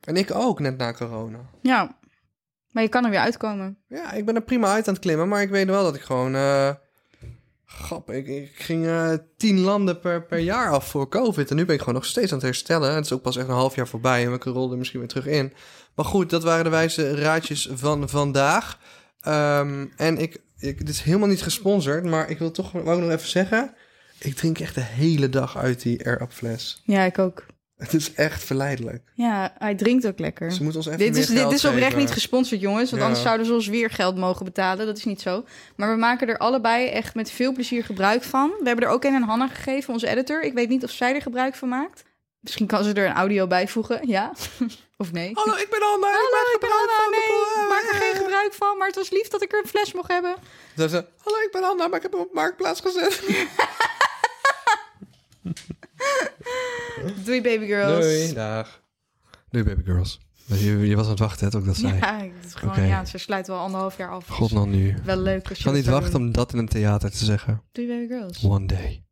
En 0.00 0.16
ik 0.16 0.34
ook, 0.34 0.60
net 0.60 0.76
na 0.78 0.92
corona. 0.92 1.38
Ja. 1.62 1.98
Maar 2.70 2.82
je 2.82 2.88
kan 2.88 3.04
er 3.04 3.10
weer 3.10 3.18
uitkomen. 3.20 3.78
Ja, 3.88 4.12
ik 4.12 4.24
ben 4.24 4.34
er 4.34 4.42
prima 4.42 4.72
uit 4.72 4.88
aan 4.88 4.94
het 4.94 5.02
klimmen, 5.02 5.28
maar 5.28 5.42
ik 5.42 5.50
weet 5.50 5.66
wel 5.66 5.82
dat 5.82 5.94
ik 5.94 6.00
gewoon... 6.02 6.34
eh 6.34 6.70
grap, 7.64 8.10
ik, 8.10 8.26
ik 8.26 8.52
ging 8.54 8.86
eh, 8.86 9.12
tien 9.36 9.60
landen 9.60 10.00
per, 10.00 10.22
per 10.26 10.38
jaar 10.38 10.70
af 10.70 10.88
voor 10.88 11.08
COVID. 11.08 11.50
En 11.50 11.56
nu 11.56 11.64
ben 11.64 11.74
ik 11.74 11.80
gewoon 11.80 11.94
nog 11.94 12.04
steeds 12.04 12.30
aan 12.30 12.38
het 12.38 12.46
herstellen. 12.46 12.94
Het 12.94 13.04
is 13.04 13.12
ook 13.12 13.22
pas 13.22 13.36
echt 13.36 13.48
een 13.48 13.54
half 13.54 13.74
jaar 13.74 13.88
voorbij 13.88 14.26
en 14.26 14.32
ik 14.32 14.44
rolde 14.44 14.72
er 14.72 14.78
misschien 14.78 14.98
weer 15.00 15.08
terug 15.08 15.26
in. 15.26 15.52
Maar 15.94 16.04
goed, 16.04 16.30
dat 16.30 16.42
waren 16.42 16.64
de 16.64 16.70
wijze 16.70 17.14
raadjes 17.14 17.68
van 17.74 18.08
vandaag. 18.08 18.78
Ehm, 19.20 19.86
en 19.96 20.18
ik, 20.18 20.40
ik, 20.58 20.78
dit 20.78 20.88
is 20.88 21.00
helemaal 21.00 21.28
niet 21.28 21.42
gesponsord, 21.42 22.04
maar 22.04 22.30
ik 22.30 22.38
wil 22.38 22.50
toch 22.50 22.72
wou 22.72 22.96
ik 22.96 23.02
nog 23.04 23.12
even 23.12 23.28
zeggen... 23.28 23.74
Ik 24.22 24.34
drink 24.36 24.58
echt 24.58 24.74
de 24.74 24.80
hele 24.80 25.28
dag 25.28 25.56
uit 25.58 25.82
die 25.82 26.06
air-up 26.06 26.32
fles. 26.32 26.82
Ja, 26.84 27.02
ik 27.02 27.18
ook. 27.18 27.46
Het 27.76 27.94
is 27.94 28.14
echt 28.14 28.44
verleidelijk. 28.44 29.02
Ja, 29.14 29.54
hij 29.58 29.74
drinkt 29.74 30.06
ook 30.06 30.18
lekker. 30.18 30.52
Ze 30.52 30.62
moeten 30.62 30.80
ons 30.80 30.88
even 30.88 30.98
Dit 30.98 31.16
is, 31.16 31.26
dit 31.26 31.52
is 31.52 31.64
oprecht 31.64 31.96
niet 31.96 32.10
gesponsord, 32.10 32.60
jongens. 32.60 32.90
Want 32.90 33.02
Ja. 33.02 33.06
anders 33.08 33.24
zouden 33.24 33.46
ze 33.46 33.52
ons 33.52 33.66
weer 33.66 33.90
geld 33.90 34.16
mogen 34.16 34.44
betalen. 34.44 34.86
Dat 34.86 34.96
is 34.96 35.04
niet 35.04 35.20
zo. 35.20 35.44
Maar 35.76 35.90
we 35.90 35.96
maken 35.96 36.28
er 36.28 36.38
allebei 36.38 36.86
echt 36.88 37.14
met 37.14 37.30
veel 37.30 37.52
plezier 37.52 37.84
gebruik 37.84 38.22
van. 38.22 38.48
We 38.60 38.66
hebben 38.66 38.84
er 38.86 38.90
ook 38.90 39.04
een 39.04 39.14
aan 39.14 39.22
Hanna 39.22 39.48
gegeven, 39.48 39.92
onze 39.92 40.08
editor. 40.08 40.42
Ik 40.42 40.52
weet 40.52 40.68
niet 40.68 40.84
of 40.84 40.90
zij 40.90 41.14
er 41.14 41.22
gebruik 41.22 41.54
van 41.54 41.68
maakt. 41.68 42.02
Misschien 42.40 42.66
kan 42.66 42.84
ze 42.84 42.92
er 42.92 43.06
een 43.06 43.12
audio 43.14 43.46
bij 43.46 43.68
voegen, 43.68 44.08
ja? 44.08 44.32
of 45.02 45.12
nee? 45.12 45.30
Hallo, 45.34 45.56
ik 45.56 45.68
ben 45.70 45.82
Anna. 45.94 46.06
Hallo, 46.06 46.52
ik 46.54 46.60
ben 46.60 46.70
Hanna. 46.70 46.86
de 46.86 47.10
Nee, 47.10 47.64
ik 47.64 47.68
maak 47.68 47.94
er 47.94 48.00
geen 48.02 48.22
gebruik 48.22 48.52
van. 48.54 48.78
Maar 48.78 48.86
het 48.86 48.96
was 48.96 49.10
lief 49.10 49.28
dat 49.28 49.42
ik 49.42 49.52
er 49.52 49.58
een 49.62 49.68
fles 49.68 49.92
mocht 49.92 50.10
hebben. 50.10 50.34
Ze 50.76 51.04
hallo, 51.18 51.38
ik 51.38 51.48
ben 51.52 51.64
Anna, 51.64 51.86
maar 51.88 51.96
ik 51.96 52.02
heb 52.02 52.12
hem 52.12 52.20
op 52.20 52.32
Marktplaats 52.34 52.80
gezet. 52.80 53.22
Doei, 57.24 57.40
baby 57.42 57.66
girls. 57.66 58.04
Doei, 58.04 58.32
dag. 58.32 58.82
Doei, 59.50 59.64
baby 59.64 59.82
girls. 59.84 60.20
Je, 60.44 60.78
je 60.78 60.96
was 60.96 61.04
aan 61.04 61.10
het 61.10 61.20
wachten, 61.20 61.50
hè, 61.50 61.58
ik 61.58 61.64
dat 61.64 61.76
zei. 61.76 61.94
Ja, 61.96 62.18
het 62.18 62.44
is 62.44 62.54
gewoon, 62.54 62.86
ja, 62.86 63.04
ze 63.04 63.18
sluit 63.18 63.46
wel 63.46 63.58
anderhalf 63.58 63.96
jaar 63.96 64.10
af. 64.10 64.26
God, 64.28 64.52
nou 64.52 64.68
nu. 64.68 64.96
Wel 65.04 65.16
leuk 65.16 65.48
als 65.48 65.50
Ik 65.50 65.56
je 65.56 65.62
kan 65.64 65.72
dat 65.72 65.82
niet 65.82 65.90
wachten 65.92 66.12
doen. 66.12 66.22
om 66.22 66.32
dat 66.32 66.52
in 66.52 66.58
een 66.58 66.68
theater 66.68 67.10
te 67.10 67.24
zeggen. 67.24 67.62
Doei, 67.72 67.88
baby 67.88 68.06
girls. 68.06 68.44
One 68.44 68.66
day. 68.66 69.04